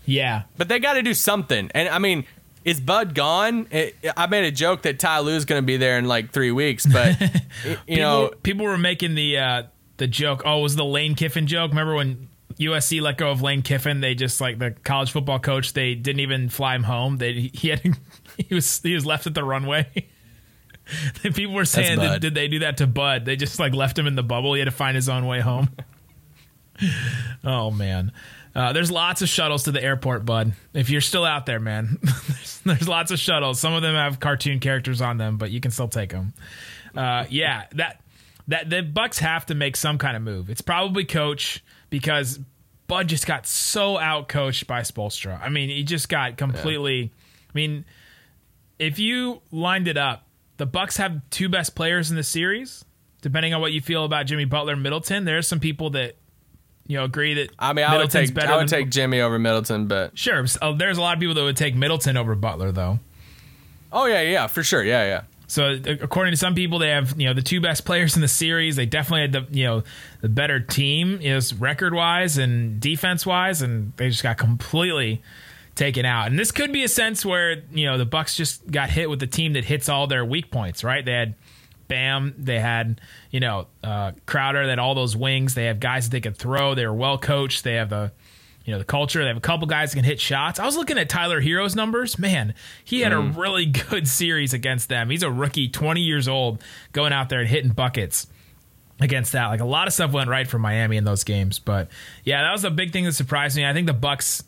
Yeah. 0.06 0.44
But 0.58 0.68
they 0.68 0.80
got 0.80 0.94
to 0.94 1.02
do 1.02 1.14
something. 1.14 1.70
And 1.74 1.90
I 1.90 2.00
mean, 2.00 2.26
is 2.66 2.80
Bud 2.80 3.14
gone? 3.16 3.68
It, 3.72 3.96
I 4.16 4.28
made 4.28 4.46
a 4.46 4.52
joke 4.52 4.84
that 4.84 5.00
Ty 5.00 5.20
Lue's 5.20 5.46
going 5.46 5.62
to 5.62 5.66
be 5.66 5.78
there 5.78 5.98
in 5.98 6.06
like 6.06 6.32
three 6.32 6.52
weeks, 6.52 6.86
but 6.86 7.20
you 7.66 7.78
people, 7.86 7.96
know, 7.98 8.32
people 8.44 8.66
were 8.66 8.78
making 8.78 9.16
the 9.16 9.38
uh, 9.38 9.64
the 9.98 10.08
joke. 10.08 10.44
Oh, 10.46 10.60
it 10.60 10.64
was 10.64 10.76
the 10.76 10.86
Lane 10.86 11.16
Kiffin 11.16 11.48
joke? 11.48 11.72
Remember 11.72 11.96
when 11.96 12.30
USC 12.58 13.02
let 13.02 13.18
go 13.18 13.32
of 13.32 13.42
Lane 13.42 13.62
Kiffin? 13.62 14.02
They 14.02 14.16
just 14.16 14.40
like 14.40 14.60
the 14.60 14.72
college 14.72 15.12
football 15.12 15.40
coach. 15.40 15.74
They 15.74 15.96
didn't 15.96 16.22
even 16.22 16.50
fly 16.50 16.76
him 16.76 16.84
home. 16.84 17.18
They 17.18 17.52
he 17.54 17.70
had 17.70 17.82
he 18.38 18.56
was 18.56 18.82
he 18.82 18.94
was 18.94 19.06
left 19.06 19.28
at 19.28 19.34
the 19.34 19.44
runway. 19.44 19.88
People 21.22 21.54
were 21.54 21.64
saying, 21.64 22.00
did, 22.00 22.22
did 22.22 22.36
they 22.36 22.50
do 22.50 22.60
that 22.60 22.78
to 22.78 22.88
Bud? 22.88 23.24
They 23.24 23.38
just 23.38 23.58
like 23.58 23.74
left 23.74 23.98
him 23.98 24.06
in 24.06 24.16
the 24.16 24.24
bubble. 24.24 24.54
He 24.54 24.60
had 24.60 24.66
to 24.66 24.72
find 24.72 24.96
his 24.96 25.08
own 25.08 25.26
way 25.26 25.40
home. 25.40 25.70
oh 27.44 27.72
man. 27.72 28.12
Uh, 28.56 28.72
there's 28.72 28.92
lots 28.92 29.24
of 29.24 29.30
shuttles 29.30 29.64
to 29.64 29.72
the 29.72 29.84
airport, 29.84 30.26
bud. 30.26 30.54
If 30.74 30.92
you're 30.92 31.02
still 31.02 31.26
out 31.26 31.48
there, 31.48 31.60
man, 31.60 31.98
there's, 32.02 32.62
there's 32.64 32.88
lots 32.88 33.12
of 33.12 33.20
shuttles. 33.20 33.60
Some 33.60 33.74
of 33.74 33.82
them 33.82 33.96
have 33.96 34.20
cartoon 34.20 34.60
characters 34.60 35.02
on 35.02 35.18
them, 35.18 35.38
but 35.38 35.50
you 35.50 35.60
can 35.60 35.72
still 35.72 35.88
take 35.88 36.12
them. 36.12 36.34
Uh, 36.96 37.26
yeah, 37.30 37.64
that 37.74 38.02
that 38.48 38.70
the 38.70 38.82
Bucks 38.82 39.20
have 39.20 39.46
to 39.48 39.56
make 39.56 39.76
some 39.76 39.98
kind 39.98 40.16
of 40.16 40.22
move. 40.22 40.50
It's 40.50 40.62
probably 40.62 41.06
coach 41.06 41.64
because 41.90 42.40
Bud 42.88 43.08
just 43.08 43.26
got 43.26 43.48
so 43.48 43.98
out 43.98 44.28
coached 44.28 44.68
by 44.68 44.82
Spoelstra. 44.82 45.42
I 45.42 45.50
mean, 45.50 45.70
he 45.70 45.84
just 45.84 46.10
got 46.10 46.38
completely. 46.38 47.12
I 47.50 47.52
mean, 47.54 47.86
if 48.78 49.00
you 49.00 49.42
lined 49.52 49.88
it 49.88 49.98
up, 49.98 50.28
the 50.58 50.66
Bucks 50.68 50.98
have 50.98 51.22
two 51.30 51.50
best 51.50 51.76
players 51.76 52.12
in 52.12 52.18
the 52.18 52.24
series. 52.24 52.86
Depending 53.22 53.54
on 53.54 53.62
what 53.62 53.72
you 53.72 53.80
feel 53.80 54.04
about 54.04 54.26
Jimmy 54.26 54.44
Butler, 54.44 54.74
and 54.74 54.84
Middleton, 54.84 55.24
there's 55.24 55.48
some 55.48 55.62
people 55.62 55.92
that 55.92 56.18
you 56.88 56.98
know 56.98 57.06
agree 57.06 57.36
that 57.36 57.50
I 57.58 57.74
mean, 57.74 57.86
I 57.86 57.98
would 57.98 58.12
take 58.12 58.38
I 58.38 58.58
would 58.58 58.68
take 58.68 58.90
Jimmy 58.90 59.22
over 59.22 59.40
Middleton, 59.40 59.88
but 59.88 60.18
Sure, 60.18 60.46
so 60.48 60.60
oh, 60.62 60.76
there's 60.76 60.98
a 60.98 61.02
lot 61.02 61.14
of 61.16 61.20
people 61.20 61.36
that 61.36 61.44
would 61.44 61.58
take 61.58 61.76
Middleton 61.76 62.18
over 62.18 62.36
Butler, 62.36 62.72
though. 62.72 63.00
oh 63.92 64.06
yeah, 64.06 64.22
yeah, 64.22 64.48
for 64.48 64.64
sure, 64.64 64.84
yeah, 64.84 65.06
yeah. 65.06 65.22
So 65.48 65.74
uh, 65.74 65.96
according 66.02 66.32
to 66.32 66.38
some 66.38 66.56
people, 66.56 66.80
they 66.80 66.90
have 66.90 67.20
you 67.20 67.28
know 67.28 67.34
the 67.34 67.42
two 67.42 67.62
best 67.62 67.86
players 67.86 68.16
in 68.16 68.22
the 68.22 68.28
series. 68.28 68.76
They 68.76 68.86
definitely 68.86 69.22
had 69.22 69.32
the 69.34 69.58
you 69.58 69.66
know 69.66 69.84
the 70.22 70.30
better 70.30 70.60
team 70.60 71.20
is 71.22 71.54
record 71.54 71.94
wise 71.94 72.38
and 72.38 72.80
defense 72.80 73.26
wise, 73.26 73.62
and 73.62 73.94
they 73.98 74.10
just 74.10 74.24
got 74.24 74.38
completely 74.38 75.22
taken 75.76 76.06
out. 76.06 76.28
And 76.28 76.38
this 76.38 76.52
could 76.52 76.72
be 76.72 76.84
a 76.84 76.88
sense 76.88 77.26
where 77.26 77.62
you 77.72 77.86
know 77.86 77.98
the 77.98 78.06
Bucks 78.06 78.36
just 78.36 78.70
got 78.70 78.90
hit 78.90 79.10
with 79.10 79.20
the 79.20 79.28
team 79.28 79.54
that 79.54 79.66
hits 79.66 79.90
all 79.90 80.08
their 80.08 80.26
weak 80.26 80.50
points. 80.50 80.84
Right? 80.84 81.06
They 81.06 81.14
had 81.14 81.36
Bam, 81.94 82.34
they 82.40 82.60
had 82.60 83.00
you 83.30 83.40
know 83.40 83.68
uh, 83.84 84.14
Crowder, 84.26 84.64
they 84.64 84.72
had 84.72 84.80
all 84.80 84.96
those 84.96 85.16
wings. 85.16 85.54
They 85.54 85.66
have 85.66 85.80
guys 85.80 86.06
that 86.06 86.12
they 86.12 86.22
could 86.22 86.36
throw. 86.36 86.74
They 86.74 86.88
were 86.88 86.94
well 86.94 87.20
coached. 87.20 87.64
They 87.64 87.76
have 87.76 87.92
the 87.92 88.12
you 88.66 88.72
know 88.72 88.80
the 88.80 88.84
culture. 88.84 89.22
They 89.22 89.28
have 89.28 89.38
a 89.38 89.42
couple 89.42 89.68
guys 89.68 89.92
that 89.92 89.98
can 89.98 90.04
hit 90.04 90.20
shots. 90.20 90.60
I 90.60 90.66
was 90.66 90.76
looking 90.76 90.98
at 90.98 91.08
Tyler 91.08 91.40
Herro's 91.40 91.76
numbers. 91.76 92.18
Man, 92.18 92.56
he 92.84 93.02
had 93.02 93.14
a 93.14 93.20
really 93.20 93.66
good 93.90 94.08
series 94.08 94.56
against 94.56 94.90
them. 94.90 95.12
He's 95.12 95.22
a 95.22 95.30
rookie, 95.30 95.70
20 95.70 96.02
years 96.02 96.28
old, 96.28 96.64
going 96.94 97.14
out 97.14 97.30
there 97.30 97.42
and 97.42 97.48
hitting 97.48 97.72
buckets 97.72 98.26
against 99.00 99.34
that. 99.34 99.50
Like 99.50 99.60
a 99.60 99.66
lot 99.66 99.86
of 99.86 99.94
stuff 99.94 100.14
went 100.14 100.32
right 100.32 100.48
for 100.48 100.58
Miami 100.58 100.98
in 100.98 101.04
those 101.04 101.24
games. 101.24 101.60
But 101.60 101.90
yeah, 102.24 102.42
that 102.42 102.52
was 102.54 102.64
a 102.64 102.72
big 102.72 102.92
thing 102.92 103.06
that 103.06 103.14
surprised 103.14 103.56
me. 103.56 103.68
I 103.68 103.74
think 103.74 103.86
the 103.86 103.94
Bucks 103.94 104.44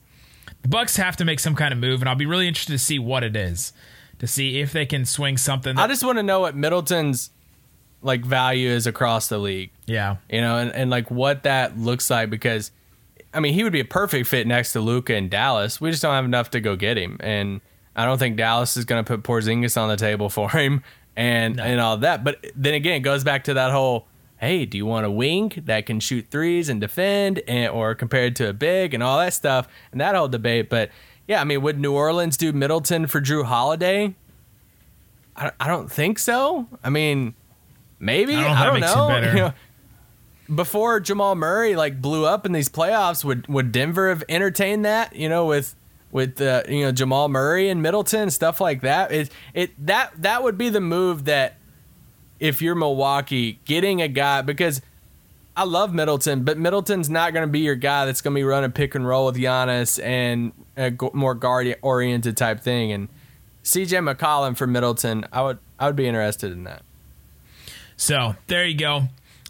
the 0.63 0.69
Bucks 0.69 0.97
have 0.97 1.15
to 1.17 1.25
make 1.25 1.39
some 1.39 1.53
kind 1.53 1.71
of 1.71 1.77
move, 1.77 2.01
and 2.01 2.09
I'll 2.09 2.15
be 2.15 2.25
really 2.25 2.47
interested 2.47 2.71
to 2.71 2.79
see 2.79 2.97
what 2.97 3.23
it 3.23 3.35
is. 3.35 3.71
To 4.19 4.27
see 4.27 4.61
if 4.61 4.71
they 4.71 4.85
can 4.85 5.03
swing 5.03 5.35
something. 5.35 5.77
I 5.77 5.87
just 5.87 6.01
want 6.01 6.17
to 6.19 6.23
know 6.23 6.39
what 6.39 6.55
Middleton's 6.55 7.31
like 8.05 8.23
value 8.23 8.69
is 8.69 8.87
across 8.87 9.27
the 9.27 9.37
league. 9.37 9.71
yeah. 9.85 10.17
you 10.29 10.39
know, 10.39 10.57
and, 10.57 10.71
and 10.71 10.89
like 10.89 11.09
what 11.11 11.43
that 11.43 11.77
looks 11.77 12.09
like 12.09 12.29
because 12.29 12.71
I 13.33 13.41
mean, 13.41 13.53
he 13.53 13.63
would 13.63 13.73
be 13.73 13.81
a 13.81 13.85
perfect 13.85 14.27
fit 14.27 14.47
next 14.47 14.71
to 14.73 14.79
Luka 14.79 15.13
in 15.15 15.27
Dallas. 15.27 15.81
We 15.81 15.91
just 15.91 16.01
don't 16.01 16.13
have 16.13 16.23
enough 16.23 16.51
to 16.51 16.61
go 16.61 16.77
get 16.77 16.97
him. 16.97 17.17
And 17.19 17.59
I 17.93 18.05
don't 18.05 18.17
think 18.17 18.37
Dallas 18.37 18.77
is 18.77 18.85
going 18.85 19.03
to 19.03 19.07
put 19.17 19.23
Porzingis 19.23 19.79
on 19.79 19.89
the 19.89 19.97
table 19.97 20.29
for 20.29 20.49
him 20.51 20.83
and 21.17 21.59
and 21.59 21.81
all 21.81 21.97
that. 21.97 22.23
But 22.23 22.45
then 22.55 22.73
again, 22.73 22.93
it 22.93 22.99
goes 23.01 23.23
back 23.23 23.43
to 23.45 23.55
that 23.55 23.71
whole 23.71 24.07
hey, 24.37 24.65
do 24.65 24.77
you 24.77 24.85
want 24.85 25.05
a 25.05 25.11
wing 25.11 25.51
that 25.65 25.85
can 25.85 25.99
shoot 25.99 26.27
threes 26.29 26.69
and 26.69 26.79
defend 26.79 27.41
and 27.47 27.71
or 27.71 27.95
compared 27.95 28.35
to 28.35 28.49
a 28.49 28.53
big 28.53 28.93
and 28.93 29.01
all 29.01 29.17
that 29.17 29.33
stuff 29.33 29.67
and 29.91 29.99
that 30.01 30.13
whole 30.15 30.27
debate, 30.27 30.69
but 30.69 30.91
yeah, 31.27 31.41
I 31.41 31.43
mean, 31.43 31.61
would 31.61 31.79
New 31.79 31.93
Orleans 31.93 32.37
do 32.37 32.53
Middleton 32.53 33.07
for 33.07 33.19
Jrue 33.19 33.45
Holiday? 33.45 34.13
I, 35.35 35.51
I 35.59 35.67
don't 35.67 35.91
think 35.91 36.19
so. 36.19 36.67
I 36.83 36.89
mean, 36.89 37.33
maybe. 37.99 38.35
I 38.35 38.65
don't 38.65 38.79
know 38.79 39.07
I 39.07 39.21
don't 39.21 39.23
know. 39.23 39.31
You 39.35 39.39
know, 39.39 39.53
before 40.53 40.99
Jamal 40.99 41.35
Murray 41.35 41.75
like 41.75 42.01
blew 42.01 42.25
up 42.25 42.45
in 42.45 42.51
these 42.51 42.69
playoffs, 42.69 43.25
would 43.25 43.47
would 43.47 43.71
Denver 43.71 44.09
have 44.09 44.23
entertained 44.29 44.85
that? 44.85 45.15
You 45.15 45.27
know, 45.29 45.45
with 45.45 45.75
with 46.11 46.39
uh, 46.39 46.63
you 46.69 46.81
know 46.85 46.91
Jamal 46.91 47.27
Murray 47.27 47.69
and 47.69 47.81
Middleton 47.81 48.29
stuff 48.29 48.61
like 48.61 48.81
that. 48.81 49.11
It 49.11 49.31
it 49.53 49.85
that 49.85 50.11
that 50.21 50.43
would 50.43 50.57
be 50.57 50.69
the 50.69 50.81
move 50.81 51.25
that 51.25 51.57
if 52.39 52.61
you're 52.61 52.75
Milwaukee, 52.75 53.59
getting 53.65 54.01
a 54.01 54.07
guy 54.07 54.41
because 54.41 54.81
I 55.57 55.63
love 55.63 55.93
Middleton, 55.93 56.43
but 56.43 56.57
Middleton's 56.57 57.09
not 57.09 57.33
going 57.33 57.47
to 57.47 57.51
be 57.51 57.59
your 57.59 57.75
guy 57.75 58.05
that's 58.05 58.21
going 58.21 58.33
to 58.33 58.39
be 58.39 58.43
running 58.43 58.71
pick 58.71 58.93
and 58.93 59.07
roll 59.07 59.25
with 59.27 59.35
Giannis 59.35 60.03
and 60.03 60.51
a 60.75 60.93
more 61.13 61.33
guard 61.33 61.75
oriented 61.81 62.35
type 62.35 62.59
thing. 62.59 62.91
And 62.91 63.07
CJ 63.63 64.13
McCollum 64.13 64.57
for 64.57 64.67
Middleton, 64.67 65.25
I 65.31 65.41
would 65.41 65.59
I 65.79 65.87
would 65.87 65.95
be 65.95 66.07
interested 66.07 66.51
in 66.51 66.65
that. 66.65 66.83
So 67.97 68.35
there 68.47 68.65
you 68.65 68.77
go. 68.77 69.03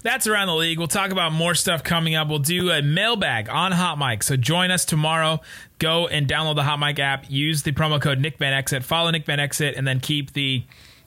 That's 0.04 0.28
around 0.28 0.48
the 0.48 0.56
league. 0.56 0.78
We'll 0.78 0.88
talk 0.88 1.10
about 1.10 1.32
more 1.32 1.56
stuff 1.56 1.84
coming 1.84 2.14
up. 2.14 2.28
We'll 2.28 2.38
do 2.38 2.70
a 2.70 2.84
mailbag 2.84 3.50
on 3.50 3.72
Hot 3.72 3.98
Mic. 3.98 4.22
So 4.22 4.36
join 4.36 4.70
us 4.70 4.86
tomorrow. 4.86 5.42
Go 5.80 6.08
and 6.08 6.28
download 6.28 6.56
the 6.56 6.64
Hot 6.64 6.80
Mic 6.80 7.00
app. 7.00 7.26
Use 7.28 7.64
the 7.64 7.72
promo 7.72 8.00
code 8.00 8.20
Nick 8.20 8.38
Van 8.38 8.54
Exel. 8.54 8.84
Follow 8.84 9.10
Nick 9.10 9.26
Van 9.26 9.40
Exel, 9.40 9.76
and 9.76 9.88
then 9.88 10.00
keep 10.00 10.34
the 10.34 10.64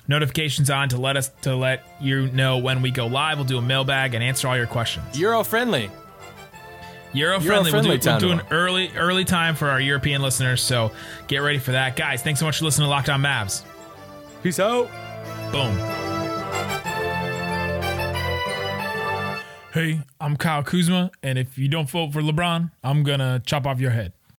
notifications 0.08 0.68
on 0.68 0.88
to 0.88 0.98
let 0.98 1.16
us 1.16 1.30
to 1.42 1.54
let 1.54 1.86
you 2.00 2.26
know 2.32 2.58
when 2.58 2.82
we 2.82 2.90
go 2.90 3.06
live. 3.06 3.38
We'll 3.38 3.46
do 3.46 3.58
a 3.58 3.62
mailbag 3.62 4.14
and 4.14 4.24
answer 4.24 4.48
all 4.48 4.56
your 4.56 4.66
questions. 4.66 5.16
Euro 5.16 5.44
friendly. 5.44 5.90
Euro 7.12 7.38
friendly. 7.38 7.72
We'll, 7.72 7.82
do, 7.82 7.88
we'll 7.90 8.18
do 8.18 8.32
an 8.32 8.42
early 8.50 8.90
early 8.96 9.24
time 9.24 9.54
for 9.54 9.70
our 9.70 9.80
European 9.80 10.22
listeners. 10.22 10.60
So 10.60 10.90
get 11.28 11.38
ready 11.38 11.58
for 11.58 11.70
that, 11.70 11.94
guys. 11.94 12.22
Thanks 12.22 12.40
so 12.40 12.46
much 12.46 12.58
for 12.58 12.64
listening 12.64 12.90
to 12.90 12.94
Lockdown 12.94 13.24
Mavs. 13.24 13.62
Peace 14.42 14.58
out. 14.58 14.90
Boom. 15.52 16.87
Hey, 19.74 20.00
I'm 20.18 20.38
Kyle 20.38 20.62
Kuzma, 20.62 21.10
and 21.22 21.38
if 21.38 21.58
you 21.58 21.68
don't 21.68 21.90
vote 21.90 22.14
for 22.14 22.22
LeBron, 22.22 22.70
I'm 22.82 23.02
gonna 23.02 23.42
chop 23.44 23.66
off 23.66 23.80
your 23.80 23.90
head. 23.90 24.14